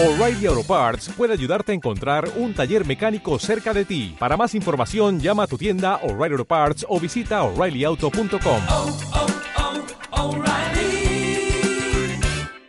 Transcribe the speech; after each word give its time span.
O'Reilly 0.00 0.46
Auto 0.46 0.62
Parts 0.62 1.08
puede 1.16 1.32
ayudarte 1.32 1.72
a 1.72 1.74
encontrar 1.74 2.28
un 2.36 2.54
taller 2.54 2.86
mecánico 2.86 3.36
cerca 3.40 3.74
de 3.74 3.84
ti. 3.84 4.14
Para 4.16 4.36
más 4.36 4.54
información, 4.54 5.18
llama 5.18 5.42
a 5.42 5.46
tu 5.48 5.58
tienda 5.58 5.96
O'Reilly 6.04 6.34
Auto 6.34 6.44
Parts 6.44 6.86
o 6.88 7.00
visita 7.00 7.42
oreillyauto.com. 7.42 8.60
oh, 8.68 8.98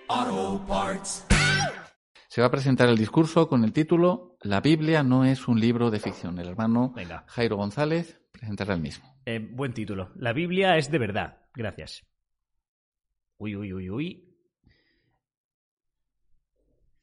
oh, 0.09 0.65
Parts. 0.67 1.27
Se 2.29 2.41
va 2.41 2.47
a 2.47 2.51
presentar 2.51 2.89
el 2.89 2.97
discurso 2.97 3.47
con 3.47 3.63
el 3.63 3.73
título 3.73 4.35
La 4.41 4.59
Biblia 4.59 5.03
no 5.03 5.23
es 5.23 5.47
un 5.47 5.59
libro 5.59 5.91
de 5.91 5.99
ficción. 5.99 6.39
El 6.39 6.47
hermano 6.47 6.93
Venga. 6.95 7.25
Jairo 7.27 7.57
González 7.57 8.19
presentará 8.31 8.73
el 8.73 8.81
mismo. 8.81 9.07
Eh, 9.27 9.37
buen 9.37 9.75
título. 9.75 10.09
La 10.15 10.33
Biblia 10.33 10.77
es 10.77 10.89
de 10.89 10.97
verdad. 10.97 11.37
Gracias. 11.53 12.07
Uy, 13.37 13.55
uy, 13.55 13.71
uy, 13.71 13.91
uy. 13.91 14.28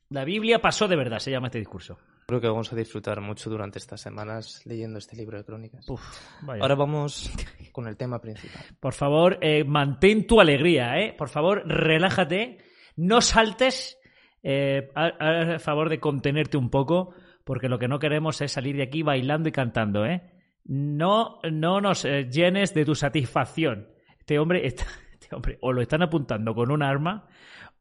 La 0.09 0.25
Biblia 0.25 0.61
pasó 0.61 0.89
de 0.89 0.97
verdad, 0.97 1.19
se 1.19 1.31
llama 1.31 1.49
este 1.49 1.59
discurso. 1.59 1.99
Creo 2.27 2.41
que 2.41 2.49
vamos 2.49 2.73
a 2.73 2.77
disfrutar 2.77 3.21
mucho 3.21 3.51
durante 3.51 3.79
estas 3.79 4.01
semanas 4.01 4.63
leyendo 4.65 4.99
este 4.99 5.17
libro 5.17 5.39
de 5.39 5.45
crónicas. 5.45 5.89
Uf, 5.89 6.03
vaya. 6.43 6.63
Ahora 6.63 6.75
vamos 6.75 7.31
con 7.73 7.87
el 7.87 7.97
tema 7.97 8.21
principal. 8.21 8.63
Por 8.81 8.95
favor, 8.95 9.39
eh, 9.41 9.65
mantén 9.65 10.27
tu 10.27 10.41
alegría, 10.41 10.99
¿eh? 10.99 11.15
Por 11.17 11.29
favor, 11.29 11.63
relájate, 11.67 12.59
no 12.97 13.21
saltes. 13.21 13.99
Eh, 14.43 14.91
a, 14.95 15.07
a 15.55 15.59
favor 15.59 15.89
de 15.89 15.99
contenerte 15.99 16.57
un 16.57 16.71
poco, 16.71 17.15
porque 17.43 17.69
lo 17.69 17.79
que 17.79 17.89
no 17.89 17.99
queremos 17.99 18.41
es 18.41 18.53
salir 18.53 18.77
de 18.77 18.85
aquí 18.85 19.03
bailando 19.03 19.49
y 19.49 19.53
cantando, 19.53 20.05
¿eh? 20.05 20.23
No, 20.65 21.39
no 21.51 21.81
nos 21.81 22.05
eh, 22.05 22.29
llenes 22.31 22.75
de 22.75 22.85
tu 22.85 22.95
satisfacción. 22.95 23.89
Este 24.19 24.39
hombre, 24.39 24.67
está, 24.67 24.85
este 25.13 25.35
hombre, 25.35 25.59
o 25.61 25.73
lo 25.73 25.81
están 25.81 26.03
apuntando 26.03 26.55
con 26.55 26.73
un 26.73 26.83
arma, 26.83 27.29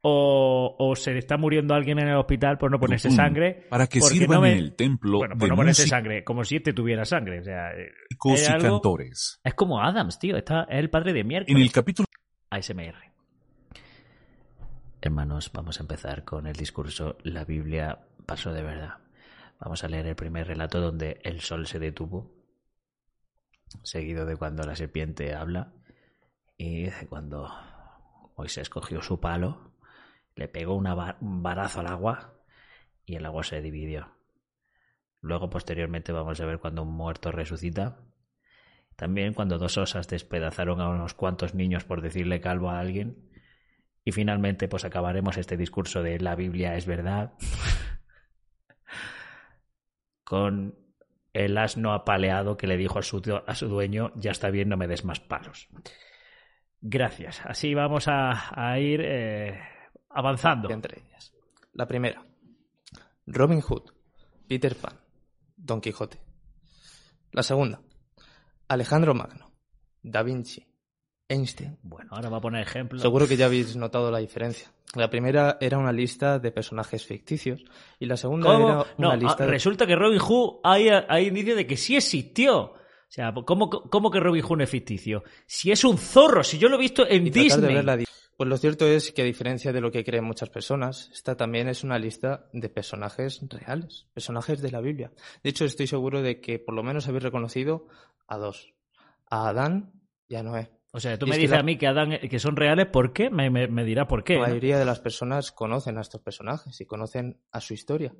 o, 0.08 0.76
o 0.77 0.95
se 0.95 1.14
le 1.14 1.18
está 1.20 1.36
muriendo 1.36 1.73
alguien 1.73 1.98
en 1.98 2.08
el 2.09 2.16
hospital 2.18 2.59
por 2.59 2.70
no 2.70 2.80
ponerse 2.80 3.09
sangre. 3.09 3.66
Para 3.70 3.88
que 3.88 4.00
sirvan 4.02 4.36
no 4.36 4.41
me- 4.41 4.52
en 4.52 4.58
el 4.59 4.76
templo 4.76 5.18
Bueno, 5.18 5.34
de 5.34 5.40
por 5.40 5.50
no 5.50 5.55
ponerse 5.55 5.88
sangre, 5.88 6.23
como 6.23 6.44
si 6.44 6.58
este 6.58 6.73
tuviera 6.73 7.06
sangre. 7.06 7.39
O 7.39 7.44
sea, 7.44 7.72
eh, 7.72 7.89
algo- 8.52 8.70
cantores. 8.75 9.39
es 9.44 9.53
como 9.56 9.81
Adams, 9.81 10.20
tío. 10.20 10.38
Está, 10.38 10.64
es 10.70 10.78
el 10.78 10.92
padre 10.92 11.12
de 11.14 11.22
En 11.22 11.28
miércoles. 11.28 11.59
el 11.59 11.72
capítulo 11.72 12.06
ASMR. 12.52 12.94
Hermanos, 15.02 15.52
vamos 15.53 15.80
a 15.80 15.84
empezar 15.84 16.23
con 16.23 16.47
el 16.47 16.56
discurso 16.56 17.17
La 17.23 17.44
Biblia 17.45 18.00
pasó 18.25 18.53
de 18.53 18.62
verdad. 18.64 18.95
Vamos 19.59 19.84
a 19.84 19.88
leer 19.88 20.06
el 20.08 20.16
primer 20.16 20.47
relato 20.47 20.81
donde 20.81 21.19
el 21.23 21.42
sol 21.42 21.66
se 21.67 21.80
detuvo, 21.80 22.31
seguido 23.84 24.25
de 24.25 24.36
cuando 24.36 24.64
la 24.64 24.75
serpiente 24.75 25.34
habla 25.34 25.72
y 26.58 26.84
de 26.84 27.08
cuando 27.08 27.50
Moisés 28.38 28.69
cogió 28.69 29.02
su 29.02 29.19
palo, 29.19 29.72
le 30.36 30.47
pegó 30.47 30.75
un 30.75 31.44
varazo 31.44 31.80
al 31.80 31.88
agua 31.88 32.33
y 33.05 33.16
el 33.16 33.25
agua 33.25 33.44
se 33.44 33.61
dividió. 33.61 34.11
Luego, 35.22 35.50
posteriormente, 35.50 36.11
vamos 36.11 36.39
a 36.39 36.45
ver 36.45 36.59
cuando 36.59 36.83
un 36.83 36.94
muerto 36.94 37.31
resucita. 37.31 38.00
También 38.95 39.33
cuando 39.33 39.58
dos 39.58 39.78
osas 39.78 40.08
despedazaron 40.08 40.81
a 40.81 40.89
unos 40.89 41.13
cuantos 41.13 41.56
niños 41.56 41.83
por 41.83 42.02
decirle 42.02 42.41
calvo 42.41 42.69
a 42.69 42.80
alguien. 42.80 43.31
Y 44.03 44.11
finalmente, 44.11 44.67
pues 44.67 44.86
acabaremos 44.86 45.38
este 45.38 45.58
discurso 45.58 46.03
de 46.03 46.19
la 46.19 46.36
Biblia 46.36 46.75
es 46.75 46.86
verdad 46.86 47.33
con 50.23 50.75
el 51.33 51.58
asno 51.58 51.94
apaleado 51.94 52.56
que 52.56 52.67
le 52.67 52.78
dijo 52.78 53.00
a 53.00 53.02
su, 53.02 53.22
a 53.45 53.56
su 53.56 53.67
dueño, 53.67 54.11
ya 54.16 54.31
está 54.31 54.50
bien, 54.52 54.69
no 54.69 54.78
me 54.78 54.88
des 54.88 55.03
más 55.03 55.19
palos. 55.19 55.67
Gracias. 56.81 57.41
Así 57.45 57.73
vamos 57.73 58.08
a, 58.08 58.53
a 58.56 58.80
ir 58.80 59.02
eh, 59.03 59.59
avanzando. 60.16 60.69
Entre 60.71 60.99
ellas. 60.99 61.33
La 61.73 61.85
primera. 61.85 62.25
Robin 63.27 63.61
Hood. 63.61 63.91
Peter 64.47 64.75
Pan. 64.75 64.99
Don 65.55 65.81
Quijote. 65.81 66.19
La 67.31 67.44
segunda. 67.44 67.81
Alejandro 68.67 69.13
Magno. 69.13 69.52
Da 70.01 70.23
Vinci. 70.23 70.66
Einstein. 71.28 71.78
Bueno, 71.81 72.12
ahora 72.13 72.29
va 72.29 72.38
a 72.38 72.41
poner 72.41 72.62
ejemplos. 72.62 73.01
Seguro 73.01 73.28
que 73.28 73.35
ya 73.35 73.47
habéis 73.47 73.75
notado 73.75 74.12
la 74.12 74.19
diferencia. 74.19 74.72
La 74.94 75.09
primera 75.09 75.57
era 75.59 75.78
una 75.78 75.91
lista 75.91 76.40
de 76.40 76.51
personajes 76.51 77.06
ficticios 77.06 77.63
y 78.00 78.06
la 78.06 78.16
segunda 78.16 78.47
¿Cómo? 78.47 78.67
era 78.67 78.85
No, 78.97 79.07
una 79.09 79.17
lista 79.17 79.44
ah, 79.44 79.45
de... 79.45 79.51
resulta 79.51 79.85
que 79.85 79.95
Robin 79.95 80.19
Hood 80.19 80.59
hay, 80.63 80.88
hay 80.90 81.28
indicio 81.28 81.56
de 81.56 81.67
que 81.67 81.75
sí 81.75 81.95
existió. 81.95 82.59
O 82.61 82.78
sea, 83.07 83.34
¿cómo, 83.45 83.69
cómo 83.69 84.11
que 84.11 84.19
Robin 84.19 84.44
Hood 84.44 84.57
no 84.57 84.63
es 84.63 84.69
ficticio? 84.69 85.23
Si 85.45 85.72
es 85.72 85.84
un 85.84 85.97
zorro, 85.97 86.44
si 86.44 86.57
yo 86.57 86.69
lo 86.69 86.75
he 86.75 86.79
visto 86.79 87.06
en 87.07 87.28
y 87.28 87.29
Disney. 87.31 88.06
Pues 88.38 88.50
lo 88.50 88.57
cierto 88.57 88.85
es 88.85 89.12
que 89.13 89.22
a 89.22 89.25
diferencia 89.25 89.72
de 89.72 89.79
lo 89.81 89.91
que 89.91 90.03
creen 90.03 90.25
muchas 90.25 90.50
personas, 90.50 91.09
esta 91.13 91.38
también 91.38 91.69
es 91.69 91.84
una 91.85 91.97
lista 91.97 92.50
de 92.51 92.68
personajes 92.69 93.41
reales, 93.50 94.07
personajes 94.13 94.62
de 94.62 94.72
la 94.72 94.81
Biblia. 94.81 95.12
De 95.41 95.50
hecho, 95.51 95.63
estoy 95.66 95.88
seguro 95.88 96.22
de 96.22 96.41
que 96.41 96.59
por 96.59 96.75
lo 96.75 96.84
menos 96.84 97.07
habéis 97.07 97.23
reconocido 97.23 97.88
a 98.28 98.38
dos, 98.38 98.73
a 99.29 99.47
Adán 99.47 99.94
y 100.28 100.35
a 100.35 100.44
Noé. 100.44 100.69
O 100.91 101.00
sea, 101.00 101.18
tú 101.18 101.25
Y 101.28 101.29
me 101.29 101.35
dices 101.38 101.51
la- 101.51 101.59
a 101.59 101.63
mí 101.63 101.78
que 101.78 101.88
Adán 101.88 102.19
que 102.29 102.40
son 102.40 102.56
reales, 102.56 102.88
¿por 102.88 103.13
qué? 103.13 103.29
Me, 103.29 103.50
me- 103.50 103.68
me 103.68 103.84
dirá 103.85 104.07
por 104.07 104.23
qué. 104.23 104.34
La 104.35 104.40
¿no? 104.41 104.47
mayoría 104.47 104.78
de 104.79 104.85
las 104.85 105.00
personas 105.00 105.52
conocen 105.52 105.97
a 105.97 106.02
estos 106.02 106.22
personajes 106.22 106.79
y 106.81 106.85
conocen 106.85 107.40
a 107.52 107.62
su 107.62 107.73
historia, 107.73 108.13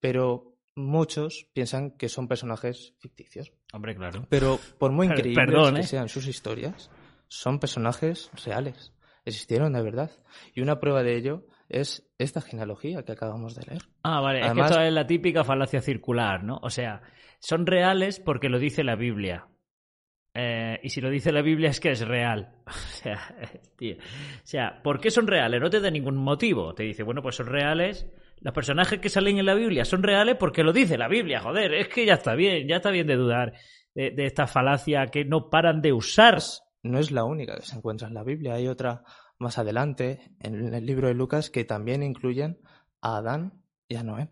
pero 0.00 0.56
muchos 0.74 1.48
piensan 1.52 1.92
que 1.92 2.08
son 2.08 2.28
personajes 2.28 2.94
ficticios. 2.98 3.52
Hombre, 3.72 3.94
claro. 3.96 4.26
Pero 4.28 4.58
por 4.78 4.92
muy 4.92 5.06
increíbles 5.06 5.46
perdón, 5.46 5.76
que 5.76 5.80
¿eh? 5.82 5.86
sean 5.86 6.08
sus 6.08 6.26
historias, 6.26 6.90
son 7.28 7.58
personajes 7.58 8.30
reales. 8.44 8.92
Existieron 9.26 9.72
de 9.74 9.82
verdad. 9.82 10.10
Y 10.54 10.62
una 10.62 10.80
prueba 10.80 11.02
de 11.02 11.16
ello 11.16 11.44
es 11.68 12.08
esta 12.16 12.40
genealogía 12.40 13.02
que 13.02 13.12
acabamos 13.12 13.54
de 13.56 13.66
leer. 13.66 13.82
Ah, 14.02 14.20
vale. 14.20 14.40
Además- 14.40 14.70
es 14.70 14.76
que 14.76 14.82
esto 14.82 14.88
es 14.88 14.92
la 14.94 15.06
típica 15.06 15.44
falacia 15.44 15.80
circular, 15.82 16.44
¿no? 16.44 16.58
O 16.62 16.70
sea, 16.70 17.02
son 17.40 17.66
reales 17.66 18.20
porque 18.20 18.48
lo 18.48 18.58
dice 18.58 18.84
la 18.84 18.94
Biblia. 18.96 19.48
Eh, 20.32 20.78
y 20.82 20.90
si 20.90 21.00
lo 21.00 21.08
dice 21.10 21.32
la 21.32 21.40
Biblia 21.42 21.70
es 21.70 21.80
que 21.80 21.90
es 21.90 22.06
real. 22.06 22.54
O 22.66 22.72
sea, 22.72 23.20
tío. 23.76 23.96
O 23.96 24.40
sea, 24.46 24.80
¿por 24.82 25.00
qué 25.00 25.10
son 25.10 25.26
reales? 25.26 25.60
No 25.60 25.70
te 25.70 25.80
da 25.80 25.90
ningún 25.90 26.16
motivo. 26.16 26.74
Te 26.74 26.84
dice, 26.84 27.02
bueno, 27.02 27.20
pues 27.22 27.34
son 27.36 27.46
reales. 27.46 28.06
Los 28.40 28.54
personajes 28.54 29.00
que 29.00 29.08
salen 29.08 29.38
en 29.38 29.46
la 29.46 29.54
Biblia 29.54 29.84
son 29.84 30.02
reales 30.02 30.36
porque 30.38 30.62
lo 30.62 30.72
dice 30.72 30.96
la 30.98 31.08
Biblia. 31.08 31.40
Joder, 31.40 31.74
es 31.74 31.88
que 31.88 32.06
ya 32.06 32.14
está 32.14 32.34
bien, 32.34 32.68
ya 32.68 32.76
está 32.76 32.90
bien 32.90 33.06
de 33.06 33.16
dudar 33.16 33.52
de, 33.94 34.10
de 34.10 34.24
esta 34.26 34.46
falacia 34.46 35.06
que 35.06 35.24
no 35.24 35.48
paran 35.50 35.80
de 35.80 35.92
usar. 35.92 36.38
No 36.90 36.98
es 36.98 37.10
la 37.10 37.24
única 37.24 37.56
que 37.56 37.62
se 37.66 37.76
encuentra 37.76 38.08
en 38.08 38.14
la 38.14 38.22
Biblia. 38.24 38.54
Hay 38.54 38.68
otra 38.68 39.02
más 39.38 39.58
adelante, 39.58 40.34
en 40.40 40.72
el 40.74 40.86
libro 40.86 41.08
de 41.08 41.14
Lucas, 41.14 41.50
que 41.50 41.64
también 41.64 42.02
incluyen 42.02 42.58
a 43.02 43.18
Adán 43.18 43.62
y 43.88 43.96
a 43.96 44.02
Noé. 44.02 44.28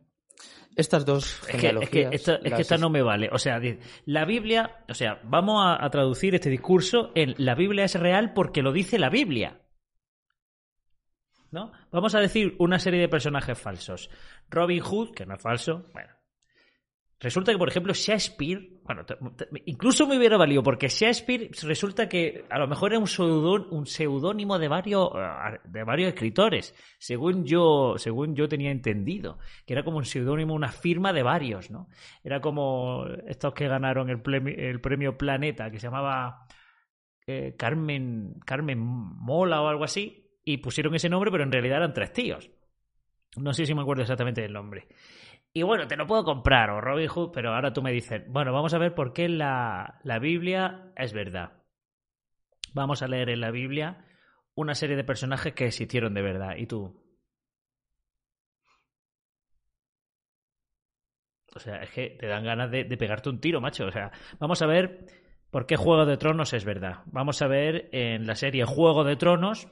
Estas 0.77 1.05
dos 1.05 1.41
Es 1.43 1.47
que, 1.47 1.53
es 1.57 1.61
genealogías. 1.61 2.11
que 2.11 2.17
esta, 2.17 2.35
es 2.37 2.43
que 2.43 2.51
las- 2.51 2.61
esta 2.61 2.77
no 2.79 2.91
me 2.91 3.03
vale. 3.03 3.29
O 3.33 3.39
sea, 3.39 3.61
la 4.07 4.25
Biblia, 4.25 4.85
o 4.89 4.95
sea, 4.95 5.21
vamos 5.25 5.63
a, 5.65 5.85
a 5.85 5.91
traducir 5.91 6.35
este 6.35 6.51
discurso 6.51 7.13
en 7.15 7.35
la 7.39 7.55
Biblia 7.55 7.85
es 7.85 7.95
real 7.99 8.33
porque 8.33 8.63
lo 8.63 8.73
dice 8.73 8.99
la 8.99 9.11
Biblia. 9.11 9.61
¿No? 11.53 11.71
Vamos 11.93 12.15
a 12.17 12.21
decir 12.21 12.57
una 12.59 12.81
serie 12.81 13.01
de 13.01 13.09
personajes 13.09 13.57
falsos. 13.57 14.11
Robin 14.51 14.81
Hood, 14.81 15.13
que 15.15 15.25
no 15.27 15.35
es 15.37 15.43
falso, 15.43 15.87
bueno. 15.93 16.13
Resulta 17.21 17.53
que, 17.53 17.59
por 17.59 17.69
ejemplo, 17.69 17.93
Shakespeare, 17.95 18.81
bueno, 18.83 19.03
incluso 19.67 20.07
me 20.07 20.19
hubiera 20.19 20.37
valido, 20.37 20.63
porque 20.63 20.89
Shakespeare 20.89 21.49
resulta 21.63 22.09
que 22.09 22.45
a 22.51 22.59
lo 22.59 22.67
mejor 22.67 22.93
era 22.93 22.99
un 22.99 23.07
seudón- 23.07 23.69
un 23.71 23.87
seudónimo 23.87 24.59
de 24.59 24.69
varios, 24.69 25.11
eh, 25.15 25.59
de 25.65 25.85
varios 25.85 26.09
escritores, 26.09 26.75
según 26.99 27.45
yo, 27.47 27.95
según 27.97 28.35
yo 28.35 28.49
tenía 28.49 28.71
entendido, 28.71 29.39
que 29.65 29.73
era 29.75 29.85
como 29.85 29.99
un 29.99 30.05
seudónimo, 30.05 30.55
una 30.55 30.71
firma 30.71 31.13
de 31.13 31.23
varios, 31.23 31.71
¿no? 31.71 31.89
Era 32.23 32.41
como 32.41 33.07
estos 33.27 33.55
que 33.55 33.69
ganaron 33.69 34.11
el 34.11 34.21
premio, 34.21 34.55
el 34.57 34.81
premio 34.81 35.17
Planeta, 35.17 35.71
que 35.71 35.79
se 35.79 35.87
llamaba 35.87 36.47
eh, 37.27 37.55
Carmen, 37.57 38.35
Carmen 38.45 38.79
Mola 38.79 39.63
o 39.63 39.69
algo 39.69 39.85
así, 39.85 40.31
y 40.45 40.59
pusieron 40.59 40.95
ese 40.95 41.09
nombre, 41.09 41.31
pero 41.31 41.45
en 41.45 41.53
realidad 41.53 41.79
eran 41.79 41.95
tres 41.95 42.13
tíos. 42.13 42.51
No 43.37 43.55
sé 43.55 43.65
si 43.67 43.75
me 43.75 43.81
acuerdo 43.81 44.03
exactamente 44.03 44.43
del 44.43 44.53
nombre. 44.53 44.87
Y 45.57 45.63
bueno, 45.63 45.87
te 45.87 45.97
lo 45.97 46.05
puedo 46.05 46.25
comprar, 46.25 46.71
o 46.71 46.81
Robin 46.81 47.07
Hood, 47.07 47.31
pero 47.33 47.55
ahora 47.55 47.73
tú 47.73 47.81
me 47.81 47.93
dices, 47.93 48.25
bueno, 48.27 48.53
vamos 48.53 48.75
a 48.75 48.79
ver 48.79 48.93
por 48.93 49.13
qué 49.13 49.29
la, 49.29 50.01
la 50.03 50.19
Biblia 50.19 50.93
es 50.97 51.13
verdad. 51.13 51.53
Vamos 52.73 53.03
a 53.03 53.07
leer 53.07 53.31
en 53.31 53.41
la 53.41 53.53
Biblia 53.53 54.05
una 54.57 54.75
serie 54.75 54.97
de 54.97 55.05
personajes 55.05 55.55
que 55.55 55.67
existieron 55.67 56.13
de 56.13 56.23
verdad. 56.23 56.57
¿Y 56.57 56.67
tú? 56.67 57.01
O 61.55 61.61
sea, 61.61 61.85
es 61.85 61.91
que 61.93 62.11
te 62.11 62.27
dan 62.27 62.43
ganas 62.43 62.73
de, 62.73 62.83
de 62.83 62.97
pegarte 62.97 63.31
un 63.31 63.41
tiro, 63.41 63.61
macho. 63.61 63.87
O 63.87 63.93
sea, 63.93 64.11
vamos 64.41 64.61
a 64.61 64.67
ver 64.67 65.07
por 65.53 65.67
qué 65.67 65.77
Juego 65.77 66.05
de 66.05 66.17
Tronos 66.17 66.53
es 66.53 66.65
verdad. 66.65 67.03
Vamos 67.07 67.41
a 67.43 67.47
ver 67.47 67.91
en 67.93 68.27
la 68.27 68.35
serie 68.35 68.65
Juego 68.65 69.05
de 69.05 69.15
Tronos 69.15 69.69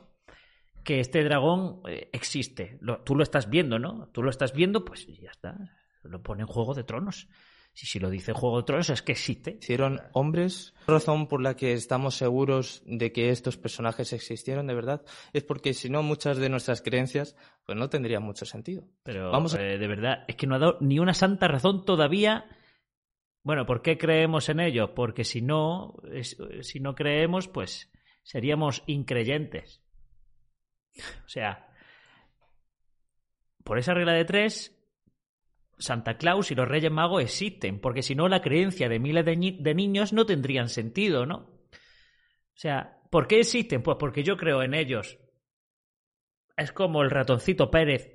que 0.85 1.01
este 1.01 1.23
dragón 1.25 1.81
eh, 1.89 2.09
existe. 2.13 2.79
Lo- 2.81 3.01
tú 3.03 3.15
lo 3.15 3.23
estás 3.23 3.49
viendo, 3.51 3.79
¿no? 3.79 4.09
Tú 4.13 4.23
lo 4.23 4.31
estás 4.31 4.53
viendo, 4.53 4.85
pues 4.85 5.07
ya 5.07 5.31
está. 5.31 5.57
Lo 6.03 6.23
pone 6.23 6.43
en 6.43 6.47
Juego 6.49 6.75
de 6.75 6.85
Tronos. 6.85 7.29
Si, 7.75 7.87
si 7.87 7.99
lo 7.99 8.11
dice 8.11 8.35
Juego 8.35 8.59
de 8.59 8.65
Tronos 8.65 8.91
es 8.91 9.01
que 9.03 9.13
existe. 9.13 9.57
hicieron 9.63 10.01
hombres. 10.13 10.75
La 10.87 10.95
razón 10.95 11.27
por 11.27 11.41
la 11.41 11.57
que 11.57 11.73
estamos 11.73 12.17
seguros 12.17 12.83
de 12.85 13.13
que 13.13 13.31
estos 13.31 13.57
personajes 13.57 14.13
existieron 14.13 14.67
de 14.67 14.75
verdad 14.75 15.03
es 15.33 15.43
porque 15.45 15.73
si 15.73 15.89
no 15.89 16.03
muchas 16.03 16.37
de 16.37 16.51
nuestras 16.51 16.83
creencias 16.83 17.35
pues 17.65 17.79
no 17.79 17.89
tendrían 17.89 18.23
mucho 18.25 18.45
sentido. 18.45 18.89
Pero 19.05 19.31
Vamos 19.31 19.55
a- 19.55 19.63
eh, 19.63 19.79
de 19.79 19.87
verdad, 19.89 20.25
es 20.29 20.37
que 20.37 20.47
no 20.47 20.57
ha 20.57 20.59
dado 20.59 20.77
ni 20.81 20.99
una 20.99 21.15
santa 21.15 21.49
razón 21.49 21.85
todavía. 21.87 22.45
Bueno, 23.45 23.65
¿por 23.67 23.81
qué 23.83 23.97
creemos 23.99 24.49
en 24.51 24.61
ellos? 24.61 24.91
Porque 24.95 25.25
si 25.25 25.41
no, 25.41 25.95
es- 26.13 26.37
si 26.61 26.79
no 26.79 26.95
creemos, 26.95 27.49
pues 27.49 27.91
seríamos 28.23 28.83
increyentes. 28.87 29.82
O 30.99 31.29
sea, 31.29 31.67
por 33.65 33.79
esa 33.79 33.95
regla 33.95 34.13
de 34.13 34.25
tres, 34.25 34.77
Santa 35.79 36.17
Claus 36.17 36.51
y 36.51 36.55
los 36.55 36.69
Reyes 36.69 36.91
Magos 36.93 37.23
existen, 37.23 37.81
porque 37.81 38.03
si 38.03 38.15
no, 38.15 38.29
la 38.29 38.43
creencia 38.43 38.89
de 38.89 38.99
miles 38.99 39.25
de, 39.25 39.37
ni- 39.37 39.59
de 39.63 39.75
niños 39.75 40.13
no 40.13 40.27
tendrían 40.27 40.69
sentido, 40.69 41.27
¿no? 41.27 41.37
O 41.37 42.55
sea, 42.63 43.01
¿por 43.11 43.27
qué 43.27 43.41
existen? 43.41 43.83
Pues 43.83 43.97
porque 43.99 44.23
yo 44.23 44.37
creo 44.37 44.63
en 44.63 44.75
ellos. 44.75 45.19
Es 46.57 46.73
como 46.73 47.03
el 47.03 47.11
ratoncito 47.11 47.71
Pérez. 47.71 48.13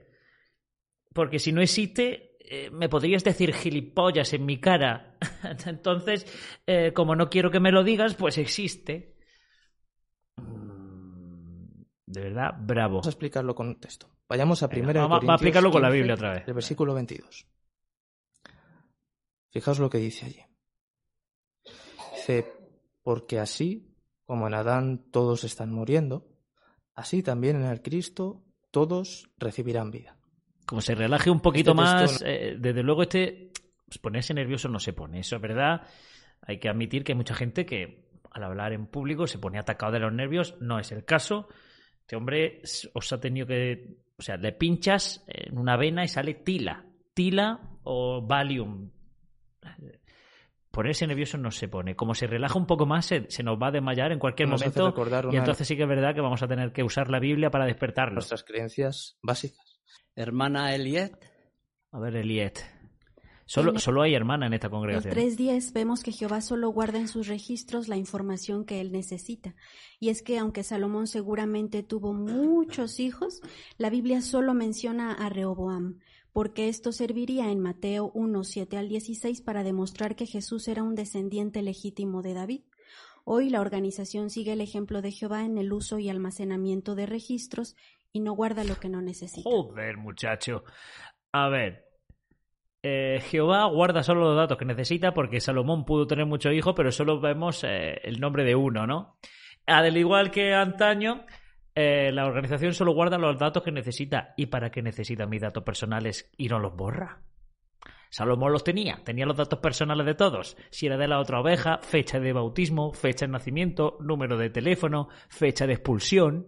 Porque 1.14 1.40
si 1.40 1.52
no 1.52 1.62
existe, 1.62 2.38
eh, 2.40 2.70
me 2.70 2.88
podrías 2.88 3.24
decir 3.24 3.54
gilipollas 3.54 4.32
en 4.34 4.46
mi 4.46 4.60
cara. 4.60 5.18
Entonces, 5.66 6.26
eh, 6.68 6.94
como 6.94 7.16
no 7.16 7.30
quiero 7.30 7.50
que 7.52 7.60
me 7.60 7.72
lo 7.72 7.84
digas, 7.84 8.14
pues 8.16 8.38
existe. 8.38 9.17
De 12.08 12.22
verdad, 12.22 12.56
bravo. 12.58 12.96
Vamos 12.96 13.08
a 13.08 13.10
explicarlo 13.10 13.54
con 13.54 13.68
un 13.68 13.80
texto. 13.80 14.10
Vayamos 14.30 14.64
a 14.64 14.68
Venga, 14.68 14.80
primero 14.80 15.08
vamos- 15.10 15.30
a 15.30 15.34
explicarlo 15.34 15.70
con 15.72 15.82
la 15.82 15.90
Biblia 15.90 16.14
otra 16.16 16.34
vez. 16.34 16.48
El 16.48 16.54
versículo 16.54 16.94
22. 16.94 17.46
Fijaos 19.52 19.80
lo 19.80 19.90
que 19.90 19.98
dice 19.98 20.26
allí. 20.26 20.42
Dice, 22.16 22.46
porque 23.04 23.40
así 23.40 23.94
como 24.26 24.48
en 24.48 24.54
Adán 24.54 25.06
todos 25.12 25.44
están 25.44 25.72
muriendo, 25.72 26.28
así 26.96 27.24
también 27.24 27.58
en 27.58 27.66
el 27.66 27.82
Cristo 27.82 28.44
todos 28.72 29.30
recibirán 29.38 29.92
vida. 29.92 30.18
Como 30.66 30.82
se 30.82 30.96
relaje 30.96 31.30
un 31.30 31.40
poquito 31.40 31.72
Este 31.72 31.82
texto 31.84 32.12
más, 32.12 32.22
eh, 32.26 32.56
desde 32.60 32.84
luego 32.84 33.04
este 33.04 33.52
pues 33.86 34.00
ponerse 34.00 34.34
nervioso 34.34 34.68
no 34.68 34.80
se 34.80 34.92
pone, 34.92 35.20
eso 35.22 35.38
es 35.38 35.42
verdad. 35.42 35.88
Hay 36.42 36.60
que 36.60 36.68
admitir 36.68 37.04
que 37.06 37.14
hay 37.14 37.18
mucha 37.18 37.34
gente 37.36 37.66
que 37.66 38.10
al 38.32 38.44
hablar 38.44 38.74
en 38.74 38.86
público 38.88 39.28
se 39.28 39.40
pone 39.40 39.60
atacado 39.60 39.94
de 39.94 40.00
los 40.00 40.12
nervios, 40.14 40.56
no 40.60 40.78
es 40.80 40.92
el 40.92 41.06
caso. 41.06 41.48
Este 42.08 42.16
hombre 42.16 42.62
os 42.94 43.12
ha 43.12 43.20
tenido 43.20 43.46
que, 43.46 43.98
o 44.18 44.22
sea, 44.22 44.38
le 44.38 44.54
pinchas 44.54 45.26
en 45.28 45.58
una 45.58 45.76
vena 45.76 46.06
y 46.06 46.08
sale 46.08 46.36
tila, 46.36 46.86
tila 47.14 47.60
o 47.84 48.26
Valium. 48.26 48.90
Ponerse 50.72 51.06
nervioso 51.06 51.38
no 51.38 51.52
se 51.52 51.68
pone. 51.68 51.98
Como 51.98 52.16
se 52.16 52.26
relaja 52.26 52.58
un 52.58 52.66
poco 52.66 52.86
más, 52.86 53.08
se, 53.08 53.30
se 53.30 53.44
nos 53.44 53.62
va 53.62 53.68
a 53.68 53.72
desmayar 53.72 54.14
en 54.14 54.20
cualquier 54.20 54.48
Nos 54.48 54.62
momento. 54.62 54.96
Y 55.34 55.36
entonces 55.36 55.68
sí 55.68 55.76
que 55.76 55.84
es 55.84 55.90
verdad 55.90 56.16
que 56.16 56.22
vamos 56.22 56.42
a 56.42 56.48
tener 56.48 56.72
que 56.72 56.82
usar 56.82 57.10
la 57.10 57.20
Biblia 57.20 57.50
para 57.52 57.66
despertarlo. 57.66 58.14
Nuestras 58.14 58.46
creencias 58.46 59.18
básicas. 59.22 59.82
Hermana 60.16 60.74
Eliet, 60.74 61.12
A 61.92 62.00
ver, 62.00 62.16
Eliet. 62.16 62.60
Solo, 63.48 63.72
En- 63.72 63.80
solo 63.80 64.02
hay 64.02 64.14
hermana 64.14 64.46
en 64.48 64.54
esta 64.54 64.70
congregación. 64.70 65.14
3.10 65.16 65.72
vemos 65.74 66.04
que 66.04 66.12
Jehová 66.12 66.42
solo 66.42 66.70
guarda 66.70 67.00
en 67.00 67.08
sus 67.08 67.28
registros 67.28 67.88
la 67.88 67.96
información 67.98 68.66
que 68.66 68.82
él 68.82 68.92
necesita. 68.92 69.56
Y 70.00 70.10
es 70.10 70.22
que 70.22 70.38
aunque 70.38 70.64
Salomón 70.64 71.08
seguramente 71.08 71.82
tuvo 71.82 72.14
muchos 72.14 73.00
hijos, 73.00 73.42
la 73.78 73.90
Biblia 73.90 74.22
solo 74.22 74.54
menciona 74.54 75.14
a 75.14 75.30
Rehoboam, 75.30 76.00
porque 76.34 76.68
esto 76.68 76.92
serviría 76.92 77.50
en 77.50 77.60
Mateo 77.62 78.12
1, 78.14 78.44
7 78.44 78.78
al 78.78 78.90
16 78.90 79.42
para 79.42 79.64
demostrar 79.64 80.16
que 80.16 80.26
Jesús 80.28 80.68
era 80.68 80.84
un 80.84 80.94
descendiente 80.94 81.62
legítimo 81.62 82.22
de 82.22 82.34
David. 82.34 82.62
Hoy 83.24 83.50
la 83.50 83.62
organización 83.62 84.30
sigue 84.30 84.54
el 84.54 84.62
ejemplo 84.62 85.02
de 85.02 85.12
Jehová 85.12 85.46
en 85.46 85.58
el 85.58 85.74
uso 85.74 86.00
y 86.00 86.10
almacenamiento 86.10 86.96
de 86.96 87.06
registros 87.06 87.76
y 88.12 88.20
no 88.20 88.34
guarda 88.34 88.64
lo 88.66 88.76
que 88.76 88.90
no 88.90 89.02
necesita. 89.02 89.50
Joder, 89.50 89.98
muchacho. 89.98 90.64
A 91.32 91.50
ver. 91.50 91.87
Eh, 92.90 93.20
Jehová 93.20 93.66
guarda 93.66 94.02
solo 94.02 94.22
los 94.22 94.38
datos 94.38 94.58
que 94.58 94.64
necesita 94.64 95.14
porque 95.14 95.42
Salomón 95.42 95.84
pudo 95.84 96.08
tener 96.08 96.26
muchos 96.26 96.54
hijos, 96.54 96.74
pero 96.74 96.90
solo 96.92 97.20
vemos 97.20 97.66
eh, 97.66 98.00
el 98.04 98.22
nombre 98.22 98.46
de 98.46 98.56
uno, 98.56 98.88
¿no? 98.88 99.18
Al 99.66 99.98
igual 99.98 100.32
que 100.32 100.54
antaño, 100.54 101.26
eh, 101.76 102.12
la 102.14 102.26
organización 102.26 102.74
solo 102.74 102.94
guarda 102.94 103.18
los 103.18 103.38
datos 103.38 103.62
que 103.62 103.74
necesita. 103.74 104.34
¿Y 104.38 104.46
para 104.46 104.72
qué 104.72 104.82
necesita 104.82 105.26
mis 105.26 105.42
datos 105.42 105.64
personales 105.64 106.32
y 106.38 106.48
no 106.48 106.60
los 106.60 106.78
borra? 106.78 107.24
Salomón 108.10 108.54
los 108.54 108.64
tenía, 108.64 109.02
tenía 109.04 109.26
los 109.26 109.36
datos 109.36 109.60
personales 109.60 110.06
de 110.06 110.16
todos. 110.16 110.56
Si 110.70 110.86
era 110.86 110.96
de 110.96 111.10
la 111.10 111.20
otra 111.20 111.42
oveja, 111.42 111.80
fecha 111.82 112.22
de 112.22 112.32
bautismo, 112.32 112.94
fecha 112.94 113.26
de 113.26 113.34
nacimiento, 113.34 113.98
número 114.00 114.38
de 114.38 114.50
teléfono, 114.50 115.10
fecha 115.28 115.68
de 115.68 115.74
expulsión. 115.74 116.48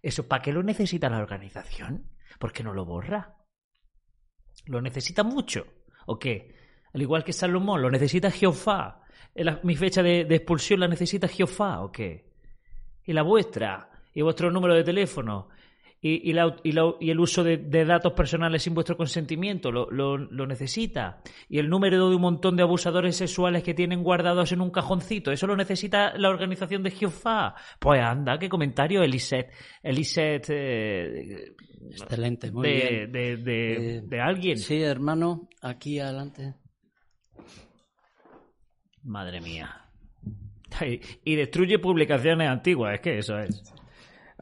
¿Eso 0.00 0.28
para 0.28 0.42
qué 0.42 0.52
lo 0.52 0.62
necesita 0.62 1.10
la 1.10 1.18
organización? 1.18 2.06
¿Por 2.38 2.52
qué 2.52 2.62
no 2.62 2.72
lo 2.72 2.84
borra? 2.84 3.41
¿Lo 4.66 4.80
necesita 4.80 5.22
mucho? 5.22 5.66
¿O 6.06 6.18
qué? 6.18 6.54
Al 6.94 7.02
igual 7.02 7.24
que 7.24 7.32
Salomón, 7.32 7.82
¿lo 7.82 7.90
necesita 7.90 8.30
Jehová? 8.30 9.02
¿La- 9.34 9.60
¿Mi 9.62 9.76
fecha 9.76 10.02
de, 10.02 10.24
de 10.24 10.34
expulsión 10.36 10.80
la 10.80 10.88
necesita 10.88 11.28
Jehová 11.28 11.80
o 11.82 11.90
qué? 11.90 12.26
¿Y 13.04 13.12
la 13.12 13.22
vuestra? 13.22 13.90
¿Y 14.14 14.22
vuestro 14.22 14.50
número 14.50 14.74
de 14.74 14.84
teléfono? 14.84 15.48
¿Y, 16.04 16.28
y 16.30 16.32
la- 16.32 16.56
y 16.64 16.72
la- 16.72 16.94
y 17.00 17.10
el 17.10 17.20
uso 17.20 17.44
de, 17.44 17.58
de 17.58 17.84
datos 17.84 18.12
personales 18.14 18.64
sin 18.64 18.74
vuestro 18.74 18.96
consentimiento? 18.96 19.70
¿Lo, 19.70 19.88
lo, 19.88 20.18
lo 20.18 20.46
necesita? 20.48 21.22
¿Y 21.48 21.58
el 21.60 21.68
número 21.68 22.08
de 22.10 22.16
un 22.16 22.20
montón 22.22 22.56
de 22.56 22.64
abusadores 22.64 23.14
sexuales 23.16 23.62
que 23.62 23.72
tienen 23.72 24.02
guardados 24.02 24.50
en 24.50 24.60
un 24.62 24.70
cajoncito? 24.72 25.30
¿Eso 25.30 25.46
lo 25.46 25.56
necesita 25.56 26.18
la 26.18 26.28
organización 26.30 26.82
de 26.82 26.90
Jehová? 26.90 27.54
Pues 27.78 28.00
anda, 28.02 28.36
qué 28.38 28.48
comentario, 28.48 29.04
Eliset. 29.04 29.52
Eliset... 29.80 30.44
eh, 30.50 31.54
excelente, 31.92 32.50
muy 32.50 32.68
de, 32.68 32.72
bien. 32.88 33.12
de, 33.12 33.36
de- 33.36 33.96
Eh, 33.98 34.02
de 34.04 34.20
alguien. 34.20 34.58
Sí, 34.58 34.82
hermano, 34.82 35.48
aquí 35.60 36.00
adelante. 36.00 36.54
Madre 39.04 39.40
mía. 39.40 39.78
Y 41.24 41.36
destruye 41.36 41.78
publicaciones 41.78 42.48
antiguas, 42.48 42.94
es 42.94 43.00
que 43.00 43.18
eso 43.18 43.38
es. 43.38 43.62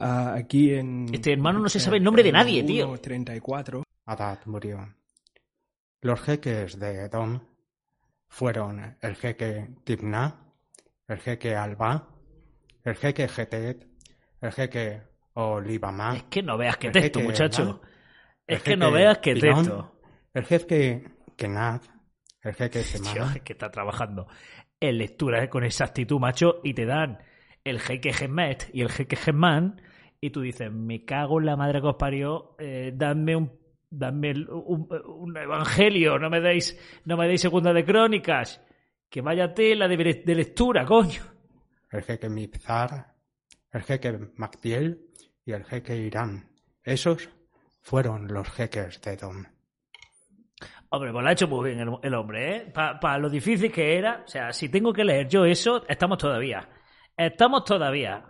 Ah, 0.00 0.34
aquí 0.34 0.74
en. 0.74 1.06
Este 1.12 1.32
hermano 1.32 1.58
no 1.58 1.68
se 1.68 1.78
sabe 1.78 1.98
el 1.98 2.02
nombre 2.02 2.22
de 2.22 2.32
nadie, 2.32 2.62
tío. 2.62 2.96
34. 2.98 3.84
Adad 4.06 4.38
murió. 4.46 4.94
Los 6.00 6.20
jeques 6.22 6.78
de 6.78 7.04
Edom 7.04 7.40
fueron 8.28 8.96
el 9.02 9.16
jeque 9.16 9.68
Tibná, 9.84 10.54
el 11.06 11.18
jeque 11.18 11.54
Alba, 11.54 12.08
el 12.82 12.96
jeque 12.96 13.28
Getet, 13.28 13.86
el 14.40 14.52
jeque 14.52 15.02
Olivamá, 15.34 16.16
Es 16.16 16.22
que 16.24 16.42
no 16.42 16.56
veas 16.56 16.78
qué 16.78 16.90
texto, 16.90 17.20
muchacho. 17.20 17.82
Es 18.46 18.58
el 18.58 18.62
que 18.62 18.76
no 18.76 18.90
veas 18.90 19.18
qué 19.18 19.34
texto. 19.34 20.00
el 20.32 20.44
jeque 20.46 21.04
Kenaz, 21.36 21.82
el 22.40 22.54
jeque 22.54 22.82
Semana, 22.82 23.34
es 23.36 23.42
que 23.42 23.52
está 23.52 23.70
trabajando 23.70 24.26
en 24.80 24.96
lectura 24.96 25.48
con 25.50 25.62
exactitud, 25.64 26.18
macho, 26.18 26.60
y 26.64 26.72
te 26.72 26.86
dan 26.86 27.18
el 27.64 27.80
jeque 27.80 28.12
Gemet 28.14 28.70
y 28.72 28.80
el 28.80 28.90
jeque 28.90 29.16
Gemán, 29.16 29.82
y 30.20 30.30
tú 30.30 30.42
dices, 30.42 30.70
me 30.70 31.04
cago 31.04 31.40
en 31.40 31.46
la 31.46 31.56
madre 31.56 31.80
que 31.80 31.86
os 31.88 31.96
parió, 31.96 32.54
eh, 32.58 32.92
dadme 32.94 33.36
un 33.36 33.60
dadme 33.92 34.32
un, 34.48 34.88
un 35.06 35.36
evangelio, 35.36 36.18
no 36.18 36.30
me 36.30 36.40
deis, 36.40 36.78
no 37.04 37.16
me 37.16 37.26
deis 37.26 37.40
segunda 37.40 37.72
de 37.72 37.84
crónicas, 37.84 38.62
que 39.08 39.20
vaya 39.20 39.52
tela 39.52 39.88
de, 39.88 39.96
de 40.24 40.34
lectura, 40.34 40.84
coño. 40.84 41.22
el 41.90 42.02
jeque 42.02 42.28
Mipzar, 42.28 43.14
el 43.72 43.82
jeque 43.82 44.16
Mactiel 44.36 45.06
y 45.44 45.52
el 45.52 45.64
jeque 45.64 45.96
Irán. 45.96 46.50
Esos 46.84 47.28
fueron 47.80 48.28
los 48.28 48.48
jeques 48.50 49.00
de 49.00 49.14
Edom. 49.14 49.44
Hombre, 50.90 51.12
pues 51.12 51.22
lo 51.22 51.28
ha 51.28 51.32
hecho 51.32 51.48
muy 51.48 51.70
bien 51.70 51.80
el, 51.80 51.88
el 52.02 52.14
hombre, 52.14 52.56
¿eh? 52.56 52.72
Para 52.72 53.18
lo 53.18 53.30
difícil 53.30 53.70
que 53.72 53.96
era. 53.96 54.22
O 54.24 54.28
sea, 54.28 54.52
si 54.52 54.68
tengo 54.68 54.92
que 54.92 55.04
leer 55.04 55.28
yo 55.28 55.44
eso, 55.44 55.84
estamos 55.88 56.18
todavía. 56.18 56.68
Estamos 57.16 57.64
todavía. 57.64 58.24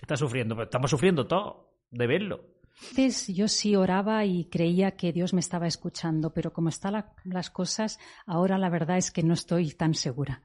Está 0.00 0.16
sufriendo, 0.16 0.54
pero 0.54 0.64
estamos 0.64 0.90
sufriendo 0.90 1.26
todo 1.26 1.70
de 1.90 2.06
verlo. 2.06 2.44
Antes 2.90 3.28
yo 3.28 3.46
sí 3.48 3.76
oraba 3.76 4.24
y 4.24 4.46
creía 4.46 4.92
que 4.96 5.12
Dios 5.12 5.32
me 5.32 5.40
estaba 5.40 5.66
escuchando, 5.66 6.34
pero 6.34 6.52
como 6.52 6.68
están 6.68 6.94
la- 6.94 7.12
las 7.24 7.48
cosas, 7.50 7.98
ahora 8.26 8.58
la 8.58 8.68
verdad 8.68 8.98
es 8.98 9.10
que 9.12 9.22
no 9.22 9.32
estoy 9.34 9.70
tan 9.72 9.94
segura. 9.94 10.42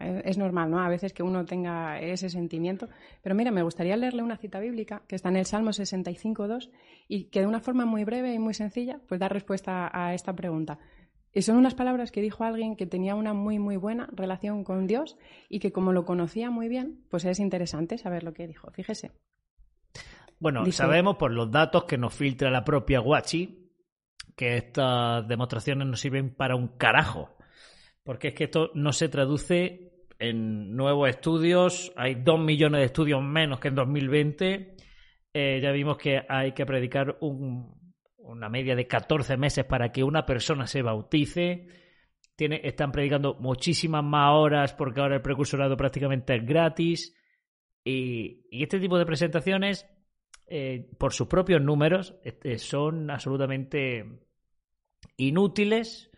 Eh, 0.00 0.22
Es 0.24 0.38
normal, 0.38 0.70
¿no? 0.70 0.78
A 0.78 0.88
veces 0.88 1.12
que 1.12 1.24
uno 1.24 1.44
tenga 1.44 2.00
ese 2.00 2.30
sentimiento. 2.30 2.88
Pero 3.22 3.34
mira, 3.34 3.50
me 3.50 3.62
gustaría 3.64 3.96
leerle 3.96 4.22
una 4.22 4.36
cita 4.36 4.60
bíblica 4.60 5.02
que 5.08 5.16
está 5.16 5.28
en 5.30 5.36
el 5.36 5.44
Salmo 5.46 5.72
65.2 5.72 6.70
y 7.08 7.24
que 7.24 7.40
de 7.40 7.46
una 7.46 7.60
forma 7.60 7.84
muy 7.84 8.04
breve 8.04 8.32
y 8.32 8.38
muy 8.38 8.54
sencilla 8.54 9.00
pues 9.08 9.18
da 9.20 9.28
respuesta 9.28 9.90
a 9.92 10.14
esta 10.14 10.32
pregunta. 10.34 10.78
Y 11.34 11.42
son 11.42 11.56
unas 11.56 11.74
palabras 11.74 12.10
que 12.10 12.22
dijo 12.22 12.44
alguien 12.44 12.74
que 12.76 12.86
tenía 12.86 13.14
una 13.14 13.34
muy, 13.34 13.58
muy 13.58 13.76
buena 13.76 14.08
relación 14.12 14.64
con 14.64 14.86
Dios 14.86 15.16
y 15.48 15.58
que 15.60 15.72
como 15.72 15.92
lo 15.92 16.04
conocía 16.04 16.50
muy 16.50 16.68
bien, 16.68 17.04
pues 17.10 17.24
es 17.24 17.38
interesante 17.38 17.98
saber 17.98 18.22
lo 18.24 18.32
que 18.32 18.46
dijo. 18.46 18.70
Fíjese. 18.72 19.12
Bueno, 20.40 20.64
sabemos 20.72 21.16
por 21.16 21.32
los 21.32 21.50
datos 21.50 21.84
que 21.84 21.98
nos 21.98 22.14
filtra 22.14 22.50
la 22.50 22.64
propia 22.64 23.00
Guachi 23.00 23.70
que 24.36 24.56
estas 24.56 25.26
demostraciones 25.26 25.86
no 25.88 25.96
sirven 25.96 26.34
para 26.34 26.54
un 26.56 26.68
carajo. 26.68 27.36
Porque 28.04 28.28
es 28.28 28.34
que 28.34 28.44
esto 28.44 28.70
no 28.74 28.92
se 28.92 29.08
traduce 29.08 29.92
en 30.20 30.74
nuevos 30.76 31.08
estudios. 31.10 31.92
Hay 31.96 32.14
dos 32.14 32.38
millones 32.40 32.78
de 32.80 32.86
estudios 32.86 33.22
menos 33.22 33.58
que 33.60 33.68
en 33.68 33.74
2020. 33.74 34.76
Eh, 35.34 35.60
ya 35.60 35.72
vimos 35.72 35.98
que 35.98 36.22
hay 36.28 36.52
que 36.52 36.64
predicar 36.64 37.18
un- 37.20 37.77
una 38.18 38.48
media 38.48 38.76
de 38.76 38.86
14 38.86 39.36
meses 39.36 39.64
para 39.64 39.90
que 39.90 40.04
una 40.04 40.26
persona 40.26 40.66
se 40.66 40.82
bautice. 40.82 41.66
Están 42.36 42.92
predicando 42.92 43.34
muchísimas 43.34 44.04
más 44.04 44.32
horas 44.34 44.72
porque 44.72 45.00
ahora 45.00 45.16
el 45.16 45.22
precursorado 45.22 45.76
prácticamente 45.76 46.36
es 46.36 46.44
gratis. 46.44 47.16
Y, 47.84 48.46
y 48.50 48.62
este 48.62 48.78
tipo 48.78 48.98
de 48.98 49.06
presentaciones, 49.06 49.86
eh, 50.46 50.88
por 50.98 51.12
sus 51.12 51.26
propios 51.26 51.62
números, 51.62 52.14
este, 52.22 52.58
son 52.58 53.10
absolutamente 53.10 54.20
inútiles, 55.16 56.10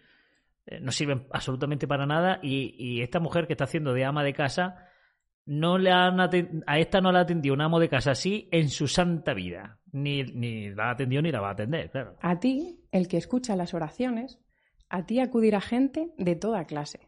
eh, 0.67 0.81
no 0.81 0.93
sirven 0.93 1.27
absolutamente 1.33 1.87
para 1.87 2.07
nada. 2.07 2.41
Y, 2.43 2.75
y 2.77 3.03
esta 3.03 3.21
mujer 3.21 3.47
que 3.47 3.55
está 3.55 3.65
haciendo 3.65 3.95
de 3.95 4.05
ama 4.05 4.25
de 4.25 4.35
casa, 4.35 4.90
no 5.51 5.79
le 5.79 5.91
han 5.91 6.21
a 6.21 6.79
esta 6.79 7.01
no 7.01 7.11
la 7.11 7.23
atendió 7.23 7.53
un 7.53 7.61
amo 7.61 7.81
de 7.81 7.89
casa 7.89 8.13
así 8.13 8.49
en 8.53 8.69
su 8.69 8.87
santa 8.87 9.35
vida. 9.35 9.81
Ni, 9.91 10.23
ni 10.23 10.71
la 10.71 10.91
atendió 10.91 11.21
ni 11.21 11.33
la 11.33 11.41
va 11.41 11.49
a 11.49 11.53
atender, 11.53 11.91
claro. 11.91 12.15
A 12.21 12.39
ti, 12.39 12.79
el 12.93 13.09
que 13.09 13.17
escucha 13.17 13.57
las 13.57 13.75
oraciones, 13.75 14.39
a 14.89 15.07
ti 15.07 15.19
acudirá 15.19 15.61
gente 15.61 16.13
de 16.19 16.37
toda 16.37 16.67
clase. 16.67 17.01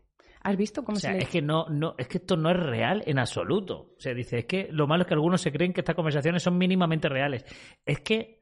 ¿Has 0.43 0.57
visto 0.57 0.83
cómo 0.83 0.97
O 0.97 1.01
sea, 1.01 1.13
se 1.13 1.19
le... 1.19 1.23
es 1.23 1.29
que 1.29 1.41
no, 1.41 1.67
no, 1.69 1.95
es 1.97 2.09
que 2.09 2.19
esto 2.19 2.37
no 2.37 2.51
es 2.51 2.57
real 2.57 3.05
en 3.07 3.21
absoluto. 3.21 3.95
O 3.97 4.01
sea, 4.01 4.13
dice, 4.13 4.41
es 4.41 4.47
que 4.47 4.67
lo 4.73 4.89
malo 4.89 5.03
es 5.03 5.07
que 5.07 5.15
algunos 5.15 5.41
se 5.41 5.53
creen 5.53 5.73
que 5.73 5.83
estas 5.83 5.95
conversaciones 5.95 6.43
son 6.43 6.59
mínimamente 6.59 7.09
reales. 7.09 7.45
Es 7.87 8.01
que 8.01 8.41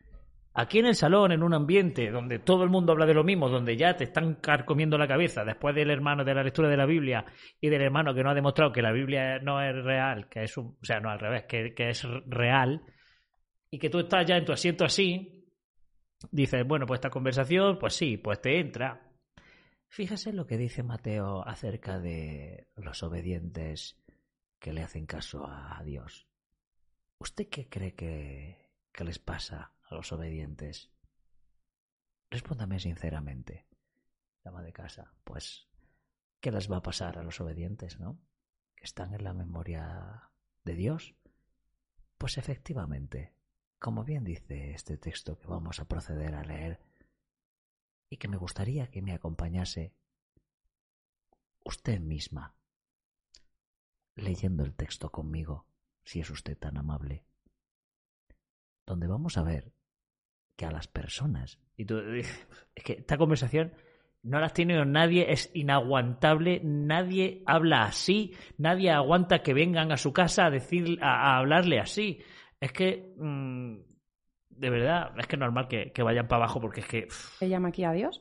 aquí 0.54 0.78
en 0.78 0.87
el 0.87 0.95
salón, 0.95 1.33
en 1.33 1.42
un 1.42 1.54
ambiente 1.54 2.11
donde 2.11 2.38
todo 2.38 2.64
el 2.64 2.71
mundo 2.71 2.92
habla 2.92 3.07
de 3.07 3.14
lo 3.14 3.25
mismo, 3.25 3.49
donde 3.49 3.76
ya 3.76 3.97
te 3.97 4.04
están 4.04 4.35
carcomiendo 4.37 4.99
la 4.99 5.09
cabeza 5.09 5.45
después 5.45 5.75
del 5.75 5.90
hermano 5.90 6.25
de 6.25 6.35
la 6.35 6.42
lectura 6.42 6.69
de 6.69 6.76
la 6.76 6.87
Biblia 6.87 7.25
y 7.61 7.69
del 7.69 7.83
hermano 7.83 8.14
que 8.14 8.23
no 8.23 8.30
ha 8.30 8.35
demostrado 8.35 8.73
que 8.73 8.83
la 8.83 8.92
Biblia 8.92 9.38
no 9.38 9.62
es 9.62 9.75
real, 9.85 10.28
que 10.28 10.45
es 10.45 10.57
un, 10.57 10.76
o 10.80 10.85
sea, 10.85 11.00
no 11.00 11.11
al 11.11 11.21
revés, 11.21 11.45
que, 11.45 11.75
que 11.75 11.90
es 11.90 12.04
real, 12.26 12.83
y 13.71 13.78
que 13.78 13.90
tú 13.90 14.00
estás 14.00 14.26
ya 14.26 14.37
en 14.37 14.45
tu 14.45 14.52
asiento 14.52 14.85
así, 14.85 15.47
dices, 16.30 16.66
bueno, 16.66 16.87
pues 16.87 16.99
esta 16.99 17.11
conversación, 17.11 17.78
pues 17.78 17.95
sí, 17.95 18.16
pues 18.16 18.40
te 18.40 18.59
entra. 18.59 19.07
Fíjese 19.88 20.33
lo 20.33 20.47
que 20.47 20.57
dice 20.57 20.83
Mateo 20.83 21.47
acerca 21.47 21.99
de 21.99 22.69
los 22.76 23.02
obedientes 23.02 24.00
que 24.59 24.73
le 24.73 24.83
hacen 24.83 25.07
caso 25.07 25.47
a 25.47 25.83
Dios. 25.85 26.28
¿Usted 27.19 27.49
qué 27.49 27.69
cree 27.69 27.95
que, 27.95 28.71
que 28.92 29.04
les 29.04 29.19
pasa 29.19 29.73
a 29.91 29.97
los 29.97 30.13
obedientes? 30.13 30.91
Respóndame 32.31 32.79
sinceramente, 32.79 33.67
dama 34.45 34.63
de 34.63 34.73
casa. 34.73 35.13
Pues, 35.25 35.69
¿qué 36.41 36.51
les 36.51 36.71
va 36.71 36.79
a 36.79 36.83
pasar 36.83 37.19
a 37.19 37.23
los 37.23 37.41
obedientes, 37.41 37.99
no? 37.99 38.19
Que 38.77 38.85
están 38.85 39.15
en 39.15 39.25
la 39.25 39.35
memoria 39.35 40.31
de 40.65 40.75
Dios. 40.75 41.15
Pues 42.17 42.39
efectivamente, 42.39 43.35
como 43.79 44.05
bien 44.05 44.25
dice 44.25 44.73
este 44.73 44.97
texto 44.97 45.39
que 45.39 45.49
vamos 45.49 45.81
a 45.81 45.87
proceder 45.87 46.35
a 46.35 46.45
leer, 46.45 46.81
y 48.11 48.17
que 48.17 48.29
me 48.29 48.37
gustaría 48.37 48.91
que 48.91 49.03
me 49.03 49.13
acompañase 49.13 49.95
usted 51.65 52.01
misma, 52.01 52.57
leyendo 54.17 54.65
el 54.65 54.75
texto 54.75 55.11
conmigo, 55.11 55.67
si 56.05 56.21
es 56.21 56.29
usted 56.31 56.59
tan 56.59 56.77
amable, 56.77 57.25
donde 58.85 59.07
vamos 59.07 59.37
a 59.37 59.43
ver 59.43 59.73
que 60.61 60.67
a 60.67 60.71
las 60.71 60.88
personas, 60.88 61.59
y 61.75 61.87
tú, 61.87 61.99
es 62.75 62.85
que 62.85 62.93
esta 62.93 63.17
conversación 63.17 63.73
no 64.23 64.38
la 64.40 64.47
has 64.47 64.52
tenido 64.52 64.85
nadie, 64.85 65.33
es 65.33 65.50
inaguantable, 65.55 66.61
nadie 66.62 67.43
habla 67.47 67.85
así, 67.85 68.35
nadie 68.59 68.90
aguanta 68.90 69.43
que 69.43 69.55
vengan 69.55 69.90
a 69.90 69.97
su 69.97 70.12
casa 70.12 70.45
a 70.45 70.50
decir, 70.50 70.99
a, 71.00 71.33
a 71.33 71.38
hablarle 71.38 71.81
así. 71.81 72.21
Es 72.61 72.73
que, 72.73 73.14
mm, 73.17 73.76
de 74.50 74.69
verdad, 74.71 75.19
es 75.19 75.26
que 75.26 75.37
es 75.37 75.40
normal 75.40 75.67
que, 75.67 75.93
que 75.93 76.02
vayan 76.02 76.29
para 76.29 76.45
abajo 76.45 76.61
porque 76.61 76.81
es 76.81 76.87
que... 76.87 77.09
¿Se 77.38 77.49
llama 77.49 77.69
aquí 77.69 77.85
a 77.85 77.93
Dios? 77.93 78.21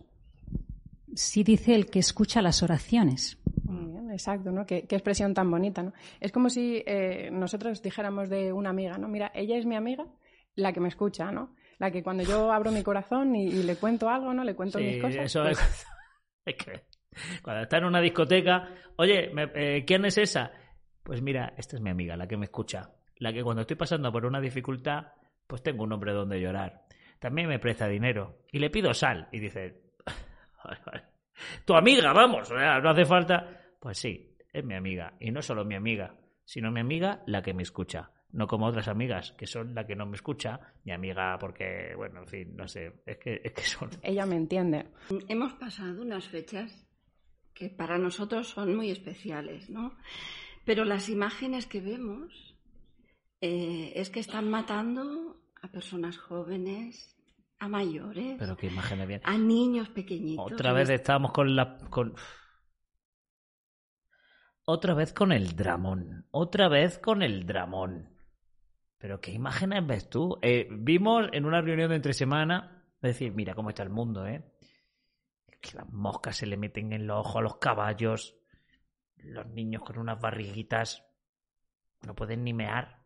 Sí 1.14 1.44
dice 1.44 1.76
el 1.76 1.88
que 1.88 2.00
escucha 2.00 2.42
las 2.42 2.64
oraciones. 2.64 3.38
Muy 3.66 3.92
bien, 3.92 4.12
exacto, 4.12 4.54
¿no? 4.54 4.66
Qué, 4.66 4.88
qué 4.88 4.96
expresión 4.96 5.34
tan 5.34 5.52
bonita, 5.52 5.84
¿no? 5.84 5.92
Es 6.22 6.32
como 6.32 6.50
si 6.50 6.82
eh, 6.86 7.30
nosotros 7.34 7.82
dijéramos 7.82 8.30
de 8.30 8.54
una 8.54 8.70
amiga, 8.70 8.98
¿no? 8.98 9.10
Mira, 9.10 9.30
ella 9.36 9.58
es 9.58 9.66
mi 9.66 9.76
amiga, 9.76 10.08
la 10.56 10.72
que 10.72 10.80
me 10.80 10.88
escucha, 10.88 11.30
¿no? 11.34 11.59
La 11.80 11.90
que 11.92 12.04
cuando 12.04 12.24
yo 12.24 12.52
abro 12.52 12.72
mi 12.72 12.84
corazón 12.84 13.36
y, 13.36 13.48
y 13.48 13.64
le 13.64 13.76
cuento 13.78 14.10
algo, 14.10 14.34
¿no? 14.34 14.44
Le 14.44 14.56
cuento 14.56 14.78
Sí, 14.80 14.84
mis 14.86 15.02
cosas. 15.02 15.26
eso 15.26 15.42
pues, 15.44 15.60
es, 15.60 15.88
es 16.46 16.56
que 16.56 16.82
cuando 17.42 17.64
está 17.64 17.78
en 17.78 17.86
una 17.86 18.02
discoteca, 18.02 18.70
oye, 18.98 19.30
me- 19.34 19.52
eh, 19.56 19.84
¿quién 19.86 20.06
es 20.06 20.18
esa? 20.18 20.52
Pues 21.04 21.22
mira, 21.22 21.54
esta 21.58 21.76
es 21.78 21.82
mi 21.82 21.90
amiga, 21.90 22.16
la 22.18 22.28
que 22.28 22.38
me 22.38 22.46
escucha. 22.46 22.92
La 23.18 23.34
que 23.34 23.44
cuando 23.44 23.62
estoy 23.62 23.76
pasando 23.78 24.12
por 24.12 24.26
una 24.26 24.40
dificultad, 24.40 25.08
pues 25.48 25.64
tengo 25.64 25.84
un 25.84 25.92
hombre 25.92 26.14
donde 26.14 26.40
llorar. 26.40 26.84
También 27.20 27.48
me 27.50 27.60
presta 27.60 27.88
dinero. 27.88 28.44
Y 28.52 28.60
le 28.60 28.70
pido 28.70 28.94
sal. 28.94 29.28
Y 29.32 29.40
dice, 29.40 29.82
tu 31.66 31.74
amiga, 31.76 32.14
vamos, 32.14 32.52
no 32.52 32.90
hace 32.90 33.06
falta. 33.06 33.62
Pues 33.80 33.98
sí, 33.98 34.38
es 34.54 34.64
mi 34.64 34.76
amiga. 34.76 35.14
Y 35.20 35.32
no 35.32 35.42
solo 35.42 35.66
mi 35.66 35.76
amiga, 35.76 36.16
sino 36.46 36.72
mi 36.72 36.80
amiga 36.82 37.22
la 37.26 37.42
que 37.42 37.54
me 37.54 37.64
escucha. 37.64 38.12
No 38.32 38.46
como 38.48 38.68
otras 38.68 38.88
amigas, 38.88 39.32
que 39.32 39.48
son 39.48 39.74
la 39.74 39.88
que 39.88 39.96
no 39.96 40.06
me 40.06 40.16
escucha. 40.16 40.60
Mi 40.84 40.92
amiga, 40.92 41.38
porque, 41.40 41.94
bueno, 41.96 42.22
en 42.22 42.28
fin, 42.28 42.56
no 42.56 42.68
sé, 42.68 43.02
es 43.06 43.18
que, 43.18 43.42
es 43.44 43.54
que 43.54 43.62
son 43.62 43.90
Ella 44.04 44.26
me 44.26 44.36
entiende. 44.36 44.86
Hemos 45.28 45.54
pasado 45.54 46.02
unas 46.02 46.28
fechas 46.28 46.88
que 47.54 47.70
para 47.70 47.98
nosotros 47.98 48.48
son 48.48 48.76
muy 48.76 48.92
especiales, 48.92 49.70
¿no? 49.70 49.98
Pero 50.64 50.86
las 50.86 51.10
imágenes 51.10 51.66
que 51.66 51.82
vemos 51.82 52.56
eh, 53.42 53.94
es 53.96 54.10
que 54.10 54.20
están 54.20 54.50
matando 54.50 55.42
a 55.62 55.68
personas 55.70 56.18
jóvenes, 56.18 57.18
a 57.60 57.68
mayores, 57.68 58.36
Pero 58.38 58.56
qué 58.56 58.68
imágenes 58.68 59.08
bien. 59.08 59.22
a 59.24 59.38
niños 59.38 59.90
pequeñitos. 59.90 60.52
Otra 60.52 60.72
vez 60.74 60.90
estábamos 60.90 61.32
con 61.32 61.56
la. 61.56 61.78
Con... 61.90 62.16
Otra 64.66 64.94
vez 64.94 65.14
con 65.14 65.32
el 65.32 65.56
dramón. 65.56 66.28
Otra 66.32 66.70
vez 66.70 67.00
con 67.00 67.24
el 67.24 67.46
dramón. 67.46 68.19
Pero 69.00 69.20
qué 69.22 69.32
imágenes 69.32 69.88
ves 69.88 70.10
tú. 70.10 70.38
Eh, 70.42 70.68
vimos 70.70 71.30
en 71.32 71.46
una 71.46 71.62
reunión 71.62 71.90
de 71.90 71.96
entre 71.96 72.14
semana. 72.14 72.84
Decir, 73.02 73.34
mira 73.34 73.56
cómo 73.56 73.70
está 73.70 73.82
el 73.84 73.90
mundo, 73.90 74.28
¿eh? 74.28 74.44
Que 75.62 75.72
las 75.78 75.90
moscas 75.90 76.36
se 76.38 76.46
le 76.46 76.58
meten 76.58 76.92
en 76.94 77.08
los 77.08 77.20
ojos 77.20 77.38
a 77.38 77.42
los 77.42 77.58
caballos. 77.58 78.36
Los 79.18 79.48
niños 79.48 79.84
con 79.84 79.98
unas 80.00 80.20
barriguitas. 80.20 81.06
No 82.06 82.14
pueden 82.14 82.44
ni 82.44 82.54
mear. 82.54 83.00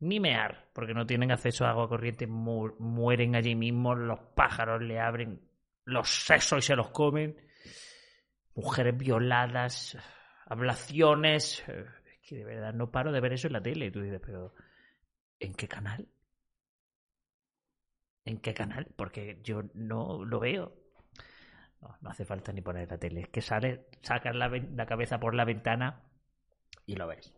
Ni 0.00 0.18
mear. 0.18 0.70
Porque 0.72 0.94
no 0.94 1.06
tienen 1.06 1.30
acceso 1.30 1.66
a 1.66 1.70
agua 1.70 1.88
corriente. 1.88 2.26
mu- 2.26 2.74
mueren 2.78 3.36
allí 3.36 3.54
mismo. 3.54 3.94
Los 3.94 4.18
pájaros 4.34 4.82
le 4.82 4.98
abren 4.98 5.42
los 5.84 6.08
sesos 6.08 6.58
y 6.64 6.66
se 6.68 6.76
los 6.76 6.88
comen. 6.90 7.36
Mujeres 8.54 8.96
violadas. 8.96 9.96
Ablaciones. 10.46 11.62
eh, 11.68 11.84
Es 12.06 12.28
que 12.28 12.36
de 12.36 12.44
verdad 12.44 12.72
no 12.72 12.90
paro 12.90 13.12
de 13.12 13.20
ver 13.20 13.34
eso 13.34 13.46
en 13.46 13.52
la 13.54 13.62
tele. 13.62 13.86
Y 13.86 13.90
tú 13.90 14.00
dices, 14.00 14.20
pero 14.24 14.54
¿en 15.40 15.54
qué 15.54 15.66
canal? 15.68 16.08
¿En 18.24 18.38
qué 18.40 18.54
canal? 18.54 18.86
Porque 18.96 19.40
yo 19.42 19.62
no 19.74 20.24
lo 20.24 20.38
veo. 20.40 20.72
No, 21.80 22.10
hace 22.10 22.24
falta 22.24 22.52
ni 22.52 22.60
poner 22.60 22.90
la 22.90 22.98
tele. 22.98 23.22
Es 23.22 23.28
que 23.28 23.40
sale, 23.40 23.86
sacas 24.02 24.34
la, 24.34 24.86
cabeza 24.86 25.20
por 25.20 25.34
la 25.34 25.44
ventana 25.44 26.02
y 26.86 26.96
lo 26.96 27.06
ves. 27.06 27.32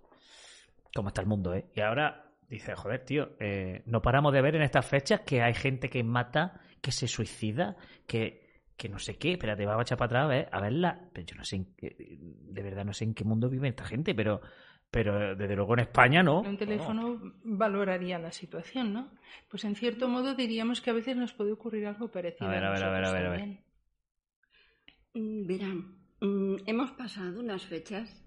Cómo 0.95 1.09
está 1.09 1.21
el 1.21 1.27
mundo, 1.29 1.55
¿eh? 1.55 1.67
Y 1.75 1.81
ahora 1.81 2.33
dices, 2.49 2.79
joder, 2.79 3.05
tío, 3.05 3.37
eh, 3.39 3.83
no 3.87 4.03
paramos 4.03 4.33
de 4.33 4.43
ver 4.43 4.57
en 4.57 4.63
estas 4.63 4.87
fechas 4.87 5.21
que 5.21 5.43
hay 5.43 5.55
gente 5.55 5.89
que 5.91 6.03
mata, 6.03 6.61
que 6.81 6.91
se 6.91 7.07
suicida, 7.07 7.77
que, 8.07 8.63
que 8.77 8.89
no 8.89 8.99
sé 8.99 9.17
qué. 9.19 9.33
Espérate, 9.33 9.67
vamos 9.67 9.81
a 9.81 9.83
echar 9.83 9.99
para 9.99 10.07
atrás 10.07 10.29
ver- 10.29 10.49
a 10.51 10.61
verla. 10.61 11.09
Pero 11.13 11.27
yo 11.27 11.37
no 11.37 11.45
sé, 11.45 11.57
en 11.57 11.75
qué- 11.77 11.97
de 11.99 12.63
verdad 12.63 12.85
no 12.85 12.93
sé 12.95 13.05
en 13.05 13.15
qué 13.15 13.25
mundo 13.25 13.49
vive 13.51 13.69
esta 13.69 13.85
gente, 13.85 14.15
pero, 14.15 14.41
pero 14.91 15.37
desde 15.37 15.55
luego 15.55 15.75
en 15.75 15.81
España 15.81 16.23
no. 16.23 16.41
Un 16.41 16.57
teléfono 16.57 17.21
valoraría 17.45 18.19
la 18.19 18.33
situación, 18.33 18.93
¿no? 18.93 19.11
Pues 19.49 19.65
en 19.65 19.77
cierto 19.77 20.09
modo 20.09 20.35
diríamos 20.35 20.81
que 20.81 20.91
a 20.91 20.95
veces 20.95 21.17
nos 21.17 21.33
puede 21.33 21.53
ocurrir 21.53 21.87
algo 21.87 22.09
parecido. 22.09 22.49
A 22.51 22.53
ver, 22.53 22.65
a 22.65 22.71
ver, 22.71 22.85
a 22.85 22.91
ver, 22.91 23.05
a 23.05 23.13
ver, 23.13 23.27
a 23.27 23.31
ver. 23.31 23.41
nosotros 23.41 23.71
Mm, 25.15 25.47
Verán, 25.47 25.95
mm, 26.21 26.57
hemos 26.67 26.93
pasado 26.93 27.41
unas 27.41 27.65
fechas 27.65 28.25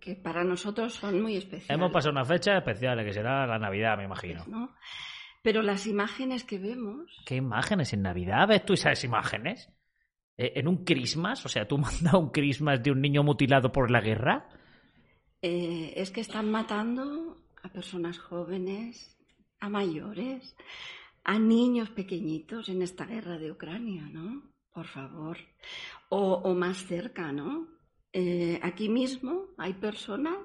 que 0.00 0.14
para 0.14 0.44
nosotros 0.44 0.94
son 0.94 1.20
muy 1.20 1.36
especiales. 1.36 1.70
Hemos 1.70 1.92
pasado 1.92 2.12
una 2.12 2.24
fecha 2.24 2.56
especial, 2.56 3.04
que 3.04 3.12
será 3.12 3.46
la 3.46 3.58
Navidad, 3.58 3.96
me 3.96 4.04
imagino. 4.04 4.44
¿no? 4.46 4.74
Pero 5.42 5.62
las 5.62 5.86
imágenes 5.86 6.44
que 6.44 6.58
vemos 6.58 7.22
¿Qué 7.26 7.36
imágenes 7.36 7.92
en 7.92 8.02
Navidad? 8.02 8.48
¿Ves 8.48 8.64
tú 8.64 8.74
esas 8.74 9.02
imágenes? 9.04 9.72
Eh, 10.36 10.52
¿En 10.56 10.68
un 10.68 10.84
Christmas? 10.84 11.44
O 11.44 11.48
sea, 11.48 11.66
¿tú 11.66 11.78
mandas 11.78 12.14
un 12.14 12.30
Christmas 12.30 12.82
de 12.82 12.92
un 12.92 13.00
niño 13.00 13.22
mutilado 13.22 13.72
por 13.72 13.90
la 13.90 14.00
guerra? 14.00 14.48
Eh, 15.42 15.92
es 15.96 16.10
que 16.10 16.20
están 16.20 16.50
matando 16.50 17.36
a 17.62 17.68
personas 17.68 18.18
jóvenes, 18.18 19.16
a 19.60 19.68
mayores, 19.68 20.56
a 21.24 21.38
niños 21.38 21.90
pequeñitos 21.90 22.68
en 22.68 22.82
esta 22.82 23.04
guerra 23.04 23.38
de 23.38 23.50
Ucrania, 23.50 24.08
¿no? 24.12 24.42
Por 24.72 24.86
favor. 24.86 25.38
O, 26.08 26.34
o 26.34 26.54
más 26.54 26.78
cerca, 26.86 27.32
¿no? 27.32 27.66
Eh, 28.12 28.58
aquí 28.62 28.88
mismo 28.88 29.46
hay 29.58 29.74
personas 29.74 30.38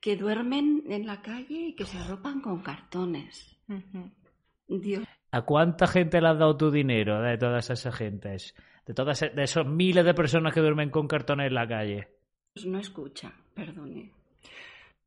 que 0.00 0.16
duermen 0.16 0.84
en 0.88 1.06
la 1.06 1.22
calle 1.22 1.68
y 1.68 1.74
que 1.74 1.84
se 1.84 1.98
arropan 1.98 2.40
con 2.40 2.62
cartones. 2.62 3.56
Dios 4.68 5.04
¿A 5.36 5.42
cuánta 5.42 5.86
gente 5.86 6.20
le 6.20 6.28
has 6.28 6.38
dado 6.38 6.56
tu 6.56 6.70
dinero 6.70 7.20
de 7.20 7.36
todas 7.36 7.68
esas 7.68 7.94
gentes? 7.94 8.54
De 8.86 8.94
todas 8.94 9.20
de 9.20 9.42
esos 9.42 9.66
miles 9.66 10.04
de 10.04 10.14
personas 10.14 10.54
que 10.54 10.60
duermen 10.60 10.90
con 10.90 11.08
cartones 11.08 11.48
en 11.48 11.54
la 11.54 11.68
calle. 11.68 12.08
No 12.64 12.78
escucha, 12.78 13.32
perdone. 13.54 14.12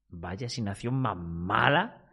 Vaya 0.09 0.47
asignación 0.47 0.95
más 0.95 1.17
mala. 1.17 2.05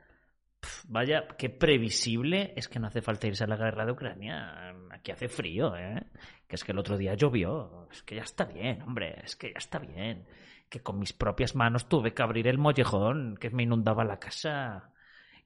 Vaya, 0.88 1.26
qué 1.38 1.50
previsible. 1.50 2.52
Es 2.56 2.68
que 2.68 2.78
no 2.78 2.86
hace 2.86 3.02
falta 3.02 3.26
irse 3.26 3.44
a 3.44 3.46
la 3.46 3.56
guerra 3.56 3.84
de 3.84 3.92
Ucrania. 3.92 4.74
Aquí 4.90 5.12
hace 5.12 5.28
frío, 5.28 5.76
¿eh? 5.76 6.06
Que 6.46 6.56
es 6.56 6.64
que 6.64 6.72
el 6.72 6.78
otro 6.78 6.96
día 6.96 7.14
llovió. 7.14 7.88
Es 7.90 8.02
que 8.02 8.16
ya 8.16 8.22
está 8.22 8.44
bien, 8.44 8.82
hombre. 8.82 9.20
Es 9.22 9.36
que 9.36 9.48
ya 9.48 9.58
está 9.58 9.78
bien. 9.78 10.26
Que 10.68 10.80
con 10.80 10.98
mis 10.98 11.12
propias 11.12 11.54
manos 11.54 11.88
tuve 11.88 12.14
que 12.14 12.22
abrir 12.22 12.48
el 12.48 12.58
mollejón 12.58 13.36
que 13.36 13.50
me 13.50 13.62
inundaba 13.62 14.04
la 14.04 14.18
casa. 14.18 14.92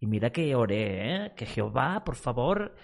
Y 0.00 0.06
mira 0.06 0.30
que 0.30 0.54
oré, 0.54 1.26
¿eh? 1.26 1.32
Que 1.36 1.46
Jehová, 1.46 2.02
por 2.04 2.16
favor, 2.16 2.74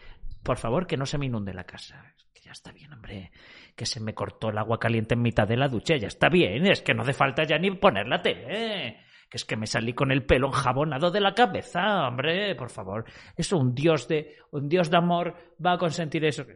por 0.43 0.59
favor, 0.59 0.87
que 0.87 0.97
no 0.97 1.07
se 1.07 1.19
me 1.19 1.27
inunde 1.27 1.55
la 1.55 1.65
casa. 1.65 2.15
Ya 2.47 2.53
está 2.53 2.71
bien, 2.71 2.93
hombre. 2.93 3.33
Que 3.75 3.87
se 3.87 3.99
me 3.99 4.15
cortó 4.15 4.51
el 4.51 4.59
agua 4.59 4.79
caliente 4.79 5.15
en 5.15 5.23
mitad 5.23 5.49
de 5.49 5.57
la 5.57 5.67
ducha. 5.67 5.97
Ya 5.97 6.07
está 6.07 6.29
bien. 6.29 6.65
Es 6.67 6.81
que 6.81 6.95
no 6.95 7.03
hace 7.03 7.13
falta 7.13 7.43
ya 7.43 7.59
ni 7.59 7.73
poner 7.73 8.07
la 8.07 8.23
tele. 8.23 9.01
Que 9.29 9.37
es 9.37 9.45
que 9.45 9.57
me 9.57 9.67
salí 9.67 9.95
con 9.95 10.13
el 10.13 10.25
pelo 10.25 10.47
enjabonado 10.47 11.11
de 11.11 11.21
la 11.21 11.35
cabeza, 11.35 12.07
hombre, 12.07 12.55
por 12.55 12.71
favor. 12.71 13.05
Eso 13.37 13.59
un 13.59 13.75
dios 13.75 14.07
de 14.07 14.37
un 14.53 14.69
dios 14.69 14.89
de 14.91 14.97
amor 14.97 15.35
va 15.65 15.73
a 15.73 15.79
consentir 15.79 16.25
eso. 16.25 16.47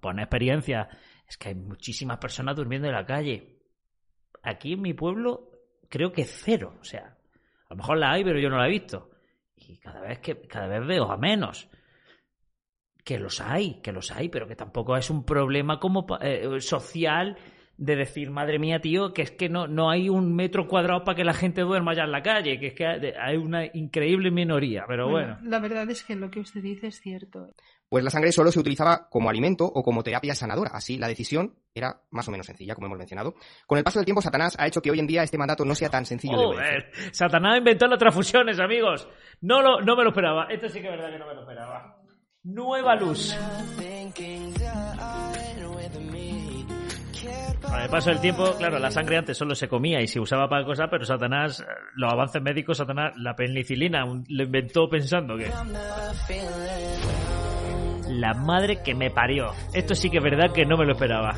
Pone 0.00 0.22
experiencia. 0.22 0.88
Es 1.28 1.36
que 1.36 1.50
hay 1.50 1.56
muchísimas 1.56 2.16
personas 2.16 2.56
durmiendo 2.56 2.88
en 2.88 2.94
la 2.94 3.04
calle. 3.04 3.58
Aquí 4.42 4.72
en 4.72 4.80
mi 4.80 4.94
pueblo 4.94 5.50
creo 5.90 6.10
que 6.10 6.24
cero, 6.24 6.78
o 6.80 6.84
sea, 6.84 7.18
a 7.68 7.74
lo 7.74 7.76
mejor 7.76 7.98
la 7.98 8.12
hay, 8.12 8.24
pero 8.24 8.40
yo 8.40 8.48
no 8.48 8.56
la 8.56 8.66
he 8.66 8.70
visto. 8.70 9.10
Y 9.56 9.76
cada 9.76 10.00
vez 10.00 10.20
que 10.20 10.40
cada 10.48 10.68
vez 10.68 10.86
veo 10.86 11.12
a 11.12 11.18
menos. 11.18 11.68
Que 13.04 13.18
los 13.18 13.40
hay, 13.40 13.80
que 13.82 13.90
los 13.92 14.10
hay, 14.12 14.28
pero 14.28 14.46
que 14.46 14.54
tampoco 14.56 14.96
es 14.96 15.10
un 15.10 15.24
problema 15.24 15.80
como 15.80 16.06
pa- 16.06 16.18
eh, 16.22 16.60
social 16.60 17.36
de 17.76 17.96
decir, 17.96 18.30
madre 18.30 18.60
mía, 18.60 18.80
tío, 18.80 19.12
que 19.12 19.22
es 19.22 19.32
que 19.32 19.48
no, 19.48 19.66
no 19.66 19.90
hay 19.90 20.08
un 20.08 20.36
metro 20.36 20.68
cuadrado 20.68 21.02
para 21.02 21.16
que 21.16 21.24
la 21.24 21.34
gente 21.34 21.62
duerma 21.62 21.94
ya 21.94 22.04
en 22.04 22.12
la 22.12 22.22
calle, 22.22 22.60
que 22.60 22.68
es 22.68 22.74
que 22.74 22.86
hay 22.86 23.36
una 23.36 23.64
increíble 23.74 24.30
minoría, 24.30 24.84
pero 24.86 25.08
bueno. 25.10 25.36
La 25.42 25.58
verdad 25.58 25.90
es 25.90 26.04
que 26.04 26.14
lo 26.14 26.30
que 26.30 26.38
usted 26.38 26.62
dice 26.62 26.88
es 26.88 27.00
cierto. 27.00 27.48
Pues 27.88 28.04
la 28.04 28.10
sangre 28.10 28.30
solo 28.30 28.52
se 28.52 28.60
utilizaba 28.60 29.08
como 29.10 29.28
alimento 29.28 29.64
o 29.66 29.82
como 29.82 30.02
terapia 30.04 30.34
sanadora. 30.34 30.70
Así, 30.72 30.96
la 30.96 31.08
decisión 31.08 31.56
era 31.74 32.02
más 32.10 32.28
o 32.28 32.30
menos 32.30 32.46
sencilla, 32.46 32.74
como 32.74 32.86
hemos 32.86 32.98
mencionado. 32.98 33.34
Con 33.66 33.78
el 33.78 33.84
paso 33.84 33.98
del 33.98 34.06
tiempo, 34.06 34.22
Satanás 34.22 34.56
ha 34.60 34.66
hecho 34.68 34.80
que 34.80 34.90
hoy 34.90 35.00
en 35.00 35.06
día 35.08 35.22
este 35.24 35.36
mandato 35.38 35.64
no 35.64 35.74
sea 35.74 35.90
tan 35.90 36.06
sencillo 36.06 36.38
de 36.38 36.44
obedecer. 36.46 36.90
Joder, 36.94 37.14
Satanás 37.14 37.58
inventó 37.58 37.86
las 37.88 37.98
transfusiones, 37.98 38.60
amigos. 38.60 39.08
No, 39.40 39.60
lo, 39.60 39.80
no 39.80 39.96
me 39.96 40.04
lo 40.04 40.10
esperaba. 40.10 40.46
Esto 40.50 40.68
sí 40.68 40.80
que 40.80 40.86
es 40.86 40.92
verdad 40.92 41.10
que 41.10 41.18
no 41.18 41.26
me 41.26 41.34
lo 41.34 41.40
esperaba. 41.40 41.98
Nueva 42.44 42.96
luz. 42.96 43.32
Con 47.62 47.80
el 47.80 47.88
paso 47.88 48.10
del 48.10 48.20
tiempo, 48.20 48.52
claro, 48.58 48.80
la 48.80 48.90
sangre 48.90 49.16
antes 49.16 49.38
solo 49.38 49.54
se 49.54 49.68
comía 49.68 50.00
y 50.00 50.08
se 50.08 50.18
usaba 50.18 50.48
para 50.48 50.64
cosas, 50.64 50.88
pero 50.90 51.04
Satanás, 51.04 51.60
eh, 51.60 51.64
los 51.94 52.12
avances 52.12 52.42
médicos, 52.42 52.78
Satanás, 52.78 53.12
la 53.16 53.36
penicilina 53.36 54.04
lo 54.04 54.42
inventó 54.42 54.88
pensando 54.88 55.36
que... 55.36 55.50
La 58.08 58.34
madre 58.34 58.82
que 58.82 58.94
me 58.94 59.10
parió. 59.10 59.52
Esto 59.72 59.94
sí 59.94 60.10
que 60.10 60.18
es 60.18 60.24
verdad 60.24 60.52
que 60.52 60.66
no 60.66 60.76
me 60.76 60.84
lo 60.84 60.92
esperaba. 60.92 61.34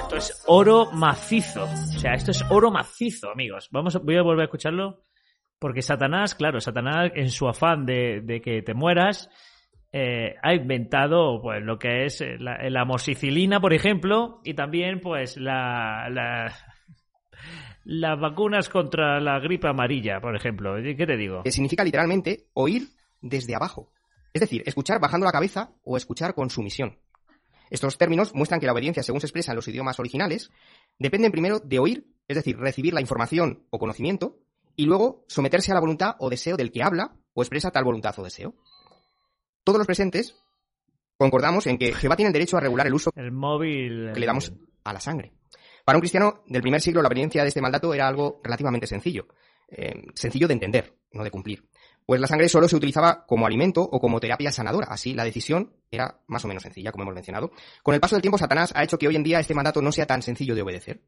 Esto 0.00 0.16
es 0.16 0.42
oro 0.46 0.90
macizo. 0.92 1.64
O 1.64 1.98
sea, 1.98 2.14
esto 2.14 2.32
es 2.32 2.44
oro 2.50 2.72
macizo, 2.72 3.30
amigos. 3.30 3.68
Vamos, 3.70 4.02
voy 4.02 4.16
a 4.16 4.22
volver 4.22 4.42
a 4.42 4.44
escucharlo. 4.44 5.04
Porque 5.62 5.80
Satanás, 5.80 6.34
claro, 6.34 6.60
Satanás 6.60 7.12
en 7.14 7.30
su 7.30 7.46
afán 7.48 7.86
de, 7.86 8.40
que 8.44 8.62
te 8.62 8.74
mueras, 8.74 9.30
eh, 9.92 10.34
ha 10.42 10.54
inventado 10.54 11.40
pues 11.40 11.62
lo 11.62 11.78
que 11.78 12.04
es 12.06 12.20
eh, 12.20 12.36
la, 12.40 12.58
la 12.68 12.80
amoxicilina, 12.80 13.60
por 13.60 13.72
ejemplo, 13.72 14.40
y 14.44 14.54
también 14.54 14.98
pues 15.00 15.36
la, 15.36 16.08
la- 16.10 16.52
las 17.84 18.18
vacunas 18.20 18.68
contra 18.68 19.20
la 19.20 19.38
gripe 19.38 19.68
amarilla, 19.68 20.20
por 20.20 20.34
ejemplo. 20.34 20.74
¿Qué 20.82 21.06
te 21.06 21.16
digo? 21.16 21.44
Que 21.44 21.52
significa 21.52 21.84
literalmente 21.84 22.48
oír 22.54 22.88
desde 23.20 23.54
abajo. 23.54 23.92
Es 24.32 24.40
decir, 24.40 24.64
escuchar 24.66 25.00
bajando 25.00 25.26
la 25.26 25.32
cabeza 25.32 25.70
o 25.84 25.96
escuchar 25.96 26.34
con 26.34 26.50
sumisión. 26.50 26.98
Estos 27.70 27.98
términos 27.98 28.34
muestran 28.34 28.58
que 28.58 28.66
la 28.66 28.72
obediencia, 28.72 29.04
según 29.04 29.20
se 29.20 29.26
expresa 29.28 29.52
en 29.52 29.56
los 29.56 29.68
idiomas 29.68 30.00
originales, 30.00 30.50
dependen 30.98 31.30
primero 31.30 31.60
de 31.60 31.78
oír, 31.78 32.06
es 32.26 32.36
decir, 32.36 32.56
recibir 32.58 32.94
la 32.94 33.00
información 33.00 33.64
o 33.70 33.78
conocimiento, 33.78 34.38
y 34.76 34.86
luego 34.86 35.24
someterse 35.28 35.70
a 35.72 35.74
la 35.74 35.80
voluntad 35.80 36.16
o 36.18 36.30
deseo 36.30 36.56
del 36.56 36.72
que 36.72 36.82
habla 36.82 37.16
o 37.34 37.42
expresa 37.42 37.70
tal 37.70 37.84
voluntad 37.84 38.18
o 38.18 38.24
deseo. 38.24 38.54
Todos 39.64 39.78
los 39.78 39.86
presentes 39.86 40.36
concordamos 41.16 41.66
en 41.66 41.78
que 41.78 41.94
Jehová 41.94 42.16
tiene 42.16 42.28
el 42.28 42.32
derecho 42.32 42.56
a 42.56 42.60
regular 42.60 42.86
el 42.86 42.94
uso 42.94 43.10
El 43.14 43.32
móvil. 43.32 44.10
que 44.12 44.20
le 44.20 44.26
damos 44.26 44.52
a 44.84 44.92
la 44.92 45.00
sangre. 45.00 45.32
Para 45.84 45.98
un 45.98 46.00
cristiano 46.00 46.42
del 46.46 46.62
primer 46.62 46.80
siglo, 46.80 47.02
la 47.02 47.08
obediencia 47.08 47.42
de 47.42 47.48
este 47.48 47.60
mandato 47.60 47.92
era 47.92 48.06
algo 48.06 48.40
relativamente 48.42 48.86
sencillo. 48.86 49.26
Eh, 49.68 50.02
sencillo 50.14 50.46
de 50.46 50.54
entender, 50.54 50.94
no 51.12 51.24
de 51.24 51.30
cumplir. 51.30 51.64
Pues 52.04 52.20
la 52.20 52.26
sangre 52.26 52.48
solo 52.48 52.68
se 52.68 52.76
utilizaba 52.76 53.24
como 53.26 53.46
alimento 53.46 53.82
o 53.82 54.00
como 54.00 54.20
terapia 54.20 54.52
sanadora. 54.52 54.88
Así, 54.90 55.14
la 55.14 55.24
decisión 55.24 55.76
era 55.90 56.20
más 56.26 56.44
o 56.44 56.48
menos 56.48 56.62
sencilla, 56.62 56.90
como 56.90 57.04
hemos 57.04 57.14
mencionado. 57.14 57.52
Con 57.82 57.94
el 57.94 58.00
paso 58.00 58.16
del 58.16 58.22
tiempo, 58.22 58.38
Satanás 58.38 58.72
ha 58.74 58.82
hecho 58.82 58.98
que 58.98 59.08
hoy 59.08 59.16
en 59.16 59.22
día 59.22 59.40
este 59.40 59.54
mandato 59.54 59.80
no 59.80 59.92
sea 59.92 60.06
tan 60.06 60.22
sencillo 60.22 60.54
de 60.54 60.62
obedecer. 60.62 61.02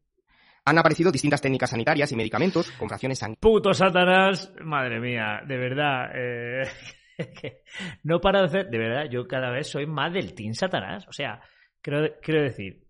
Han 0.66 0.78
aparecido 0.78 1.12
distintas 1.12 1.42
técnicas 1.42 1.70
sanitarias 1.70 2.10
y 2.12 2.16
medicamentos 2.16 2.70
con 2.72 2.88
fracciones 2.88 3.18
sanguíneas. 3.18 3.40
Puto 3.40 3.74
Satanás, 3.74 4.52
madre 4.62 4.98
mía, 4.98 5.42
de 5.46 5.58
verdad. 5.58 6.10
eh, 6.14 6.68
no 8.02 8.20
para 8.20 8.40
de 8.40 8.46
hacer, 8.46 8.70
de 8.70 8.78
verdad, 8.78 9.04
yo 9.10 9.26
cada 9.26 9.50
vez 9.50 9.68
soy 9.68 9.86
más 9.86 10.12
del 10.12 10.34
Team 10.34 10.54
Satanás. 10.54 11.06
O 11.08 11.12
sea, 11.12 11.40
quiero, 11.80 12.14
quiero 12.22 12.42
decir, 12.42 12.84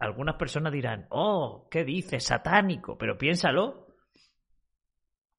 algunas 0.00 0.36
personas 0.36 0.72
dirán, 0.72 1.06
oh, 1.10 1.68
¿qué 1.70 1.84
dices? 1.84 2.24
Satánico, 2.24 2.98
pero 2.98 3.16
piénsalo. 3.16 3.86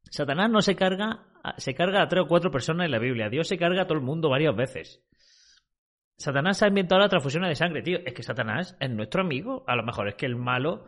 Satanás 0.10 0.50
no 0.50 0.62
se 0.62 0.76
carga, 0.76 1.28
se 1.58 1.74
carga 1.74 2.02
a 2.02 2.08
tres 2.08 2.24
o 2.24 2.28
cuatro 2.28 2.52
personas 2.52 2.86
en 2.86 2.92
la 2.92 3.00
Biblia. 3.00 3.30
Dios 3.30 3.48
se 3.48 3.58
carga 3.58 3.84
a 3.84 3.88
todo 3.88 3.98
el 3.98 4.04
mundo 4.04 4.30
varias 4.30 4.56
veces. 4.56 5.04
Satanás 6.18 6.62
ha 6.64 6.68
inventado 6.68 7.02
la 7.02 7.10
transfusión 7.10 7.44
de 7.44 7.56
sangre, 7.56 7.82
tío. 7.82 8.00
Es 8.06 8.14
que 8.14 8.24
Satanás 8.24 8.78
es 8.80 8.90
nuestro 8.90 9.22
amigo. 9.22 9.64
A 9.68 9.76
lo 9.76 9.84
mejor 9.84 10.08
es 10.08 10.16
que 10.16 10.26
el 10.26 10.36
malo 10.36 10.86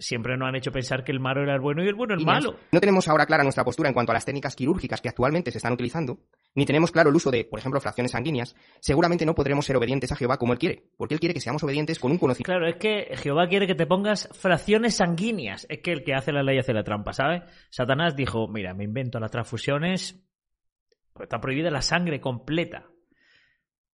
siempre 0.00 0.36
nos 0.36 0.48
han 0.48 0.56
hecho 0.56 0.72
pensar 0.72 1.04
que 1.04 1.12
el 1.12 1.20
malo 1.20 1.42
era 1.42 1.54
el 1.54 1.60
bueno 1.60 1.84
y 1.84 1.88
el 1.88 1.94
bueno 1.94 2.14
el 2.14 2.24
malo. 2.24 2.56
No 2.72 2.80
tenemos 2.80 3.06
ahora 3.08 3.26
clara 3.26 3.42
nuestra 3.42 3.64
postura 3.64 3.88
en 3.88 3.94
cuanto 3.94 4.12
a 4.12 4.14
las 4.14 4.24
técnicas 4.24 4.56
quirúrgicas 4.56 5.00
que 5.00 5.08
actualmente 5.08 5.50
se 5.50 5.58
están 5.58 5.72
utilizando, 5.72 6.18
ni 6.54 6.66
tenemos 6.66 6.90
claro 6.90 7.10
el 7.10 7.16
uso 7.16 7.30
de, 7.30 7.44
por 7.44 7.58
ejemplo, 7.58 7.80
fracciones 7.80 8.12
sanguíneas, 8.12 8.56
seguramente 8.80 9.24
no 9.24 9.34
podremos 9.34 9.64
ser 9.64 9.76
obedientes 9.76 10.10
a 10.10 10.16
Jehová 10.16 10.38
como 10.38 10.52
Él 10.52 10.58
quiere, 10.58 10.84
porque 10.96 11.14
Él 11.14 11.20
quiere 11.20 11.34
que 11.34 11.40
seamos 11.40 11.62
obedientes 11.62 11.98
con 11.98 12.10
un 12.10 12.18
conocimiento. 12.18 12.50
Claro, 12.50 12.66
es 12.66 12.76
que 12.76 13.16
Jehová 13.16 13.46
quiere 13.48 13.66
que 13.66 13.74
te 13.74 13.86
pongas 13.86 14.28
fracciones 14.32 14.96
sanguíneas. 14.96 15.66
Es 15.68 15.80
que 15.80 15.92
el 15.92 16.02
que 16.02 16.14
hace 16.14 16.32
la 16.32 16.42
ley 16.42 16.58
hace 16.58 16.72
la 16.72 16.82
trampa, 16.82 17.12
¿sabes? 17.12 17.42
Satanás 17.70 18.16
dijo, 18.16 18.48
mira, 18.48 18.74
me 18.74 18.84
invento 18.84 19.20
las 19.20 19.30
transfusiones, 19.30 20.22
pues 21.12 21.26
está 21.26 21.40
prohibida 21.40 21.70
la 21.70 21.82
sangre 21.82 22.20
completa. 22.20 22.86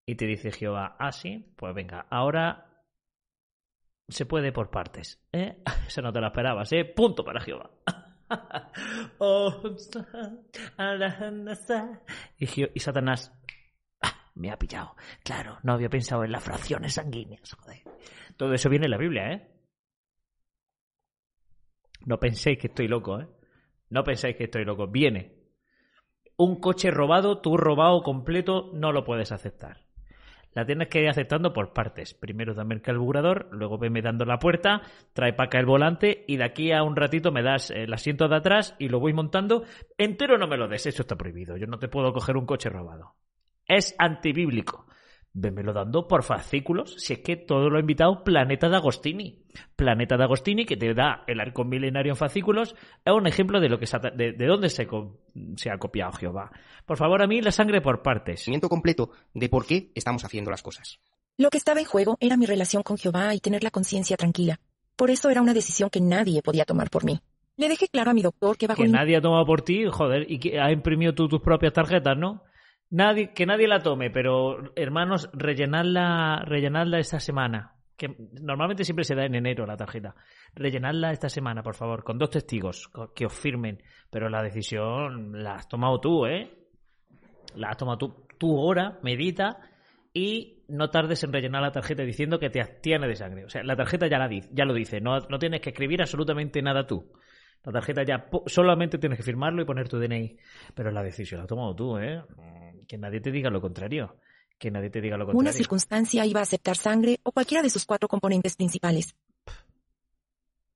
Y 0.05 0.15
te 0.15 0.27
dice 0.27 0.51
Jehová, 0.51 0.95
ah, 0.99 1.11
sí, 1.11 1.51
pues 1.55 1.73
venga, 1.73 2.05
ahora 2.11 2.74
se 4.07 4.25
puede 4.25 4.51
por 4.51 4.69
partes. 4.69 5.21
¿eh? 5.31 5.61
Eso 5.87 6.01
no 6.01 6.11
te 6.11 6.19
lo 6.19 6.27
esperabas, 6.27 6.71
¿eh? 6.73 6.85
Punto 6.85 7.23
para 7.23 7.41
Jehová. 7.41 7.69
Y 12.39 12.79
Satanás 12.79 13.31
ah, 14.01 14.31
me 14.35 14.51
ha 14.51 14.57
pillado. 14.57 14.95
Claro, 15.23 15.59
no 15.63 15.73
había 15.73 15.89
pensado 15.89 16.23
en 16.23 16.31
las 16.31 16.43
fracciones 16.43 16.93
sanguíneas, 16.93 17.53
joder. 17.53 17.83
Todo 18.37 18.53
eso 18.53 18.69
viene 18.69 18.85
en 18.85 18.91
la 18.91 18.97
Biblia, 18.97 19.31
¿eh? 19.31 19.51
No 22.05 22.19
penséis 22.19 22.57
que 22.59 22.67
estoy 22.67 22.87
loco, 22.87 23.19
¿eh? 23.19 23.27
No 23.89 24.03
penséis 24.03 24.35
que 24.35 24.45
estoy 24.45 24.65
loco. 24.65 24.87
Viene. 24.87 25.45
Un 26.37 26.59
coche 26.59 26.91
robado, 26.91 27.39
tú 27.41 27.57
robado 27.57 28.03
completo, 28.03 28.71
no 28.73 28.91
lo 28.91 29.05
puedes 29.05 29.31
aceptar. 29.31 29.85
La 30.55 30.65
tienes 30.65 30.87
que 30.87 31.01
ir 31.01 31.09
aceptando 31.09 31.51
por 31.51 31.73
partes. 31.73 32.13
Primero 32.13 32.53
dame 32.53 32.75
el 32.75 32.81
carburador, 32.81 33.49
luego 33.51 33.77
veme 33.77 34.01
dando 34.01 34.23
la 34.23 34.39
puerta, 34.39 34.81
trae 35.11 35.33
para 35.33 35.47
acá 35.47 35.59
el 35.59 35.65
volante 35.65 36.23
y 36.27 36.37
de 36.37 36.45
aquí 36.45 36.71
a 36.71 36.81
un 36.81 36.95
ratito 36.95 37.33
me 37.33 37.43
das 37.43 37.71
el 37.71 37.93
asiento 37.93 38.29
de 38.29 38.37
atrás 38.37 38.73
y 38.79 38.87
lo 38.87 39.01
voy 39.01 39.11
montando. 39.11 39.65
Entero 39.97 40.37
no 40.37 40.47
me 40.47 40.55
lo 40.55 40.69
des, 40.69 40.85
eso 40.85 41.01
está 41.01 41.17
prohibido. 41.17 41.57
Yo 41.57 41.67
no 41.67 41.77
te 41.77 41.89
puedo 41.89 42.13
coger 42.13 42.37
un 42.37 42.45
coche 42.45 42.69
robado. 42.69 43.15
Es 43.67 43.95
antibíblico. 43.97 44.87
Vémelo 45.37 45.73
dando 45.73 46.07
por 46.07 46.23
fascículos. 46.23 46.95
Si 46.97 47.11
es 47.11 47.19
que 47.19 47.35
todo 47.35 47.69
lo 47.69 47.75
ha 47.75 47.81
invitado 47.81 48.23
Planeta 48.23 48.69
de 48.69 48.77
Agostini. 48.77 49.43
Planeta 49.75 50.15
de 50.15 50.23
Agostini, 50.23 50.65
que 50.65 50.77
te 50.77 50.93
da 50.93 51.25
el 51.27 51.41
arco 51.41 51.65
milenario 51.65 52.13
en 52.13 52.15
fascículos, 52.15 52.73
es 53.03 53.13
un 53.13 53.27
ejemplo 53.27 53.59
de 53.59 53.67
lo 53.67 53.77
que 53.77 53.85
se 53.85 53.97
ha- 53.97 53.99
de, 53.99 54.31
de 54.31 54.45
dónde 54.45 54.69
se, 54.69 54.87
se 55.57 55.69
ha 55.69 55.77
copiado 55.77 56.13
Jehová. 56.13 56.51
Por 56.85 56.95
favor, 56.95 57.21
a 57.21 57.27
mí 57.27 57.41
la 57.41 57.51
sangre 57.51 57.81
por 57.81 58.01
partes. 58.01 58.45
completo 58.69 59.09
de 59.33 59.49
por 59.49 59.65
qué 59.65 59.91
estamos 59.93 60.23
haciendo 60.23 60.51
las 60.51 60.63
cosas. 60.63 60.99
Lo 61.37 61.49
que 61.49 61.57
estaba 61.57 61.81
en 61.81 61.85
juego 61.85 62.15
era 62.21 62.37
mi 62.37 62.45
relación 62.45 62.81
con 62.81 62.97
Jehová 62.97 63.35
y 63.35 63.41
tener 63.41 63.61
la 63.61 63.71
conciencia 63.71 64.15
tranquila. 64.15 64.61
Por 64.95 65.09
eso 65.09 65.29
era 65.29 65.41
una 65.41 65.53
decisión 65.53 65.89
que 65.89 65.99
nadie 65.99 66.41
podía 66.41 66.63
tomar 66.63 66.89
por 66.89 67.03
mí. 67.03 67.19
Le 67.57 67.67
dejé 67.67 67.89
claro 67.89 68.11
a 68.11 68.13
mi 68.13 68.21
doctor 68.21 68.57
que 68.57 68.67
bajo 68.67 68.81
Que 68.81 68.87
nadie 68.87 69.17
ha 69.17 69.21
tomado 69.21 69.45
por 69.45 69.61
ti, 69.63 69.83
joder, 69.89 70.31
y 70.31 70.39
que 70.39 70.61
has 70.61 70.71
imprimido 70.71 71.13
tú 71.13 71.27
tus 71.27 71.41
propias 71.41 71.73
tarjetas, 71.73 72.17
¿no? 72.17 72.41
Nadie, 72.91 73.33
que 73.33 73.45
nadie 73.45 73.67
la 73.67 73.79
tome, 73.79 74.09
pero 74.09 74.73
hermanos, 74.75 75.29
rellenadla, 75.33 76.43
rellenadla 76.45 76.99
esta 76.99 77.19
semana. 77.19 77.73
Que 77.97 78.13
normalmente 78.41 78.83
siempre 78.83 79.05
se 79.05 79.15
da 79.15 79.25
en 79.25 79.35
enero 79.35 79.65
la 79.65 79.77
tarjeta. 79.77 80.15
Rellenadla 80.53 81.11
esta 81.11 81.29
semana, 81.29 81.63
por 81.63 81.75
favor, 81.75 82.03
con 82.03 82.17
dos 82.17 82.29
testigos 82.29 82.89
que 83.15 83.25
os 83.25 83.33
firmen. 83.33 83.81
Pero 84.09 84.29
la 84.29 84.43
decisión 84.43 85.43
la 85.43 85.55
has 85.55 85.67
tomado 85.67 85.99
tú, 85.99 86.25
¿eh? 86.25 86.51
La 87.55 87.69
has 87.69 87.77
tomado 87.77 87.97
tú. 87.97 88.27
Tú 88.37 88.57
hora, 88.57 88.99
medita 89.01 89.59
y 90.13 90.63
no 90.67 90.89
tardes 90.89 91.23
en 91.23 91.31
rellenar 91.31 91.61
la 91.61 91.71
tarjeta 91.71 92.03
diciendo 92.03 92.39
que 92.39 92.49
te 92.49 92.61
abstiene 92.61 93.07
de 93.07 93.15
sangre. 93.15 93.45
O 93.45 93.49
sea, 93.49 93.63
la 93.63 93.75
tarjeta 93.75 94.07
ya, 94.07 94.17
la 94.17 94.29
ya 94.29 94.65
lo 94.65 94.73
dice. 94.73 94.99
No, 94.99 95.19
no 95.29 95.39
tienes 95.39 95.61
que 95.61 95.69
escribir 95.69 96.01
absolutamente 96.01 96.61
nada 96.61 96.85
tú. 96.85 97.11
La 97.65 97.71
tarjeta 97.71 98.03
ya 98.03 98.27
solamente 98.45 98.97
tienes 98.97 99.17
que 99.17 99.23
firmarlo 99.23 99.61
y 99.61 99.65
poner 99.65 99.89
tu 99.89 99.97
DNI. 99.99 100.37
Pero 100.73 100.91
la 100.91 101.03
decisión 101.03 101.39
la 101.39 101.43
has 101.43 101.49
tomado 101.49 101.75
tú, 101.75 101.97
¿eh? 101.97 102.21
Que 102.87 102.97
nadie 102.97 103.19
te 103.19 103.31
diga 103.31 103.49
lo 103.49 103.59
contrario. 103.61 104.17
Que 104.57 104.71
nadie 104.71 104.89
te 104.89 105.01
diga 105.01 105.17
lo 105.17 105.25
una 105.25 105.33
contrario. 105.33 105.57
circunstancia 105.57 106.25
iba 106.25 106.39
a 106.39 106.43
aceptar 106.43 106.77
sangre 106.77 107.19
o 107.23 107.31
cualquiera 107.31 107.61
de 107.63 107.69
sus 107.69 107.85
cuatro 107.85 108.07
componentes 108.07 108.55
principales. 108.55 109.15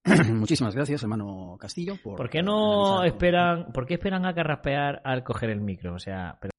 Muchísimas 0.33 0.75
gracias, 0.75 1.03
hermano 1.03 1.57
Castillo, 1.59 1.95
por... 2.01 2.15
¿Por 2.17 2.29
qué 2.29 2.41
no 2.41 3.03
esperan, 3.03 3.71
por 3.71 3.85
qué 3.85 3.95
esperan 3.95 4.25
a 4.25 4.33
carraspear 4.33 5.01
al 5.03 5.23
coger 5.23 5.49
el 5.51 5.61
micro? 5.61 5.93
O 5.93 5.99
sea, 5.99 6.37
pero- 6.41 6.51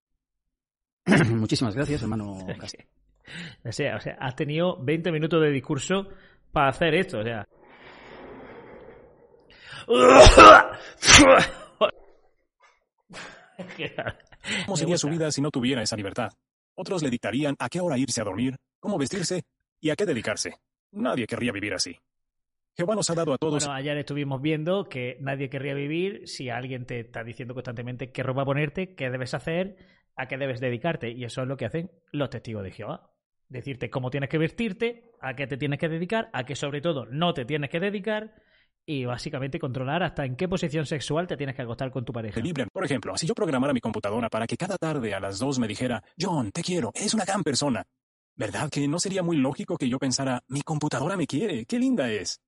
Muchísimas 1.35 1.75
gracias, 1.75 2.03
hermano 2.03 2.47
Castillo. 2.59 2.85
o 3.64 3.73
sea, 3.73 3.97
o 3.97 4.01
sea, 4.01 4.16
has 4.21 4.37
tenido 4.37 4.77
20 4.83 5.11
minutos 5.11 5.43
de 5.43 5.51
discurso 5.51 6.09
para 6.53 6.69
hacer 6.69 6.95
esto, 6.95 7.19
o 7.21 7.23
sea. 7.25 7.47
¿Cómo 14.67 14.77
sería 14.77 14.97
su 14.97 15.09
vida 15.09 15.31
si 15.31 15.41
no 15.41 15.51
tuviera 15.51 15.83
esa 15.83 15.97
libertad? 15.97 16.31
Otros 16.75 17.03
le 17.03 17.11
dictarían 17.11 17.57
a 17.59 17.69
qué 17.69 17.81
hora 17.81 17.99
irse 17.99 18.21
a 18.21 18.25
dormir, 18.25 18.57
cómo 18.79 18.99
vestirse 18.99 19.43
y 19.81 19.91
a 19.91 19.97
qué 19.97 20.07
dedicarse. 20.07 20.55
Nadie 20.93 21.27
querría 21.27 21.53
vivir 21.53 21.75
así. 21.75 21.97
Jehová 22.77 22.95
nos 22.95 23.11
ha 23.11 23.15
dado 23.15 23.35
a 23.35 23.39
todos 23.39 23.65
Bueno, 23.65 23.79
ayer 23.79 23.99
estuvimos 23.99 24.41
viendo 24.41 24.89
que 24.89 25.19
nadie 25.21 25.51
querría 25.51 25.75
vivir 25.75 26.27
si 26.27 26.49
alguien 26.49 26.87
te 26.87 27.01
está 27.01 27.23
diciendo 27.25 27.53
constantemente 27.53 28.13
qué 28.13 28.23
ropa 28.23 28.45
ponerte, 28.45 28.95
qué 28.95 29.11
debes 29.11 29.35
hacer, 29.35 29.77
a 30.17 30.27
qué 30.27 30.39
debes 30.39 30.61
dedicarte. 30.61 31.11
Y 31.11 31.25
eso 31.25 31.43
es 31.43 31.49
lo 31.49 31.57
que 31.57 31.67
hacen 31.67 31.91
los 32.13 32.31
testigos 32.31 32.63
de 32.63 32.71
Jehová. 32.71 33.11
Decirte 33.49 33.91
cómo 33.91 34.11
tienes 34.11 34.31
que 34.31 34.39
vestirte, 34.39 35.11
a 35.21 35.35
qué 35.35 35.47
te 35.47 35.57
tienes 35.57 35.79
que 35.79 35.89
dedicar, 35.89 36.31
a 36.33 36.45
qué 36.45 36.55
sobre 36.55 36.81
todo 36.81 37.07
no 37.07 37.35
te 37.35 37.45
tienes 37.45 37.69
que 37.69 37.81
dedicar 37.81 38.35
y 38.87 39.05
básicamente 39.05 39.59
controlar 39.59 40.03
hasta 40.03 40.25
en 40.25 40.37
qué 40.37 40.49
posición 40.49 40.85
sexual 40.87 41.27
te 41.27 41.37
tienes 41.37 41.55
que 41.55 41.62
acostar 41.62 41.90
con 41.90 42.05
tu 42.05 42.12
pareja. 42.12 42.40
Por 42.73 42.85
ejemplo, 42.85 43.16
si 43.16 43.27
yo 43.27 43.35
programara 43.35 43.73
mi 43.73 43.81
computadora 43.81 44.29
para 44.29 44.47
que 44.47 44.57
cada 44.57 44.77
tarde 44.77 45.14
a 45.14 45.21
las 45.21 45.38
dos 45.38 45.59
me 45.59 45.69
dijera, 45.69 46.03
John, 46.21 46.51
te 46.51 46.62
quiero, 46.62 46.90
eres 46.95 47.14
una 47.14 47.25
gran 47.25 47.43
persona. 47.43 47.85
¿Verdad 48.37 48.71
que 48.71 48.88
no 48.88 48.99
sería 48.99 49.23
muy 49.23 49.37
lógico 49.37 49.77
que 49.77 49.88
yo 49.88 49.99
pensara, 49.99 50.40
mi 50.49 50.62
computadora 50.62 51.16
me 51.16 51.27
quiere, 51.27 51.66
qué 51.66 51.79
linda 51.79 52.11
es? 52.11 52.40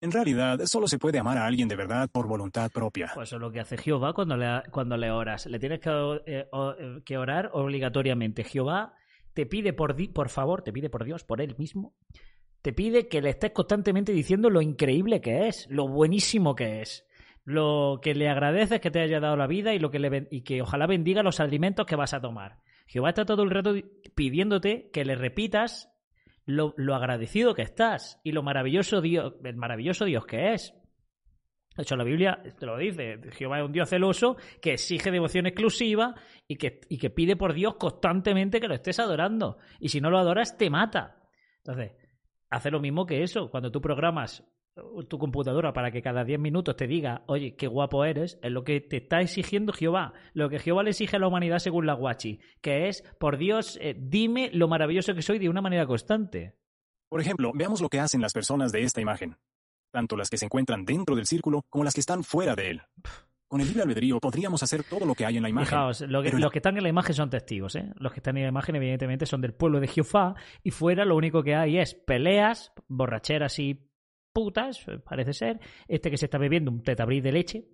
En 0.00 0.12
realidad, 0.12 0.60
solo 0.66 0.86
se 0.86 0.98
puede 0.98 1.18
amar 1.18 1.38
a 1.38 1.46
alguien 1.46 1.66
de 1.66 1.74
verdad 1.74 2.08
por 2.12 2.28
voluntad 2.28 2.70
propia. 2.70 3.10
Pues 3.14 3.28
eso 3.30 3.36
es 3.36 3.40
lo 3.42 3.50
que 3.50 3.58
hace 3.60 3.76
Jehová 3.76 4.12
cuando 4.12 4.36
le, 4.36 4.62
cuando 4.70 4.96
le 4.96 5.10
oras. 5.10 5.46
Le 5.46 5.58
tienes 5.58 5.80
que, 5.80 5.90
eh, 6.26 6.46
o- 6.52 6.72
eh, 6.78 7.02
que 7.04 7.18
orar 7.18 7.50
obligatoriamente. 7.52 8.44
Jehová 8.44 8.94
te 9.34 9.44
pide 9.46 9.72
por, 9.72 9.96
di- 9.96 10.06
por 10.08 10.28
favor, 10.28 10.62
te 10.62 10.72
pide 10.72 10.88
por 10.88 11.04
Dios, 11.04 11.24
por 11.24 11.40
él 11.40 11.56
mismo, 11.58 11.94
te 12.62 12.72
pide 12.72 13.08
que 13.08 13.20
le 13.22 13.30
estés 13.30 13.52
constantemente 13.52 14.12
diciendo 14.12 14.50
lo 14.50 14.60
increíble 14.60 15.20
que 15.20 15.48
es, 15.48 15.66
lo 15.70 15.88
buenísimo 15.88 16.54
que 16.54 16.80
es, 16.80 17.06
lo 17.44 18.00
que 18.02 18.14
le 18.14 18.28
agradeces 18.28 18.80
que 18.80 18.90
te 18.90 19.00
haya 19.00 19.20
dado 19.20 19.36
la 19.36 19.46
vida 19.46 19.74
y, 19.74 19.78
lo 19.78 19.90
que 19.90 19.98
le, 19.98 20.28
y 20.30 20.42
que 20.42 20.62
ojalá 20.62 20.86
bendiga 20.86 21.22
los 21.22 21.40
alimentos 21.40 21.86
que 21.86 21.96
vas 21.96 22.14
a 22.14 22.20
tomar. 22.20 22.58
Jehová 22.86 23.10
está 23.10 23.24
todo 23.24 23.42
el 23.42 23.50
rato 23.50 23.72
di- 23.72 23.84
pidiéndote 24.14 24.90
que 24.92 25.04
le 25.04 25.14
repitas 25.14 25.90
lo, 26.46 26.74
lo 26.76 26.94
agradecido 26.94 27.54
que 27.54 27.62
estás 27.62 28.20
y 28.24 28.32
lo 28.32 28.42
maravilloso 28.42 29.00
Dios, 29.00 29.34
el 29.44 29.56
maravilloso 29.56 30.04
Dios 30.04 30.26
que 30.26 30.54
es. 30.54 30.74
De 31.76 31.82
hecho, 31.82 31.94
la 31.94 32.02
Biblia 32.02 32.42
te 32.58 32.66
lo 32.66 32.76
dice. 32.76 33.20
Jehová 33.32 33.60
es 33.60 33.64
un 33.64 33.72
Dios 33.72 33.88
celoso 33.88 34.36
que 34.60 34.72
exige 34.72 35.12
devoción 35.12 35.46
exclusiva 35.46 36.16
y 36.48 36.56
que, 36.56 36.80
y 36.88 36.98
que 36.98 37.10
pide 37.10 37.36
por 37.36 37.54
Dios 37.54 37.76
constantemente 37.76 38.60
que 38.60 38.66
lo 38.66 38.74
estés 38.74 38.98
adorando. 38.98 39.58
Y 39.78 39.90
si 39.90 40.00
no 40.00 40.10
lo 40.10 40.18
adoras, 40.18 40.56
te 40.56 40.70
mata. 40.70 41.22
Entonces, 41.58 41.92
hace 42.50 42.70
lo 42.70 42.80
mismo 42.80 43.06
que 43.06 43.22
eso. 43.22 43.50
Cuando 43.50 43.70
tú 43.70 43.80
programas 43.80 44.44
tu 45.08 45.18
computadora 45.18 45.72
para 45.72 45.90
que 45.90 46.02
cada 46.02 46.24
10 46.24 46.38
minutos 46.38 46.76
te 46.76 46.86
diga, 46.86 47.24
oye, 47.26 47.56
qué 47.56 47.66
guapo 47.66 48.04
eres, 48.04 48.38
es 48.42 48.50
lo 48.50 48.64
que 48.64 48.80
te 48.80 48.98
está 48.98 49.20
exigiendo 49.20 49.72
Jehová. 49.72 50.12
Lo 50.34 50.48
que 50.48 50.58
Jehová 50.58 50.82
le 50.82 50.90
exige 50.90 51.16
a 51.16 51.18
la 51.18 51.28
humanidad 51.28 51.58
según 51.58 51.86
la 51.86 51.94
Guachi, 51.94 52.40
que 52.60 52.88
es, 52.88 53.02
por 53.18 53.38
Dios, 53.38 53.78
eh, 53.80 53.96
dime 53.98 54.50
lo 54.52 54.68
maravilloso 54.68 55.14
que 55.14 55.22
soy 55.22 55.38
de 55.38 55.48
una 55.48 55.60
manera 55.60 55.86
constante. 55.86 56.54
Por 57.08 57.20
ejemplo, 57.20 57.52
veamos 57.54 57.80
lo 57.80 57.88
que 57.88 58.00
hacen 58.00 58.20
las 58.20 58.32
personas 58.32 58.72
de 58.72 58.82
esta 58.82 59.00
imagen. 59.00 59.36
Tanto 59.90 60.16
las 60.16 60.28
que 60.28 60.36
se 60.36 60.44
encuentran 60.44 60.84
dentro 60.84 61.16
del 61.16 61.26
círculo 61.26 61.62
como 61.70 61.84
las 61.84 61.94
que 61.94 62.00
están 62.00 62.22
fuera 62.22 62.54
de 62.54 62.70
él. 62.70 62.82
Con 63.48 63.62
el 63.62 63.66
libre 63.66 63.82
albedrío 63.82 64.20
podríamos 64.20 64.62
hacer 64.62 64.84
todo 64.84 65.06
lo 65.06 65.14
que 65.14 65.24
hay 65.24 65.38
en 65.38 65.42
la 65.42 65.48
imagen. 65.48 65.68
Fijaos, 65.68 66.02
lo 66.02 66.22
que- 66.22 66.28
pero 66.30 66.38
los 66.42 66.52
que 66.52 66.58
están 66.58 66.76
en 66.76 66.82
la 66.82 66.90
imagen 66.90 67.14
son 67.14 67.30
testigos, 67.30 67.74
¿eh? 67.76 67.90
Los 67.96 68.12
que 68.12 68.18
están 68.20 68.36
en 68.36 68.42
la 68.42 68.50
imagen, 68.50 68.76
evidentemente, 68.76 69.24
son 69.24 69.40
del 69.40 69.54
pueblo 69.54 69.80
de 69.80 69.88
Jehová, 69.88 70.34
y 70.62 70.70
fuera 70.70 71.06
lo 71.06 71.16
único 71.16 71.42
que 71.42 71.54
hay 71.54 71.78
es 71.78 71.94
peleas, 71.94 72.72
borracheras 72.88 73.58
y 73.58 73.88
putas, 74.34 74.84
parece 75.04 75.32
ser. 75.32 75.60
Este 75.86 76.10
que 76.10 76.18
se 76.18 76.26
está 76.26 76.36
bebiendo 76.36 76.70
un 76.70 76.82
tetabriz 76.82 77.22
de 77.22 77.32
leche, 77.32 77.68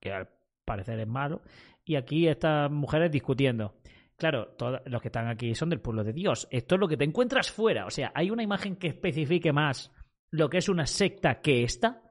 que 0.00 0.12
al 0.12 0.28
parecer 0.64 0.98
es 0.98 1.06
malo, 1.08 1.42
y 1.84 1.94
aquí 1.94 2.26
estas 2.26 2.70
mujeres 2.72 3.10
discutiendo. 3.12 3.76
Claro, 4.16 4.48
todos 4.58 4.80
los 4.86 5.00
que 5.00 5.08
están 5.08 5.28
aquí 5.28 5.54
son 5.54 5.70
del 5.70 5.80
pueblo 5.80 6.02
de 6.04 6.12
Dios. 6.12 6.46
Esto 6.50 6.74
es 6.74 6.80
lo 6.80 6.88
que 6.88 6.96
te 6.96 7.04
encuentras 7.04 7.50
fuera. 7.50 7.86
O 7.86 7.90
sea, 7.90 8.12
¿hay 8.14 8.30
una 8.30 8.42
imagen 8.42 8.76
que 8.76 8.88
especifique 8.88 9.52
más 9.52 9.92
lo 10.30 10.48
que 10.50 10.58
es 10.58 10.68
una 10.68 10.86
secta 10.86 11.40
que 11.40 11.62
esta? 11.64 12.02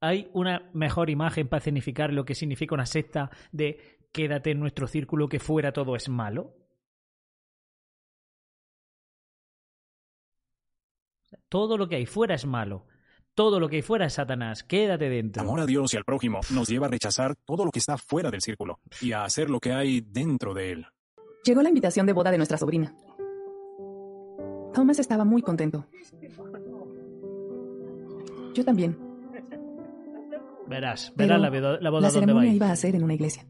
¿Hay 0.00 0.30
una 0.32 0.70
mejor 0.72 1.10
imagen 1.10 1.48
para 1.48 1.62
significar 1.62 2.12
lo 2.12 2.24
que 2.24 2.34
significa 2.34 2.74
una 2.74 2.86
secta 2.86 3.30
de 3.50 3.98
quédate 4.12 4.52
en 4.52 4.60
nuestro 4.60 4.86
círculo 4.86 5.28
que 5.28 5.40
fuera 5.40 5.72
todo 5.72 5.96
es 5.96 6.08
malo? 6.08 6.54
Todo 11.48 11.76
lo 11.76 11.88
que 11.88 11.96
hay 11.96 12.06
fuera 12.06 12.34
es 12.34 12.46
malo. 12.46 12.86
Todo 13.34 13.60
lo 13.60 13.68
que 13.68 13.76
hay 13.76 13.82
fuera 13.82 14.06
es 14.06 14.14
Satanás. 14.14 14.62
Quédate 14.62 15.08
dentro. 15.08 15.42
Amor 15.42 15.60
a 15.60 15.66
Dios 15.66 15.94
y 15.94 15.96
al 15.96 16.04
prójimo 16.04 16.40
nos 16.52 16.68
lleva 16.68 16.86
a 16.86 16.90
rechazar 16.90 17.36
todo 17.36 17.64
lo 17.64 17.70
que 17.70 17.78
está 17.78 17.96
fuera 17.96 18.30
del 18.30 18.40
círculo 18.40 18.80
y 19.00 19.12
a 19.12 19.24
hacer 19.24 19.48
lo 19.48 19.60
que 19.60 19.72
hay 19.72 20.00
dentro 20.00 20.54
de 20.54 20.72
él. 20.72 20.86
Llegó 21.44 21.62
la 21.62 21.68
invitación 21.68 22.06
de 22.06 22.12
boda 22.12 22.30
de 22.30 22.36
nuestra 22.36 22.58
sobrina. 22.58 22.94
Thomas 24.74 24.98
estaba 24.98 25.24
muy 25.24 25.42
contento. 25.42 25.86
Yo 28.54 28.64
también. 28.64 29.07
Verás, 30.68 31.12
verás 31.16 31.40
la, 31.40 31.50
boda- 31.50 31.78
la 31.80 31.90
boda 31.90 32.08
la 32.08 32.10
donde 32.12 32.32
va 32.32 32.40
a 32.40 32.42
ceremonia 32.42 32.50
ir. 32.50 32.56
iba 32.56 32.70
a 32.70 32.76
ser 32.76 32.94
en 32.94 33.02
una 33.04 33.14
iglesia. 33.14 33.44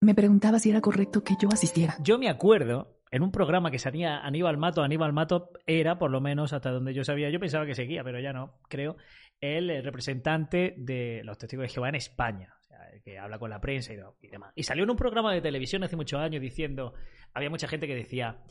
Me 0.00 0.14
preguntaba 0.14 0.58
si 0.58 0.70
era 0.70 0.80
correcto 0.80 1.24
que 1.24 1.34
yo 1.40 1.48
asistiera. 1.52 1.96
Yo 2.02 2.18
me 2.18 2.28
acuerdo 2.28 3.00
en 3.10 3.22
un 3.22 3.30
programa 3.30 3.70
que 3.70 3.78
salía 3.78 4.18
Aníbal 4.18 4.58
Mato, 4.58 4.82
Aníbal 4.82 5.12
Mato 5.12 5.50
era, 5.66 5.98
por 5.98 6.10
lo 6.10 6.20
menos 6.20 6.52
hasta 6.52 6.70
donde 6.70 6.92
yo 6.92 7.04
sabía, 7.04 7.30
yo 7.30 7.40
pensaba 7.40 7.64
que 7.64 7.74
seguía, 7.74 8.02
pero 8.04 8.20
ya 8.20 8.32
no, 8.32 8.58
creo, 8.68 8.96
el 9.40 9.70
eh, 9.70 9.80
representante 9.82 10.74
de 10.76 11.22
los 11.24 11.38
testigos 11.38 11.64
de 11.64 11.68
Jehová 11.68 11.88
en 11.88 11.94
España, 11.94 12.54
o 12.60 12.64
sea, 12.64 12.78
el 12.92 13.02
que 13.02 13.18
habla 13.18 13.38
con 13.38 13.48
la 13.50 13.60
prensa 13.60 13.92
y 14.20 14.28
demás. 14.28 14.52
Y 14.56 14.64
salió 14.64 14.84
en 14.84 14.90
un 14.90 14.96
programa 14.96 15.32
de 15.32 15.40
televisión 15.40 15.84
hace 15.84 15.96
muchos 15.96 16.20
años 16.20 16.42
diciendo, 16.42 16.92
había 17.32 17.48
mucha 17.50 17.68
gente 17.68 17.86
que 17.86 17.94
decía, 17.94 18.42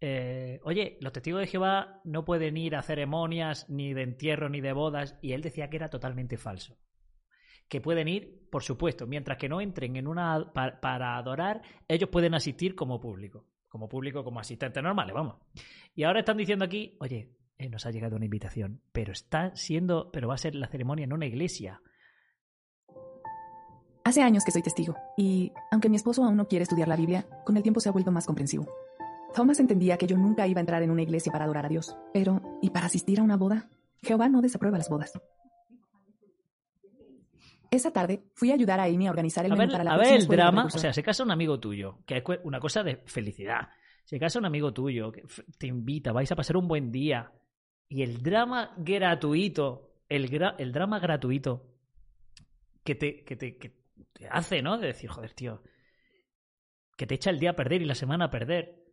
eh, 0.00 0.60
oye, 0.64 0.98
los 1.00 1.12
testigos 1.12 1.40
de 1.40 1.46
Jehová 1.46 2.00
no 2.04 2.24
pueden 2.24 2.56
ir 2.56 2.76
a 2.76 2.82
ceremonias 2.82 3.68
ni 3.68 3.94
de 3.94 4.02
entierro 4.02 4.48
ni 4.48 4.60
de 4.60 4.72
bodas, 4.72 5.18
y 5.22 5.32
él 5.32 5.42
decía 5.42 5.70
que 5.70 5.76
era 5.76 5.88
totalmente 5.90 6.36
falso 6.36 6.78
que 7.68 7.80
pueden 7.80 8.06
ir, 8.06 8.48
por 8.48 8.62
supuesto, 8.62 9.08
mientras 9.08 9.38
que 9.38 9.48
no 9.48 9.60
entren 9.60 9.96
en 9.96 10.06
una 10.06 10.52
pa- 10.52 10.78
para, 10.80 11.16
adorar, 11.16 11.62
ellos 11.88 12.08
pueden 12.10 12.32
asistir 12.34 12.76
como 12.76 13.00
público, 13.00 13.48
como 13.68 13.88
público, 13.88 14.22
como 14.22 14.38
asistentes 14.38 14.80
normales, 14.80 15.12
vamos. 15.12 15.38
Y 15.92 16.04
ahora 16.04 16.20
están 16.20 16.36
diciendo 16.36 16.64
aquí, 16.64 16.96
oye, 17.00 17.32
eh, 17.58 17.68
nos 17.68 17.84
ha 17.84 17.90
llegado 17.90 18.14
una 18.14 18.26
invitación, 18.26 18.82
pero 18.92 19.10
está 19.12 19.52
siendo, 19.56 20.12
pero 20.12 20.28
va 20.28 20.34
a 20.34 20.38
ser 20.38 20.54
la 20.54 20.68
ceremonia 20.68 21.06
en 21.06 21.12
una 21.12 21.26
iglesia. 21.26 21.82
Hace 24.04 24.22
años 24.22 24.44
que 24.44 24.52
soy 24.52 24.62
testigo, 24.62 24.94
y 25.16 25.50
aunque 25.72 25.88
mi 25.88 25.96
esposo 25.96 26.22
aún 26.22 26.36
no 26.36 26.46
quiere 26.46 26.62
estudiar 26.62 26.86
la 26.86 26.94
Biblia, 26.96 27.26
con 27.44 27.56
el 27.56 27.64
tiempo 27.64 27.80
se 27.80 27.88
ha 27.88 27.92
vuelto 27.92 28.12
más 28.12 28.26
comprensivo. 28.26 28.68
Thomas 29.36 29.60
entendía 29.60 29.98
que 29.98 30.06
yo 30.06 30.16
nunca 30.16 30.46
iba 30.46 30.58
a 30.58 30.62
entrar 30.62 30.82
en 30.82 30.90
una 30.90 31.02
iglesia 31.02 31.30
para 31.30 31.44
adorar 31.44 31.66
a 31.66 31.68
Dios, 31.68 31.94
pero 32.14 32.40
¿y 32.62 32.70
para 32.70 32.86
asistir 32.86 33.20
a 33.20 33.22
una 33.22 33.36
boda? 33.36 33.68
Jehová 34.02 34.30
no 34.30 34.40
desaprueba 34.40 34.78
las 34.78 34.88
bodas. 34.88 35.12
Esa 37.70 37.92
tarde 37.92 38.22
fui 38.34 38.50
a 38.50 38.54
ayudar 38.54 38.80
a 38.80 38.84
Amy 38.84 39.06
a 39.06 39.10
organizar 39.10 39.44
el 39.44 39.52
A 39.52 39.56
menú 39.56 39.68
ver, 39.68 39.72
para 39.72 39.84
la 39.84 39.92
a 39.94 39.98
ver 39.98 40.14
el 40.14 40.26
drama, 40.26 40.64
o 40.64 40.70
sea, 40.70 40.92
se 40.94 41.02
casa 41.02 41.22
un 41.22 41.30
amigo 41.30 41.60
tuyo, 41.60 41.98
que 42.06 42.16
es 42.16 42.22
una 42.44 42.60
cosa 42.60 42.82
de 42.82 42.96
felicidad. 43.06 43.68
Se 44.04 44.18
casa 44.18 44.38
un 44.38 44.46
amigo 44.46 44.72
tuyo, 44.72 45.12
que 45.12 45.22
te 45.58 45.66
invita, 45.66 46.12
vais 46.12 46.30
a 46.32 46.36
pasar 46.36 46.56
un 46.56 46.66
buen 46.68 46.90
día. 46.90 47.32
Y 47.88 48.02
el 48.02 48.22
drama 48.22 48.72
gratuito, 48.78 50.00
el, 50.08 50.30
gra- 50.30 50.54
el 50.58 50.72
drama 50.72 50.98
gratuito 50.98 51.74
que 52.84 52.94
te, 52.94 53.24
que, 53.24 53.36
te, 53.36 53.58
que 53.58 53.76
te 54.14 54.28
hace, 54.30 54.62
¿no? 54.62 54.78
De 54.78 54.86
decir, 54.86 55.10
joder, 55.10 55.34
tío, 55.34 55.62
que 56.96 57.06
te 57.06 57.16
echa 57.16 57.30
el 57.30 57.38
día 57.40 57.50
a 57.50 57.56
perder 57.56 57.82
y 57.82 57.84
la 57.84 57.94
semana 57.94 58.26
a 58.26 58.30
perder. 58.30 58.85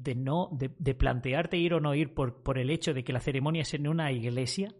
De 0.00 0.14
no, 0.14 0.48
de, 0.52 0.74
de 0.78 0.94
plantearte 0.94 1.58
ir 1.58 1.74
o 1.74 1.80
no 1.80 1.94
ir 1.94 2.14
por, 2.14 2.42
por 2.42 2.58
el 2.58 2.70
hecho 2.70 2.94
de 2.94 3.04
que 3.04 3.12
la 3.12 3.20
ceremonia 3.20 3.62
es 3.62 3.74
en 3.74 3.86
una 3.86 4.10
iglesia. 4.12 4.74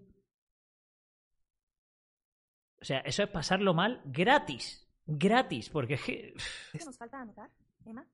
O 2.80 2.84
sea, 2.84 3.00
eso 3.00 3.22
es 3.22 3.28
pasarlo 3.28 3.74
mal 3.74 4.00
gratis. 4.06 4.86
Gratis, 5.06 5.68
porque 5.68 5.94
es 5.94 6.02
que 6.02 6.34
¿Qué 6.72 6.84
nos 6.84 6.96
falta 6.96 7.20
anotar? 7.20 7.50
¿Emma? 7.84 8.06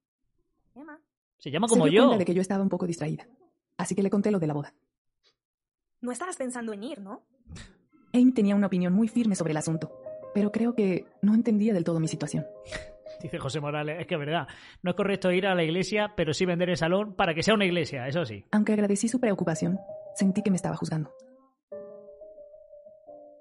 ¿Emma? 0.75 0.99
se 1.39 1.51
llama 1.51 1.69
Se 1.69 1.75
como 1.75 1.85
dio 1.85 1.95
yo. 1.95 2.03
cuenta 2.07 2.19
de 2.19 2.25
que 2.25 2.35
yo 2.35 2.41
estaba 2.41 2.63
un 2.63 2.69
poco 2.71 2.87
distraída, 2.87 3.29
así 3.77 3.95
que 3.95 4.03
le 4.03 4.09
conté 4.11 4.31
lo 4.31 4.39
de 4.39 4.47
la 4.47 4.55
boda. 4.55 4.75
No 6.01 6.11
estabas 6.11 6.37
pensando 6.37 6.73
en 6.73 6.83
ir, 6.83 7.01
¿no? 7.01 7.23
Amy 8.15 8.33
tenía 8.33 8.57
una 8.57 8.67
opinión 8.69 8.93
muy 8.95 9.07
firme 9.09 9.35
sobre 9.37 9.51
el 9.51 9.59
asunto, 9.59 9.93
pero 10.35 10.51
creo 10.51 10.75
que 10.75 11.07
no 11.23 11.35
entendía 11.35 11.75
del 11.75 11.85
todo 11.85 12.01
mi 12.01 12.09
situación. 12.09 12.47
Dice 13.23 13.39
José 13.39 13.61
Morales, 13.61 14.01
es 14.01 14.07
que 14.07 14.15
es 14.15 14.21
verdad, 14.21 14.47
no 14.83 14.91
es 14.91 14.97
correcto 14.97 15.31
ir 15.31 15.47
a 15.47 15.55
la 15.55 15.65
iglesia, 15.65 16.13
pero 16.17 16.33
sí 16.33 16.45
vender 16.45 16.71
el 16.71 16.77
salón 16.77 17.15
para 17.15 17.35
que 17.35 17.43
sea 17.43 17.55
una 17.55 17.65
iglesia, 17.65 18.07
eso 18.07 18.25
sí. 18.25 18.45
Aunque 18.53 18.73
agradecí 18.73 19.09
su 19.09 19.21
preocupación, 19.21 19.79
sentí 20.15 20.43
que 20.43 20.51
me 20.51 20.57
estaba 20.57 20.77
juzgando. 20.77 21.13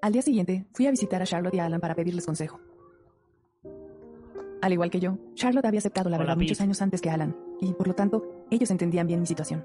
Al 0.02 0.12
día 0.12 0.22
siguiente, 0.22 0.66
fui 0.72 0.86
a 0.86 0.90
visitar 0.90 1.20
a 1.20 1.26
Charlotte 1.26 1.54
y 1.54 1.58
a 1.58 1.66
Alan 1.66 1.80
para 1.80 1.94
pedirles 1.94 2.26
consejo. 2.26 2.60
Al 4.62 4.72
igual 4.72 4.90
que 4.90 5.00
yo, 5.00 5.18
Charlotte 5.34 5.66
había 5.66 5.78
aceptado 5.78 6.08
la 6.08 6.16
Hola, 6.16 6.24
verdad 6.24 6.36
muchos 6.36 6.60
años 6.60 6.80
antes 6.80 7.00
que 7.00 7.10
Alan, 7.10 7.36
y 7.60 7.72
por 7.74 7.88
lo 7.88 7.94
tanto, 7.94 8.46
ellos 8.50 8.70
entendían 8.70 9.06
bien 9.06 9.20
mi 9.20 9.26
situación. 9.26 9.64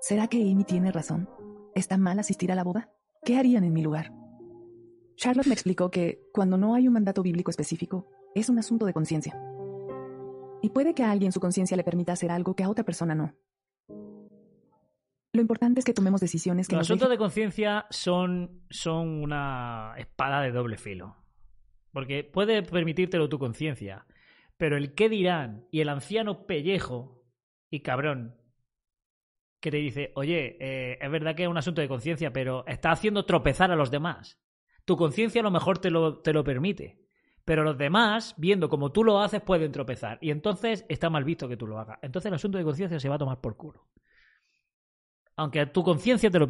¿Será 0.00 0.26
que 0.28 0.38
Amy 0.38 0.64
tiene 0.64 0.90
razón? 0.90 1.28
¿Está 1.74 1.96
mal 1.96 2.18
asistir 2.18 2.50
a 2.50 2.54
la 2.54 2.64
boda? 2.64 2.90
¿Qué 3.24 3.38
harían 3.38 3.64
en 3.64 3.72
mi 3.72 3.82
lugar? 3.82 4.12
Charlotte 5.16 5.46
me 5.46 5.54
explicó 5.54 5.90
que, 5.90 6.28
cuando 6.32 6.56
no 6.56 6.74
hay 6.74 6.88
un 6.88 6.94
mandato 6.94 7.22
bíblico 7.22 7.50
específico, 7.50 8.08
es 8.34 8.48
un 8.48 8.58
asunto 8.58 8.86
de 8.86 8.92
conciencia. 8.92 9.38
Y 10.62 10.70
puede 10.70 10.94
que 10.94 11.02
a 11.02 11.10
alguien 11.10 11.32
su 11.32 11.40
conciencia 11.40 11.76
le 11.76 11.84
permita 11.84 12.12
hacer 12.12 12.30
algo 12.30 12.54
que 12.54 12.62
a 12.62 12.68
otra 12.70 12.84
persona 12.84 13.14
no. 13.14 13.34
Lo 15.34 15.40
importante 15.40 15.80
es 15.80 15.84
que 15.86 15.94
tomemos 15.94 16.20
decisiones 16.20 16.68
que 16.68 16.76
Los 16.76 16.86
asuntos 16.86 17.08
dejen- 17.08 17.12
de 17.12 17.18
conciencia 17.18 17.86
son, 17.90 18.62
son 18.70 19.08
una 19.22 19.94
espada 19.96 20.42
de 20.42 20.52
doble 20.52 20.76
filo. 20.76 21.16
Porque 21.92 22.22
puede 22.24 22.62
permitírtelo 22.62 23.28
tu 23.28 23.38
conciencia, 23.38 24.06
pero 24.56 24.76
el 24.76 24.94
qué 24.94 25.08
dirán 25.08 25.66
y 25.70 25.80
el 25.80 25.88
anciano 25.88 26.46
pellejo 26.46 27.22
y 27.70 27.80
cabrón 27.80 28.36
que 29.60 29.70
te 29.70 29.76
dice, 29.78 30.12
oye, 30.16 30.56
eh, 30.60 30.98
es 31.00 31.10
verdad 31.10 31.34
que 31.36 31.44
es 31.44 31.48
un 31.48 31.56
asunto 31.56 31.80
de 31.80 31.88
conciencia, 31.88 32.32
pero 32.32 32.66
está 32.66 32.90
haciendo 32.90 33.24
tropezar 33.24 33.70
a 33.70 33.76
los 33.76 33.90
demás. 33.90 34.38
Tu 34.84 34.96
conciencia 34.96 35.40
a 35.40 35.44
lo 35.44 35.50
mejor 35.52 35.78
te 35.78 35.90
lo, 35.90 36.18
te 36.20 36.32
lo 36.32 36.42
permite, 36.44 36.98
pero 37.44 37.64
los 37.64 37.76
demás, 37.76 38.34
viendo 38.36 38.68
como 38.68 38.92
tú 38.92 39.04
lo 39.04 39.20
haces, 39.20 39.40
pueden 39.40 39.72
tropezar. 39.72 40.18
Y 40.20 40.30
entonces 40.30 40.84
está 40.88 41.10
mal 41.10 41.24
visto 41.24 41.48
que 41.48 41.56
tú 41.56 41.66
lo 41.66 41.78
hagas. 41.78 41.98
Entonces 42.02 42.28
el 42.28 42.34
asunto 42.34 42.58
de 42.58 42.64
conciencia 42.64 43.00
se 43.00 43.08
va 43.08 43.16
a 43.16 43.18
tomar 43.18 43.40
por 43.40 43.56
culo. 43.56 43.88
Aunque 45.36 45.66
tu 45.66 45.82
conciencia 45.82 46.30
te 46.30 46.38
lo... 46.38 46.46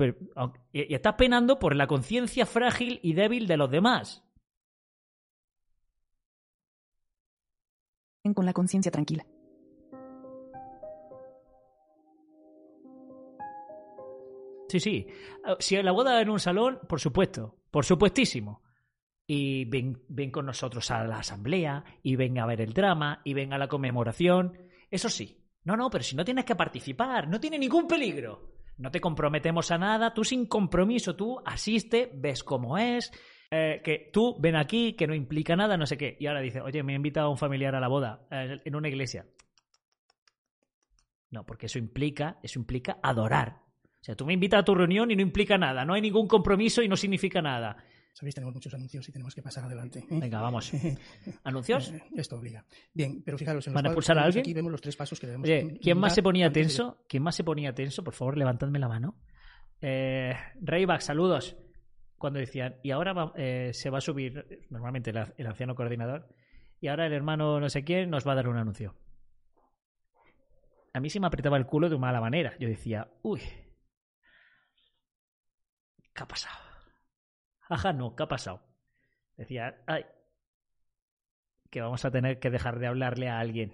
Y 0.72 0.94
estás 0.94 1.14
penando 1.14 1.58
por 1.58 1.74
la 1.74 1.86
conciencia 1.86 2.46
frágil 2.46 3.00
y 3.02 3.14
débil 3.14 3.46
de 3.46 3.56
los 3.56 3.70
demás. 3.70 4.24
con 8.34 8.46
la 8.46 8.52
conciencia 8.52 8.92
tranquila. 8.92 9.26
Sí, 14.68 14.80
sí. 14.80 15.06
Ah, 15.44 15.56
Si 15.58 15.80
la 15.82 15.92
boda 15.92 16.20
en 16.20 16.30
un 16.30 16.38
salón, 16.38 16.78
por 16.88 17.00
supuesto, 17.00 17.56
por 17.70 17.84
supuestísimo. 17.84 18.62
Y 19.26 19.64
ven, 19.66 20.02
ven 20.08 20.30
con 20.30 20.46
nosotros 20.46 20.90
a 20.90 21.04
la 21.04 21.18
asamblea, 21.18 21.84
y 22.02 22.16
ven 22.16 22.38
a 22.38 22.46
ver 22.46 22.60
el 22.60 22.72
drama, 22.72 23.20
y 23.24 23.34
ven 23.34 23.52
a 23.52 23.58
la 23.58 23.68
conmemoración. 23.68 24.58
Eso 24.90 25.08
sí. 25.08 25.38
No, 25.64 25.76
no, 25.76 25.90
pero 25.90 26.02
si 26.02 26.16
no 26.16 26.24
tienes 26.24 26.44
que 26.44 26.56
participar, 26.56 27.28
no 27.28 27.40
tiene 27.40 27.58
ningún 27.58 27.86
peligro. 27.86 28.52
No 28.78 28.90
te 28.90 29.00
comprometemos 29.00 29.70
a 29.70 29.78
nada, 29.78 30.12
tú 30.12 30.24
sin 30.24 30.46
compromiso, 30.46 31.14
tú 31.14 31.40
asiste, 31.44 32.10
ves 32.14 32.42
cómo 32.42 32.78
es, 32.78 33.12
eh, 33.50 33.80
que 33.84 34.10
tú 34.12 34.36
ven 34.40 34.56
aquí, 34.56 34.94
que 34.94 35.06
no 35.06 35.14
implica 35.14 35.54
nada, 35.54 35.76
no 35.76 35.86
sé 35.86 35.96
qué. 35.96 36.16
Y 36.18 36.26
ahora 36.26 36.40
dice, 36.40 36.60
oye, 36.60 36.82
me 36.82 36.94
ha 36.94 36.96
invitado 36.96 37.30
un 37.30 37.36
familiar 37.36 37.74
a 37.74 37.80
la 37.80 37.88
boda 37.88 38.26
eh, 38.30 38.60
en 38.64 38.74
una 38.74 38.88
iglesia. 38.88 39.26
No, 41.30 41.44
porque 41.46 41.66
eso 41.66 41.78
implica, 41.78 42.38
eso 42.42 42.58
implica 42.58 42.98
adorar. 43.02 43.62
O 44.00 44.04
sea, 44.04 44.16
tú 44.16 44.26
me 44.26 44.32
invitas 44.32 44.60
a 44.60 44.64
tu 44.64 44.74
reunión 44.74 45.10
y 45.10 45.16
no 45.16 45.22
implica 45.22 45.58
nada, 45.58 45.84
no 45.84 45.94
hay 45.94 46.00
ningún 46.00 46.26
compromiso 46.26 46.82
y 46.82 46.88
no 46.88 46.96
significa 46.96 47.40
nada. 47.40 47.76
Sabéis, 48.12 48.34
tenemos 48.34 48.54
muchos 48.54 48.74
anuncios 48.74 49.08
y 49.08 49.12
tenemos 49.12 49.34
que 49.34 49.42
pasar 49.42 49.64
adelante. 49.64 50.00
¿eh? 50.00 50.06
Venga, 50.20 50.40
vamos. 50.40 50.70
¿Anuncios? 51.44 51.90
Eh, 51.90 52.02
Esto 52.16 52.36
obliga. 52.36 52.64
Bien, 52.92 53.22
pero 53.24 53.38
fijaros, 53.38 53.66
en 53.66 53.72
los 53.72 53.74
¿Van 53.82 53.86
a 53.86 53.88
expulsar 53.88 54.18
a 54.18 54.24
alguien? 54.24 54.42
Aquí 54.42 54.52
vemos 54.52 54.70
los 54.70 54.80
tres 54.82 54.96
pasos 54.96 55.18
que 55.18 55.26
debemos 55.26 55.46
Oye, 55.48 55.78
¿quién 55.82 55.98
más 55.98 56.14
se 56.14 56.22
ponía 56.22 56.48
de- 56.48 56.52
tenso? 56.54 57.02
¿Quién 57.08 57.22
más 57.22 57.34
se 57.34 57.42
ponía 57.42 57.74
tenso? 57.74 58.04
Por 58.04 58.12
favor, 58.14 58.36
levantadme 58.36 58.78
la 58.78 58.88
mano. 58.88 59.16
Eh, 59.80 60.34
Rayback, 60.60 61.00
saludos. 61.00 61.56
Cuando 62.18 62.38
decían, 62.38 62.76
y 62.82 62.90
ahora 62.90 63.14
va- 63.14 63.32
eh, 63.36 63.70
se 63.72 63.88
va 63.90 63.98
a 63.98 64.02
subir, 64.02 64.66
normalmente 64.70 65.10
el, 65.10 65.32
el 65.38 65.46
anciano 65.46 65.74
coordinador, 65.74 66.28
y 66.80 66.88
ahora 66.88 67.06
el 67.06 67.12
hermano 67.14 67.58
no 67.60 67.68
sé 67.70 67.82
quién 67.82 68.10
nos 68.10 68.26
va 68.28 68.32
a 68.32 68.36
dar 68.36 68.48
un 68.48 68.58
anuncio. 68.58 68.94
A 70.92 71.00
mí 71.00 71.08
se 71.08 71.18
me 71.18 71.26
apretaba 71.26 71.56
el 71.56 71.64
culo 71.66 71.88
de 71.88 71.96
mala 71.98 72.20
manera. 72.20 72.54
Yo 72.58 72.68
decía, 72.68 73.10
uy, 73.22 73.40
¿qué 76.14 76.22
ha 76.22 76.28
pasado? 76.28 76.58
Ajá, 77.72 77.94
no, 77.94 78.14
¿qué 78.14 78.24
ha 78.24 78.28
pasado? 78.28 78.60
Decía, 79.34 79.82
ay, 79.86 80.04
que 81.70 81.80
vamos 81.80 82.04
a 82.04 82.10
tener 82.10 82.38
que 82.38 82.50
dejar 82.50 82.78
de 82.78 82.86
hablarle 82.86 83.30
a 83.30 83.38
alguien. 83.38 83.72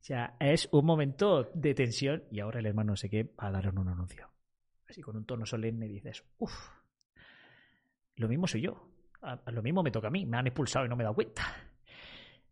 O 0.00 0.02
sea, 0.02 0.34
es 0.40 0.66
un 0.72 0.86
momento 0.86 1.50
de 1.52 1.74
tensión 1.74 2.24
y 2.30 2.40
ahora 2.40 2.60
el 2.60 2.66
hermano 2.66 2.92
no 2.92 2.96
sé 2.96 3.10
qué 3.10 3.24
va 3.24 3.48
a 3.48 3.50
dar 3.50 3.68
un 3.68 3.86
anuncio. 3.86 4.30
Así 4.88 5.02
con 5.02 5.14
un 5.14 5.26
tono 5.26 5.44
solemne 5.44 5.86
dices, 5.86 6.24
uff, 6.38 6.70
lo 8.16 8.28
mismo 8.28 8.46
soy 8.46 8.62
yo. 8.62 8.88
Lo 9.48 9.62
mismo 9.62 9.82
me 9.82 9.90
toca 9.90 10.08
a 10.08 10.10
mí. 10.10 10.24
Me 10.24 10.38
han 10.38 10.46
expulsado 10.46 10.86
y 10.86 10.88
no 10.88 10.96
me 10.96 11.02
he 11.02 11.04
dado 11.04 11.14
cuenta. 11.14 11.44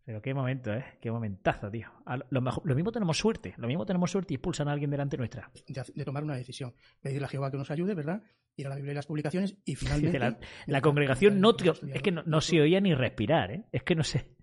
Pero 0.07 0.21
qué 0.21 0.33
momento, 0.33 0.73
¿eh? 0.73 0.85
Qué 1.01 1.11
momentazo, 1.11 1.69
tío. 1.69 1.89
Lo, 2.05 2.25
lo 2.29 2.39
mejor- 2.41 2.63
lo 2.65 2.75
mismo 2.75 2.93
tenemos 2.93 3.17
suerte. 3.17 3.53
Lo 3.57 3.67
mismo 3.67 3.85
tenemos 3.85 4.09
suerte 4.09 4.33
y 4.33 4.35
expulsan 4.35 4.69
a 4.69 4.71
alguien 4.71 4.89
delante 4.89 5.17
nuestra. 5.17 5.51
de, 5.67 5.83
de 5.93 6.05
tomar 6.05 6.23
una 6.23 6.35
decisión. 6.37 6.73
Pedirle 7.01 7.25
a 7.25 7.27
Jehová 7.27 7.51
que 7.51 7.57
nos 7.57 7.69
ayude, 7.71 7.93
¿verdad? 7.93 8.23
Ir 8.55 8.67
a 8.67 8.69
la 8.69 8.75
Biblia 8.77 8.93
y 8.93 8.95
las 8.95 9.05
publicaciones 9.05 9.57
y 9.65 9.75
finalmente... 9.75 10.17
la, 10.17 10.39
la 10.65 10.79
congregación 10.79 11.41
no, 11.41 11.53
es 11.93 12.01
que 12.01 12.11
no, 12.13 12.23
no 12.25 12.39
se 12.39 12.61
oía 12.61 12.79
ni 12.79 12.93
respirar, 12.93 13.51
¿eh? 13.51 13.65
Es 13.73 13.83
que 13.83 13.95
no 13.95 14.03
sé. 14.05 14.29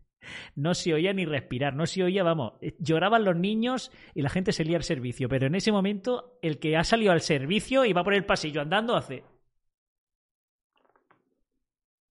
No 0.55 0.75
se 0.75 0.93
oía 0.95 1.13
ni 1.15 1.25
respirar, 1.27 1.75
no 1.75 1.85
se 1.87 2.03
oía, 2.03 2.23
vamos, 2.23 2.55
eh, 2.63 2.75
lloraban 2.79 3.25
los 3.25 3.37
niños 3.37 3.91
y 4.15 4.21
la 4.23 4.31
gente 4.31 4.53
salía 4.53 4.77
al 4.79 4.83
servicio, 4.83 5.29
pero 5.31 5.47
en 5.47 5.55
ese 5.55 5.71
momento 5.73 6.39
el 6.43 6.59
que 6.59 6.77
ha 6.79 6.85
salido 6.85 7.13
al 7.13 7.21
servicio 7.21 7.85
y 7.87 7.93
va 7.93 8.05
por 8.05 8.15
el 8.15 8.25
pasillo 8.27 8.61
andando 8.63 8.97
hace... 8.97 9.23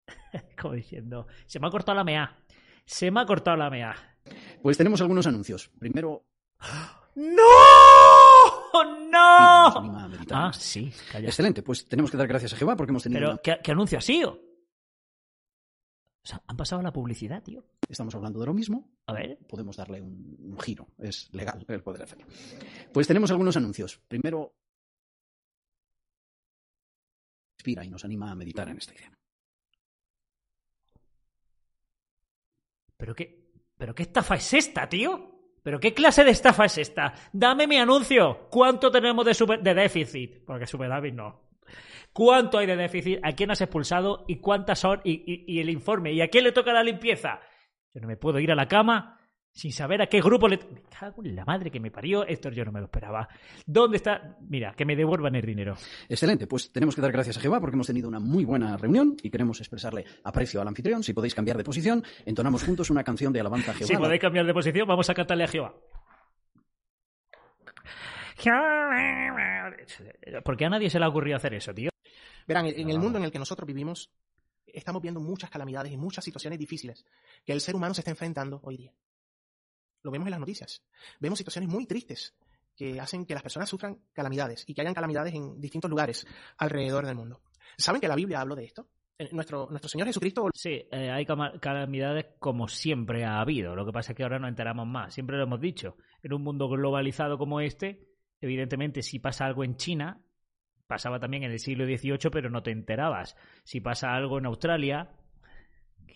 Como 0.62 0.74
diciendo, 0.76 1.28
se 1.46 1.60
me 1.60 1.68
ha 1.68 1.72
cortado 1.72 1.96
la 1.96 2.04
mea, 2.04 2.38
se 2.86 3.12
me 3.12 3.22
ha 3.22 3.26
cortado 3.26 3.58
la 3.58 3.70
mea. 3.70 3.96
Pues 4.62 4.78
tenemos 4.78 5.02
algunos 5.02 5.28
anuncios. 5.28 5.70
Primero... 5.80 6.26
¡No! 7.16 7.44
¡No! 9.12 9.68
Ah, 10.32 10.52
sí, 10.54 10.92
calla. 11.12 11.28
Excelente, 11.28 11.62
pues 11.62 11.86
tenemos 11.88 12.10
que 12.10 12.18
dar 12.18 12.28
gracias 12.28 12.54
a 12.54 12.58
Jehová 12.58 12.76
porque 12.76 12.92
hemos 12.92 13.04
tenido 13.04 13.20
Pero, 13.20 13.32
una- 13.34 13.42
¿qué, 13.42 13.60
qué 13.64 13.72
anuncio 13.72 13.98
ha 13.98 14.02
sido? 14.02 14.32
O 14.32 16.26
sea, 16.26 16.42
han 16.48 16.56
pasado 16.58 16.82
la 16.82 16.94
publicidad, 16.94 17.44
tío. 17.44 17.66
Estamos 17.90 18.16
hablando 18.16 18.40
de 18.40 18.46
lo 18.46 18.54
mismo. 18.54 18.90
A 19.08 19.14
ver. 19.14 19.38
Podemos 19.48 19.76
darle 19.76 20.02
un, 20.02 20.38
un 20.40 20.60
giro. 20.60 20.88
Es 20.98 21.30
legal 21.34 21.64
el 21.68 21.84
poder 21.84 22.02
hacerlo. 22.04 22.26
Pues 22.94 23.06
tenemos 23.08 23.30
algunos 23.30 23.58
anuncios. 23.58 24.00
Primero, 24.08 24.56
inspira 27.58 27.84
y 27.86 27.90
nos 27.90 28.06
anima 28.06 28.32
a 28.32 28.36
meditar 28.36 28.70
en 28.70 28.78
esta 28.78 28.94
idea. 28.96 29.12
¿Pero 33.04 33.16
qué, 33.16 33.52
¿Pero 33.78 33.94
qué 33.94 34.04
estafa 34.04 34.36
es 34.36 34.54
esta, 34.54 34.88
tío? 34.88 35.30
¿Pero 35.62 35.78
qué 35.78 35.94
clase 35.94 36.24
de 36.24 36.32
estafa 36.32 36.64
es 36.64 36.78
esta? 36.78 37.14
Dame 37.34 37.68
mi 37.68 37.76
anuncio. 37.76 38.48
¿Cuánto 38.50 38.90
tenemos 38.90 39.26
de, 39.26 39.34
super- 39.34 39.62
de 39.62 39.74
déficit? 39.74 40.46
Porque 40.46 40.66
superávit 40.66 41.14
no. 41.14 41.50
¿Cuánto 42.14 42.60
hay 42.60 42.66
de 42.66 42.78
déficit? 42.78 43.20
¿A 43.22 43.34
quién 43.34 43.52
has 43.52 43.60
expulsado? 43.60 44.24
¿Y 44.30 44.38
cuántas 44.38 44.80
son? 44.80 45.02
Y, 45.04 45.12
y- 45.30 45.44
y 45.54 45.60
el 45.60 45.70
informe. 45.70 46.14
¿Y 46.14 46.22
a 46.22 46.30
quién 46.30 46.46
le 46.46 46.54
toca 46.54 46.72
la 46.72 46.82
limpieza? 46.82 47.42
Yo 47.94 48.00
no 48.00 48.08
me 48.08 48.16
puedo 48.16 48.40
ir 48.40 48.54
a 48.54 48.56
la 48.56 48.70
cama 48.70 49.20
sin 49.54 49.72
saber 49.72 50.02
a 50.02 50.08
qué 50.08 50.20
grupo 50.20 50.48
le... 50.48 50.58
Me 50.58 50.82
cago 50.82 51.24
en 51.24 51.36
la 51.36 51.46
madre 51.46 51.70
que 51.70 51.80
me 51.80 51.92
parió. 51.92 52.26
Esto 52.26 52.50
yo 52.50 52.66
no 52.66 52.72
me 52.72 52.80
lo 52.80 52.86
esperaba. 52.86 53.28
¿Dónde 53.66 53.98
está? 53.98 54.38
Mira, 54.42 54.74
que 54.74 54.84
me 54.84 54.96
devuelvan 54.96 55.36
el 55.36 55.46
dinero. 55.46 55.76
Excelente, 56.10 56.48
pues 56.48 56.72
tenemos 56.72 56.96
que 56.96 57.02
dar 57.02 57.12
gracias 57.12 57.38
a 57.38 57.40
Jehová 57.40 57.60
porque 57.60 57.76
hemos 57.76 57.88
tenido 57.88 58.08
una 58.08 58.20
muy 58.20 58.46
buena 58.46 58.76
reunión 58.78 59.16
y 59.22 59.30
queremos 59.30 59.60
expresarle 59.60 60.06
aprecio 60.24 60.60
al 60.60 60.68
anfitrión. 60.68 61.04
Si 61.04 61.14
podéis 61.14 61.36
cambiar 61.36 61.58
de 61.58 61.64
posición, 61.64 62.04
entonamos 62.26 62.64
juntos 62.64 62.90
una 62.90 63.04
canción 63.04 63.32
de 63.32 63.42
alabanza 63.42 63.72
a 63.72 63.74
Jehová. 63.76 63.88
Si 63.88 63.96
podéis 63.96 64.22
cambiar 64.22 64.46
de 64.46 64.54
posición, 64.54 64.88
vamos 64.88 65.10
a 65.10 65.14
cantarle 65.14 65.44
a 65.44 65.48
Jehová. 65.48 65.76
¿Por 70.44 70.58
qué 70.58 70.66
a 70.66 70.70
nadie 70.70 70.90
se 70.90 71.00
le 71.00 71.06
ha 71.06 71.10
ocurrido 71.10 71.38
hacer 71.38 71.54
eso, 71.54 71.74
tío? 71.74 71.90
Verán, 72.48 72.66
en 72.66 72.90
el 72.90 73.00
mundo 73.00 73.20
en 73.20 73.26
el 73.26 73.32
que 73.32 73.40
nosotros 73.40 73.68
vivimos, 73.68 74.12
estamos 74.66 75.02
viendo 75.02 75.22
muchas 75.22 75.50
calamidades 75.50 75.92
y 75.92 75.98
muchas 75.98 76.26
situaciones 76.26 76.60
difíciles 76.60 77.06
que 77.46 77.54
el 77.54 77.62
ser 77.62 77.76
humano 77.76 77.94
se 77.94 78.02
está 78.02 78.12
enfrentando 78.12 78.60
hoy 78.64 78.78
día. 78.78 78.94
Lo 80.04 80.12
vemos 80.12 80.28
en 80.28 80.32
las 80.32 80.40
noticias. 80.40 80.84
Vemos 81.20 81.38
situaciones 81.38 81.70
muy 81.70 81.86
tristes 81.86 82.36
que 82.76 83.00
hacen 83.00 83.26
que 83.26 83.34
las 83.34 83.44
personas 83.44 83.70
sufran 83.70 84.00
calamidades 84.14 84.64
y 84.68 84.74
que 84.74 84.82
hayan 84.82 84.94
calamidades 84.94 85.34
en 85.34 85.60
distintos 85.60 85.90
lugares 85.90 86.26
alrededor 86.58 87.06
del 87.06 87.16
mundo. 87.16 87.42
¿Saben 87.78 88.02
que 88.02 88.08
la 88.08 88.16
Biblia 88.16 88.42
habló 88.42 88.56
de 88.56 88.66
esto? 88.66 88.88
Eh, 89.18 89.30
Nuestro, 89.32 89.68
nuestro 89.70 89.90
Señor 89.90 90.08
Jesucristo 90.08 90.50
Sí, 90.54 90.88
eh, 90.92 91.12
hay 91.12 91.26
calamidades 91.26 92.26
como 92.40 92.68
siempre 92.68 93.24
ha 93.26 93.40
habido. 93.40 93.76
Lo 93.76 93.86
que 93.86 93.92
pasa 93.92 94.12
es 94.12 94.18
que 94.18 94.24
ahora 94.24 94.40
nos 94.40 94.50
enteramos 94.50 94.88
más. 94.88 95.14
Siempre 95.14 95.38
lo 95.38 95.44
hemos 95.44 95.62
dicho. 95.62 95.98
En 96.22 96.34
un 96.34 96.44
mundo 96.44 96.68
globalizado 96.68 97.38
como 97.38 97.62
este, 97.62 98.08
evidentemente, 98.42 99.02
si 99.02 99.20
pasa 99.20 99.46
algo 99.46 99.64
en 99.64 99.76
China, 99.78 100.22
pasaba 100.88 101.20
también 101.20 101.44
en 101.44 101.52
el 101.52 101.60
siglo 101.60 101.86
XVIII, 101.86 102.32
pero 102.32 102.50
no 102.50 102.64
te 102.64 102.72
enterabas. 102.72 103.36
Si 103.64 103.82
pasa 103.82 104.14
algo 104.14 104.40
en 104.40 104.48
Australia, 104.48 105.12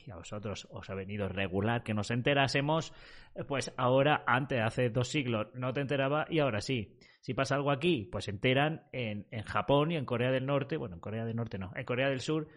que 0.08 0.14
a 0.14 0.16
vosotros 0.16 0.66
os 0.72 0.90
ha 0.90 0.96
venido 0.96 1.28
regular 1.28 1.84
que 1.84 1.94
nos 1.94 2.12
enterásemos, 2.12 2.94
eh, 3.36 3.44
pues 3.44 3.74
ahora, 3.76 4.24
antes, 4.26 4.62
hace 4.64 4.90
dos 4.90 5.10
siglos, 5.10 5.48
no 5.54 5.74
te 5.74 5.82
enteraba 5.82 6.26
y 6.30 6.40
ahora 6.40 6.62
sí. 6.62 6.98
Si 7.20 7.34
pasa 7.34 7.56
algo 7.56 7.72
aquí, 7.72 8.08
pues 8.10 8.24
se 8.24 8.32
enteran 8.32 8.84
en, 8.94 9.28
en 9.32 9.44
Japón 9.44 9.92
y 9.92 9.98
en 9.98 10.06
Corea 10.06 10.32
del 10.32 10.46
Norte, 10.46 10.78
bueno, 10.78 10.96
en 10.96 11.02
Corea 11.02 11.26
del 11.26 11.36
Norte 11.36 11.58
no, 11.58 11.74
en 11.76 11.84
Corea 11.84 12.08
del 12.08 12.22
Sur 12.22 12.48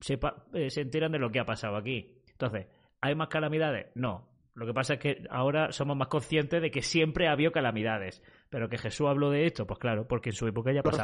sepa- 0.00 0.46
eh, 0.54 0.70
se 0.70 0.80
enteran 0.80 1.12
de 1.12 1.18
lo 1.18 1.30
que 1.30 1.38
ha 1.38 1.44
pasado 1.44 1.76
aquí. 1.76 2.22
Entonces, 2.30 2.68
¿hay 3.02 3.14
más 3.14 3.28
calamidades? 3.28 3.88
No. 3.94 4.26
Lo 4.54 4.64
que 4.64 4.72
pasa 4.72 4.94
es 4.94 5.00
que 5.00 5.24
ahora 5.28 5.70
somos 5.72 5.98
más 5.98 6.08
conscientes 6.08 6.62
de 6.62 6.70
que 6.70 6.80
siempre 6.80 7.28
ha 7.28 7.32
habido 7.32 7.52
calamidades. 7.52 8.22
Pero 8.48 8.70
que 8.70 8.78
Jesús 8.78 9.06
habló 9.06 9.28
de 9.30 9.44
esto, 9.44 9.66
pues 9.66 9.78
claro, 9.78 10.08
porque 10.08 10.30
en 10.30 10.34
su 10.36 10.46
época 10.46 10.72
ya 10.72 10.82
pasaba. 10.82 11.02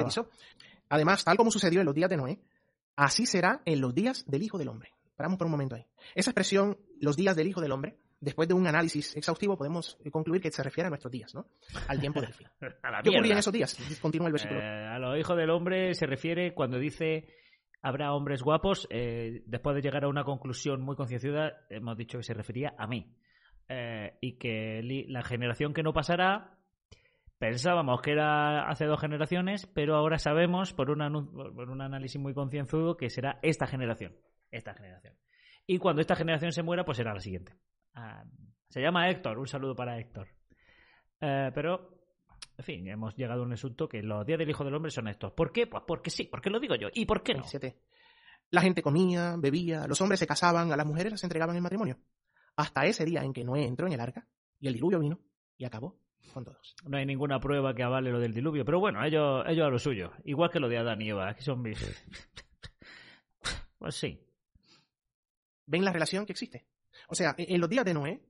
Además, 0.89 1.23
tal 1.23 1.37
como 1.37 1.51
sucedió 1.51 1.81
en 1.81 1.87
los 1.87 1.95
días 1.95 2.09
de 2.09 2.17
Noé, 2.17 2.41
así 2.97 3.27
será 3.27 3.61
en 3.67 3.83
los 3.83 3.95
días 3.95 4.25
del 4.27 4.43
Hijo 4.43 4.57
del 4.57 4.69
Hombre. 4.69 4.91
Paramos 5.17 5.39
por 5.39 5.47
un 5.47 5.53
momento 5.53 5.75
ahí. 5.75 5.87
Esa 6.15 6.31
expresión, 6.31 6.77
los 7.01 7.17
días 7.17 7.35
del 7.37 7.49
Hijo 7.49 7.61
del 7.61 7.73
Hombre, 7.73 7.97
después 8.21 8.49
de 8.49 8.55
un 8.55 8.67
análisis 8.67 9.17
exhaustivo, 9.17 9.57
podemos 9.57 9.99
concluir 10.11 10.41
que 10.43 10.51
se 10.51 10.63
refiere 10.63 10.87
a 10.87 10.91
nuestros 10.91 11.11
días, 11.13 11.35
¿no? 11.35 11.47
Al 11.89 12.01
tiempo 12.01 12.21
del 12.21 12.33
fin. 12.33 12.47
A 12.83 12.91
la 12.91 13.03
¿Qué 13.03 13.11
ocurría 13.11 13.33
en 13.33 13.39
esos 13.39 13.53
días? 13.53 13.99
Continúa 14.01 14.27
el 14.29 14.33
versículo. 14.33 14.61
Eh, 14.61 14.65
a 14.87 14.99
los 14.99 15.19
hijos 15.19 15.37
del 15.37 15.51
hombre 15.51 15.95
se 15.95 16.07
refiere 16.07 16.55
cuando 16.55 16.79
dice 16.79 17.29
habrá 17.83 18.13
hombres 18.15 18.43
guapos. 18.43 18.87
eh, 18.91 19.43
después 19.47 19.75
de 19.77 19.83
llegar 19.83 20.05
a 20.05 20.09
una 20.09 20.25
conclusión 20.25 20.81
muy 20.83 20.97
concienzuda, 20.97 21.53
hemos 21.71 21.97
dicho 21.97 22.19
que 22.19 22.25
se 22.25 22.35
refería 22.35 22.75
a 22.79 22.87
mí. 22.87 23.15
Eh, 23.69 24.17
y 24.21 24.39
que 24.39 24.81
la 25.09 25.23
generación 25.23 25.73
que 25.75 25.83
no 25.83 25.93
pasará, 25.93 26.59
pensábamos 27.39 28.01
que 28.01 28.13
era 28.13 28.69
hace 28.69 28.87
dos 28.87 29.01
generaciones, 29.01 29.67
pero 29.67 29.97
ahora 29.97 30.19
sabemos 30.19 30.73
por 30.73 30.91
un, 30.91 31.01
anu- 31.01 31.55
por 31.55 31.69
un 31.71 31.81
análisis 31.83 32.21
muy 32.21 32.33
concienzudo 32.35 32.97
que 32.97 33.11
será 33.11 33.39
esta 33.43 33.67
generación. 33.67 34.15
Esta 34.51 34.75
generación. 34.75 35.15
Y 35.67 35.79
cuando 35.79 36.01
esta 36.01 36.17
generación 36.17 36.53
se 36.53 36.63
muera, 36.63 36.85
pues 36.85 36.99
será 36.99 37.13
la 37.13 37.21
siguiente. 37.21 37.55
Ah, 37.95 38.25
se 38.69 38.81
llama 38.81 39.09
Héctor, 39.11 39.39
un 39.39 39.47
saludo 39.47 39.75
para 39.75 39.99
Héctor. 39.99 40.29
Eh, 41.21 41.51
pero 41.55 41.97
en 42.59 42.65
fin, 42.65 42.89
hemos 42.89 43.15
llegado 43.17 43.43
a 43.43 43.45
un 43.45 43.53
asunto 43.53 43.89
que 43.89 44.03
los 44.03 44.25
días 44.25 44.39
del 44.39 44.49
Hijo 44.49 44.65
del 44.65 44.75
Hombre 44.75 44.91
son 44.91 45.09
estos. 45.09 45.33
¿Por 45.33 45.53
qué? 45.53 45.67
Pues 45.67 45.83
porque 45.87 46.11
sí, 46.11 46.25
porque 46.25 46.51
lo 46.51 46.59
digo 46.59 46.75
yo. 46.75 46.89
¿Y 46.95 47.05
por 47.05 47.23
qué 47.23 47.35
no? 47.35 47.45
La 48.51 48.61
gente 48.61 48.83
comía, 48.83 49.37
bebía, 49.37 49.87
los 49.87 50.01
hombres 50.01 50.21
se 50.21 50.27
casaban, 50.27 50.73
a 50.73 50.77
las 50.77 50.87
mujeres 50.87 51.13
las 51.13 51.25
entregaban 51.25 51.57
en 51.57 51.63
matrimonio. 51.63 51.99
Hasta 52.57 52.87
ese 52.87 53.05
día 53.05 53.23
en 53.23 53.33
que 53.33 53.45
Noé 53.45 53.65
entró 53.65 53.87
en 53.87 53.93
el 53.93 54.01
arca 54.01 54.27
y 54.59 54.69
el 54.69 54.75
diluvio 54.75 55.01
vino 55.01 55.21
y 55.59 55.65
acabó 55.65 55.99
con 56.33 56.45
todos. 56.45 56.75
No 56.85 56.97
hay 56.97 57.05
ninguna 57.05 57.41
prueba 57.41 57.75
que 57.75 57.83
avale 57.83 58.11
lo 58.11 58.21
del 58.21 58.33
diluvio. 58.33 58.65
Pero 58.65 58.81
bueno, 58.81 59.05
ellos, 59.05 59.45
ellos 59.47 59.67
a 59.67 59.71
lo 59.71 59.79
suyo. 59.79 60.13
Igual 60.25 60.51
que 60.51 60.61
lo 60.61 60.69
de 60.69 60.79
Adán 60.79 61.03
y 61.03 61.11
Eva, 61.11 61.35
que 61.35 61.43
son 61.43 61.63
mis... 61.63 61.79
Pues 63.79 63.95
sí. 63.95 64.26
¿Ven 65.67 65.85
la 65.85 65.93
relación 65.93 66.27
que 66.27 66.33
existe? 66.33 66.65
O 67.09 67.15
sea, 67.15 67.35
en 67.39 67.55
en 67.55 67.61
los 67.61 67.71
días 67.71 67.85
de 67.85 67.95
Noé, 67.95 68.23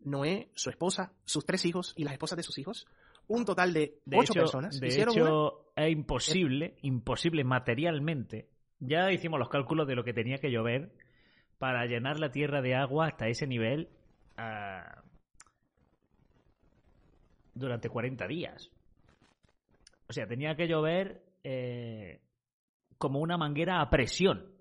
Noé, 0.00 0.50
su 0.54 0.70
esposa, 0.70 1.12
sus 1.24 1.44
tres 1.44 1.64
hijos 1.64 1.94
y 1.96 2.04
las 2.04 2.12
esposas 2.12 2.36
de 2.36 2.42
sus 2.42 2.58
hijos, 2.58 2.86
un 3.28 3.44
total 3.44 3.72
de, 3.72 4.00
De 4.04 4.16
ocho 4.16 4.32
hecho, 4.32 4.40
personas, 4.40 4.80
de 4.80 4.88
hicieron 4.88 5.14
hecho 5.16 5.72
es 5.76 5.90
imposible, 5.90 6.76
imposible 6.82 7.44
materialmente. 7.44 8.48
Ya 8.78 9.10
hicimos 9.12 9.38
los 9.38 9.48
cálculos 9.48 9.86
de 9.86 9.94
lo 9.94 10.04
que 10.04 10.12
tenía 10.12 10.38
que 10.38 10.50
llover 10.50 10.92
para 11.58 11.86
llenar 11.86 12.18
la 12.18 12.32
tierra 12.32 12.60
de 12.60 12.74
agua 12.74 13.06
hasta 13.06 13.28
ese 13.28 13.46
nivel 13.46 13.88
ah, 14.36 15.02
durante 17.54 17.88
40 17.88 18.26
días. 18.26 18.70
O 20.08 20.12
sea, 20.12 20.26
tenía 20.26 20.56
que 20.56 20.66
llover 20.66 21.22
eh, 21.44 22.20
como 22.98 23.20
una 23.20 23.38
manguera 23.38 23.80
a 23.80 23.88
presión. 23.88 24.51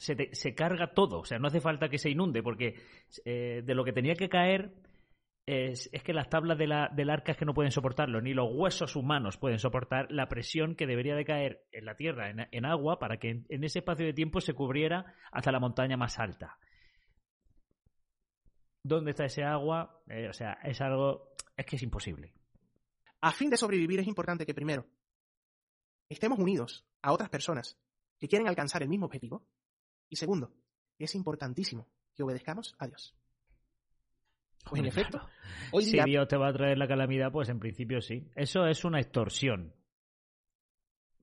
Se, 0.00 0.16
te- 0.16 0.54
carga 0.54 0.94
todo, 0.94 1.20
o 1.20 1.24
sea, 1.26 1.38
no 1.38 1.48
hace 1.48 1.60
falta 1.60 1.90
que 1.90 1.98
se 1.98 2.08
inunde, 2.08 2.42
porque 2.42 2.74
eh, 3.26 3.62
de 3.64 3.74
lo 3.74 3.84
que 3.84 3.92
tenía 3.92 4.14
que 4.14 4.30
caer 4.30 4.72
es, 5.44 5.90
que 6.02 6.14
las 6.14 6.30
tablas 6.30 6.56
de 6.56 6.66
la, 6.66 6.88
del 6.88 7.10
arca 7.10 7.32
es 7.32 7.38
que 7.38 7.44
no 7.44 7.52
pueden 7.52 7.70
soportarlo, 7.70 8.20
ni 8.22 8.32
los 8.32 8.48
huesos 8.50 8.96
humanos 8.96 9.36
pueden 9.36 9.58
soportar 9.58 10.10
la 10.10 10.26
presión 10.26 10.74
que 10.74 10.86
debería 10.86 11.14
de 11.14 11.24
caer 11.26 11.66
en 11.70 11.84
la 11.84 11.96
tierra, 11.96 12.30
en, 12.30 12.64
agua, 12.64 12.98
para 12.98 13.18
que 13.18 13.28
en, 13.28 13.46
en 13.50 13.62
ese 13.62 13.80
espacio 13.80 14.06
de 14.06 14.14
tiempo 14.14 14.40
se 14.40 14.54
cubriera 14.54 15.14
hasta 15.32 15.52
la 15.52 15.60
montaña 15.60 15.96
más 15.96 16.18
alta. 16.18 16.58
¿Dónde 18.82 19.10
está 19.10 19.26
ese 19.26 19.44
agua? 19.44 20.02
Eh, 20.08 20.28
o 20.28 20.32
sea, 20.32 20.54
es 20.64 20.80
algo... 20.80 21.34
Es 21.56 21.66
que 21.66 21.76
es 21.76 21.82
imposible. 21.82 22.32
A 23.20 23.32
fin 23.32 23.50
de 23.50 23.58
sobrevivir 23.58 24.00
es 24.00 24.06
importante 24.06 24.46
que 24.46 24.54
primero 24.54 24.86
estemos 26.08 26.38
unidos 26.38 26.86
a 27.02 27.12
otras 27.12 27.28
personas 27.28 27.78
que 28.18 28.28
quieren 28.28 28.48
alcanzar 28.48 28.82
el 28.82 28.88
mismo 28.88 29.06
objetivo. 29.06 29.46
Y 30.10 30.16
segundo, 30.16 30.52
es 30.98 31.14
importantísimo 31.14 31.88
que 32.14 32.22
obedezcamos 32.22 32.74
a 32.78 32.86
Dios. 32.86 33.16
Pues 34.68 34.80
en 34.80 34.86
efecto, 34.86 35.26
hoy 35.72 35.84
si 35.84 35.96
Dios 36.04 36.28
te 36.28 36.36
va 36.36 36.48
a 36.48 36.52
traer 36.52 36.76
la 36.76 36.86
calamidad, 36.86 37.32
pues 37.32 37.48
en 37.48 37.58
principio 37.58 38.02
sí. 38.02 38.28
Eso 38.34 38.66
es 38.66 38.84
una 38.84 39.00
extorsión. 39.00 39.74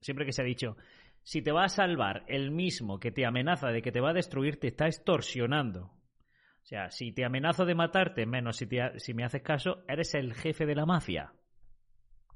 Siempre 0.02 0.26
que 0.26 0.32
se 0.32 0.42
ha 0.42 0.46
dicho, 0.46 0.76
si 1.22 1.42
te 1.44 1.52
va 1.52 1.66
a 1.66 1.70
salvar 1.70 2.24
el 2.28 2.50
mismo 2.52 3.00
que 3.00 3.12
te 3.12 3.26
amenaza 3.26 3.68
de 3.68 3.82
que 3.82 3.92
te 3.92 4.00
va 4.02 4.10
a 4.12 4.14
destruir, 4.14 4.60
te 4.60 4.68
está 4.68 4.88
extorsionando. 4.88 5.84
O 5.84 6.66
sea, 6.66 6.90
si 6.90 7.12
te 7.12 7.26
amenazo 7.26 7.66
de 7.66 7.76
matarte, 7.76 8.26
menos 8.26 8.58
si, 8.58 8.66
te 8.68 8.82
ha- 8.82 8.98
si 9.00 9.14
me 9.14 9.24
haces 9.24 9.42
caso, 9.42 9.84
eres 9.88 10.14
el 10.16 10.34
jefe 10.34 10.66
de 10.66 10.76
la 10.76 10.86
mafia. 10.86 11.34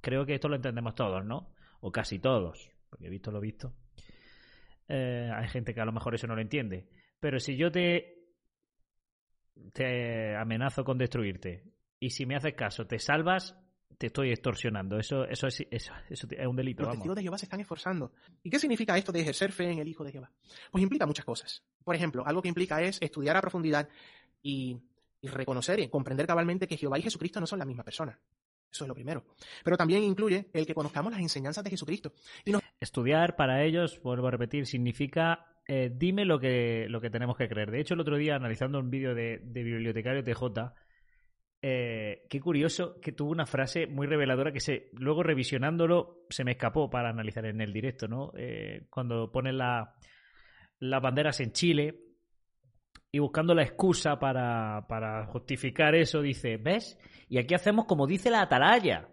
Creo 0.01 0.25
que 0.25 0.35
esto 0.35 0.49
lo 0.49 0.55
entendemos 0.55 0.95
todos, 0.95 1.25
¿no? 1.25 1.53
O 1.81 1.91
casi 1.91 2.19
todos, 2.19 2.69
porque 2.89 3.07
he 3.07 3.09
visto 3.09 3.31
lo 3.31 3.39
visto. 3.39 3.73
Eh, 4.93 5.31
hay 5.33 5.47
gente 5.47 5.73
que 5.73 5.79
a 5.79 5.85
lo 5.85 5.93
mejor 5.93 6.13
eso 6.15 6.27
no 6.27 6.35
lo 6.35 6.41
entiende. 6.41 6.85
Pero 7.19 7.39
si 7.39 7.55
yo 7.55 7.71
te 7.71 8.17
te 9.73 10.35
amenazo 10.35 10.83
con 10.83 10.97
destruirte 10.97 11.63
y 11.99 12.09
si 12.09 12.25
me 12.25 12.35
haces 12.35 12.55
caso 12.55 12.85
te 12.87 12.99
salvas, 12.99 13.55
te 13.97 14.07
estoy 14.07 14.31
extorsionando. 14.31 14.97
Eso, 14.97 15.23
eso, 15.25 15.47
es, 15.47 15.65
eso, 15.71 15.93
eso 16.09 16.27
es 16.29 16.47
un 16.47 16.55
delito. 16.55 16.81
los 16.81 16.87
Vamos. 16.89 16.97
testigos 16.97 17.15
de 17.15 17.21
Jehová 17.21 17.37
se 17.37 17.45
están 17.45 17.61
esforzando. 17.61 18.11
¿Y 18.43 18.49
qué 18.49 18.59
significa 18.59 18.97
esto 18.97 19.11
de 19.11 19.21
ejercer 19.21 19.51
fe 19.51 19.71
en 19.71 19.79
el 19.79 19.87
Hijo 19.87 20.03
de 20.03 20.11
Jehová? 20.11 20.31
Pues 20.71 20.81
implica 20.81 21.05
muchas 21.05 21.23
cosas. 21.23 21.63
Por 21.83 21.95
ejemplo, 21.95 22.25
algo 22.25 22.41
que 22.41 22.49
implica 22.49 22.81
es 22.81 23.01
estudiar 23.01 23.37
a 23.37 23.41
profundidad 23.41 23.87
y, 24.41 24.77
y 25.21 25.27
reconocer 25.27 25.79
y 25.79 25.87
comprender 25.87 26.25
cabalmente 26.25 26.67
que 26.67 26.77
Jehová 26.77 26.99
y 26.99 27.03
Jesucristo 27.03 27.39
no 27.39 27.47
son 27.47 27.59
la 27.59 27.65
misma 27.65 27.83
persona. 27.83 28.19
Eso 28.71 28.85
es 28.85 28.87
lo 28.87 28.95
primero. 28.95 29.25
Pero 29.63 29.77
también 29.77 30.03
incluye 30.03 30.49
el 30.53 30.65
que 30.65 30.73
conozcamos 30.73 31.11
las 31.11 31.21
enseñanzas 31.21 31.63
de 31.63 31.69
Jesucristo. 31.69 32.13
Y 32.45 32.53
Estudiar 32.79 33.35
para 33.35 33.63
ellos, 33.63 34.01
vuelvo 34.01 34.27
a 34.27 34.31
repetir, 34.31 34.65
significa 34.65 35.45
eh, 35.67 35.91
dime 35.93 36.25
lo 36.25 36.39
que, 36.39 36.87
lo 36.89 36.99
que 36.99 37.09
tenemos 37.09 37.37
que 37.37 37.47
creer. 37.47 37.69
De 37.69 37.79
hecho, 37.79 37.93
el 37.93 37.99
otro 37.99 38.17
día, 38.17 38.35
analizando 38.35 38.79
un 38.79 38.89
vídeo 38.89 39.13
de, 39.13 39.39
de 39.43 39.63
Bibliotecario 39.63 40.23
TJ, 40.23 40.73
eh, 41.63 42.25
qué 42.27 42.39
curioso 42.39 42.99
que 42.99 43.11
tuvo 43.11 43.31
una 43.31 43.45
frase 43.45 43.85
muy 43.85 44.07
reveladora 44.07 44.51
que 44.51 44.59
se 44.59 44.89
luego 44.93 45.21
revisionándolo 45.21 46.25
se 46.29 46.43
me 46.43 46.53
escapó 46.53 46.89
para 46.89 47.09
analizar 47.09 47.45
en 47.45 47.61
el 47.61 47.71
directo, 47.71 48.07
¿no? 48.07 48.31
Eh, 48.35 48.87
cuando 48.89 49.31
ponen 49.31 49.59
la, 49.59 49.93
las 50.79 51.01
banderas 51.01 51.39
en 51.39 51.51
Chile 51.51 51.99
y 53.11 53.19
buscando 53.19 53.53
la 53.53 53.63
excusa 53.63 54.17
para, 54.19 54.85
para 54.87 55.25
justificar 55.27 55.95
eso, 55.95 56.21
dice, 56.21 56.57
¿ves? 56.57 56.97
Y 57.27 57.37
aquí 57.37 57.53
hacemos 57.53 57.85
como 57.85 58.07
dice 58.07 58.29
la 58.29 58.41
atalaya. 58.41 59.09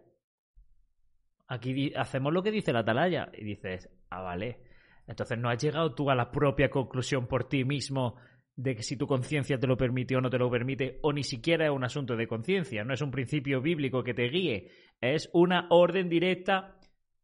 aquí 1.49 1.93
hacemos 1.97 2.33
lo 2.33 2.43
que 2.43 2.53
dice 2.53 2.73
la 2.73 2.81
atalaya. 2.81 3.31
Y 3.37 3.45
dices, 3.45 3.91
ah, 4.11 4.23
vale. 4.23 4.61
Entonces 5.07 5.39
no 5.39 5.49
has 5.49 5.61
llegado 5.61 5.95
tú 5.95 6.11
a 6.11 6.15
la 6.15 6.31
propia 6.31 6.71
conclusión 6.71 7.27
por 7.27 7.49
ti 7.49 7.65
mismo 7.65 8.17
de 8.55 8.75
que 8.77 8.83
si 8.83 8.97
tu 8.97 9.07
conciencia 9.07 9.59
te 9.59 9.67
lo 9.67 9.77
permite 9.77 10.17
o 10.17 10.21
no 10.21 10.31
te 10.31 10.39
lo 10.39 10.51
permite, 10.51 10.99
o 11.03 11.13
ni 11.13 11.23
siquiera 11.23 11.67
es 11.67 11.71
un 11.71 11.85
asunto 11.85 12.17
de 12.17 12.27
conciencia, 12.27 12.85
no 12.85 12.93
es 12.93 13.01
un 13.01 13.13
principio 13.13 13.63
bíblico 13.63 14.03
que 14.03 14.15
te 14.15 14.29
guíe, 14.29 14.71
es 15.01 15.31
una 15.33 15.69
orden 15.71 16.09
directa. 16.09 16.77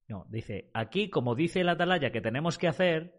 No, 0.07 0.27
dice, 0.29 0.71
aquí 0.75 1.11
como 1.11 1.35
dice 1.35 1.65
la 1.65 1.73
atalaya 1.73 2.13
que 2.13 2.21
tenemos 2.21 2.57
que 2.57 2.69
hacer, 2.69 3.15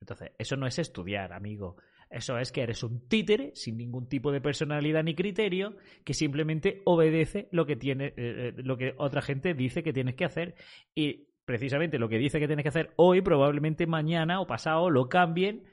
entonces 0.00 0.30
eso 0.38 0.56
no 0.56 0.66
es 0.66 0.78
estudiar, 0.78 1.32
amigo. 1.32 1.76
Eso 2.12 2.38
es 2.38 2.52
que 2.52 2.62
eres 2.62 2.82
un 2.82 3.08
títere 3.08 3.52
sin 3.54 3.78
ningún 3.78 4.06
tipo 4.06 4.32
de 4.32 4.40
personalidad 4.40 5.02
ni 5.02 5.14
criterio 5.14 5.76
que 6.04 6.12
simplemente 6.12 6.82
obedece 6.84 7.48
lo 7.52 7.64
que 7.64 7.76
tiene 7.76 8.08
eh, 8.08 8.14
eh, 8.16 8.52
lo 8.56 8.76
que 8.76 8.94
otra 8.98 9.22
gente 9.22 9.54
dice 9.54 9.82
que 9.82 9.94
tienes 9.94 10.14
que 10.14 10.26
hacer 10.26 10.54
y 10.94 11.28
precisamente 11.44 11.98
lo 11.98 12.08
que 12.08 12.18
dice 12.18 12.38
que 12.38 12.46
tienes 12.46 12.64
que 12.64 12.68
hacer 12.68 12.92
hoy 12.96 13.22
probablemente 13.22 13.86
mañana 13.86 14.40
o 14.40 14.46
pasado 14.46 14.90
lo 14.90 15.08
cambien 15.08 15.64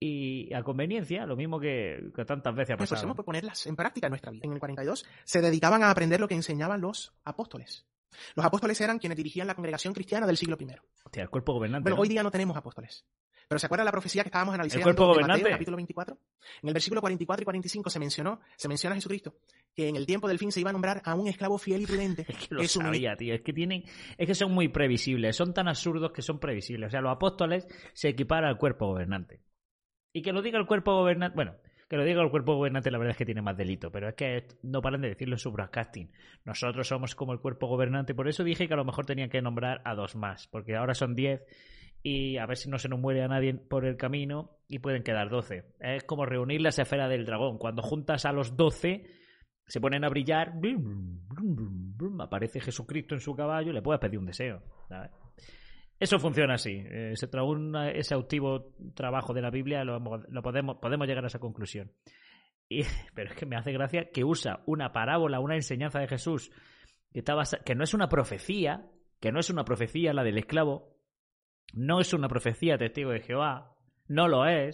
y 0.00 0.52
a 0.52 0.62
conveniencia, 0.62 1.24
lo 1.24 1.36
mismo 1.36 1.58
que, 1.58 2.10
que 2.14 2.24
tantas 2.24 2.54
veces 2.54 2.74
ha 2.74 2.76
pasado. 2.76 3.14
por 3.14 3.24
ponerlas 3.24 3.66
en 3.66 3.76
práctica 3.76 4.06
en 4.06 4.10
nuestra 4.10 4.32
vida. 4.32 4.42
En 4.44 4.52
el 4.52 4.58
42 4.58 5.06
se 5.24 5.40
dedicaban 5.40 5.82
a 5.82 5.90
aprender 5.90 6.20
lo 6.20 6.28
que 6.28 6.34
enseñaban 6.34 6.80
los 6.80 7.14
apóstoles. 7.24 7.86
Los 8.34 8.44
apóstoles 8.44 8.80
eran 8.80 8.98
quienes 8.98 9.16
dirigían 9.16 9.46
la 9.46 9.54
congregación 9.54 9.94
cristiana 9.94 10.26
del 10.26 10.36
siglo 10.36 10.56
I. 10.60 10.66
Hostia, 11.04 11.22
el 11.22 11.30
cuerpo 11.30 11.54
gobernante. 11.54 11.84
Bueno, 11.84 11.96
¿no? 11.96 12.02
hoy 12.02 12.08
día 12.08 12.22
no 12.22 12.30
tenemos 12.30 12.56
apóstoles. 12.56 13.06
Pero 13.48 13.58
¿se 13.58 13.66
acuerdan 13.66 13.84
la 13.84 13.92
profecía 13.92 14.22
que 14.22 14.28
estábamos 14.28 14.54
analizando 14.54 14.94
gobernante? 14.94 15.42
Mateo, 15.42 15.54
capítulo 15.54 15.76
24? 15.76 16.18
En 16.62 16.68
el 16.68 16.74
versículo 16.74 17.00
44 17.00 17.42
y 17.42 17.44
45 17.44 17.90
se 17.90 17.98
mencionó, 17.98 18.40
se 18.56 18.68
menciona 18.68 18.94
a 18.94 18.96
Jesucristo, 18.96 19.34
que 19.74 19.88
en 19.88 19.96
el 19.96 20.06
tiempo 20.06 20.28
del 20.28 20.38
fin 20.38 20.50
se 20.52 20.60
iba 20.60 20.70
a 20.70 20.72
nombrar 20.72 21.02
a 21.04 21.14
un 21.14 21.28
esclavo 21.28 21.58
fiel 21.58 21.82
y 21.82 21.86
prudente. 21.86 22.26
Lo 22.50 22.60
que 22.60 22.66
mini- 22.66 22.68
sabía, 22.68 23.16
tío. 23.16 23.34
Es 23.34 23.42
que 23.42 23.52
tienen, 23.52 23.84
es 24.18 24.26
que 24.26 24.34
son 24.34 24.52
muy 24.52 24.68
previsibles, 24.68 25.36
son 25.36 25.52
tan 25.54 25.68
absurdos 25.68 26.12
que 26.12 26.22
son 26.22 26.38
previsibles. 26.38 26.88
O 26.88 26.90
sea, 26.90 27.00
los 27.00 27.12
apóstoles 27.12 27.66
se 27.92 28.08
equiparan 28.08 28.48
al 28.50 28.58
cuerpo 28.58 28.86
gobernante. 28.86 29.40
Y 30.12 30.22
que 30.22 30.32
lo 30.32 30.42
diga 30.42 30.58
el 30.58 30.66
cuerpo 30.66 30.94
gobernante, 30.94 31.34
bueno, 31.34 31.56
que 31.88 31.96
lo 31.96 32.04
diga 32.04 32.22
el 32.22 32.30
cuerpo 32.30 32.54
gobernante 32.56 32.90
la 32.90 32.98
verdad 32.98 33.12
es 33.12 33.16
que 33.18 33.26
tiene 33.26 33.42
más 33.42 33.56
delito, 33.56 33.90
pero 33.90 34.08
es 34.08 34.14
que 34.14 34.46
no 34.62 34.80
paran 34.80 35.00
de 35.02 35.08
decirlo 35.08 35.34
en 35.34 35.38
su 35.38 35.50
broadcasting. 35.52 36.10
Nosotros 36.44 36.86
somos 36.88 37.14
como 37.14 37.32
el 37.32 37.40
cuerpo 37.40 37.66
gobernante, 37.66 38.14
por 38.14 38.28
eso 38.28 38.42
dije 38.44 38.66
que 38.68 38.74
a 38.74 38.76
lo 38.76 38.84
mejor 38.84 39.06
tenían 39.06 39.28
que 39.28 39.42
nombrar 39.42 39.82
a 39.84 39.94
dos 39.94 40.14
más, 40.16 40.46
porque 40.48 40.76
ahora 40.76 40.94
son 40.94 41.14
diez 41.14 41.42
y 42.06 42.36
a 42.36 42.44
ver 42.44 42.58
si 42.58 42.68
no 42.68 42.78
se 42.78 42.88
nos 42.90 43.00
muere 43.00 43.22
a 43.24 43.28
nadie 43.28 43.54
por 43.54 43.86
el 43.86 43.96
camino 43.96 44.58
y 44.68 44.78
pueden 44.78 45.02
quedar 45.02 45.30
doce. 45.30 45.64
Es 45.80 46.04
como 46.04 46.26
reunir 46.26 46.60
las 46.60 46.78
esferas 46.78 47.08
del 47.08 47.24
dragón. 47.24 47.56
Cuando 47.56 47.80
juntas 47.82 48.26
a 48.26 48.32
los 48.32 48.56
doce, 48.58 49.06
se 49.66 49.80
ponen 49.80 50.04
a 50.04 50.10
brillar, 50.10 50.52
brum, 50.54 51.26
brum, 51.26 51.96
brum, 51.96 52.20
aparece 52.20 52.60
Jesucristo 52.60 53.14
en 53.14 53.20
su 53.22 53.34
caballo 53.34 53.70
y 53.70 53.72
le 53.74 53.80
puedes 53.80 54.00
pedir 54.00 54.18
un 54.18 54.26
deseo. 54.26 54.62
Eso 55.98 56.18
funciona 56.18 56.54
así. 56.54 56.84
Eh, 56.86 57.12
se 57.14 57.26
tras 57.28 57.44
un 57.46 57.74
exhaustivo 57.76 58.74
trabajo 58.94 59.32
de 59.32 59.40
la 59.40 59.50
Biblia 59.50 59.82
lo, 59.84 59.98
lo 59.98 60.42
podemos, 60.42 60.76
podemos 60.82 61.06
llegar 61.06 61.24
a 61.24 61.28
esa 61.28 61.38
conclusión. 61.38 61.90
Y- 62.68 62.82
pero 63.14 63.30
es 63.30 63.36
que 63.36 63.46
me 63.46 63.56
hace 63.56 63.72
gracia 63.72 64.10
que 64.12 64.24
usa 64.24 64.62
una 64.66 64.92
parábola, 64.92 65.40
una 65.40 65.54
enseñanza 65.54 66.00
de 66.00 66.08
Jesús 66.08 66.50
que, 67.12 67.20
está 67.20 67.34
basa- 67.34 67.62
que 67.64 67.74
no 67.74 67.84
es 67.84 67.94
una 67.94 68.10
profecía, 68.10 68.90
que 69.20 69.32
no 69.32 69.40
es 69.40 69.48
una 69.48 69.64
profecía 69.64 70.12
la 70.12 70.24
del 70.24 70.36
esclavo, 70.36 70.93
no 71.72 72.00
es 72.00 72.12
una 72.12 72.28
profecía 72.28 72.78
testigo 72.78 73.10
de 73.10 73.20
Jehová, 73.20 73.76
no 74.06 74.28
lo 74.28 74.46
es, 74.46 74.72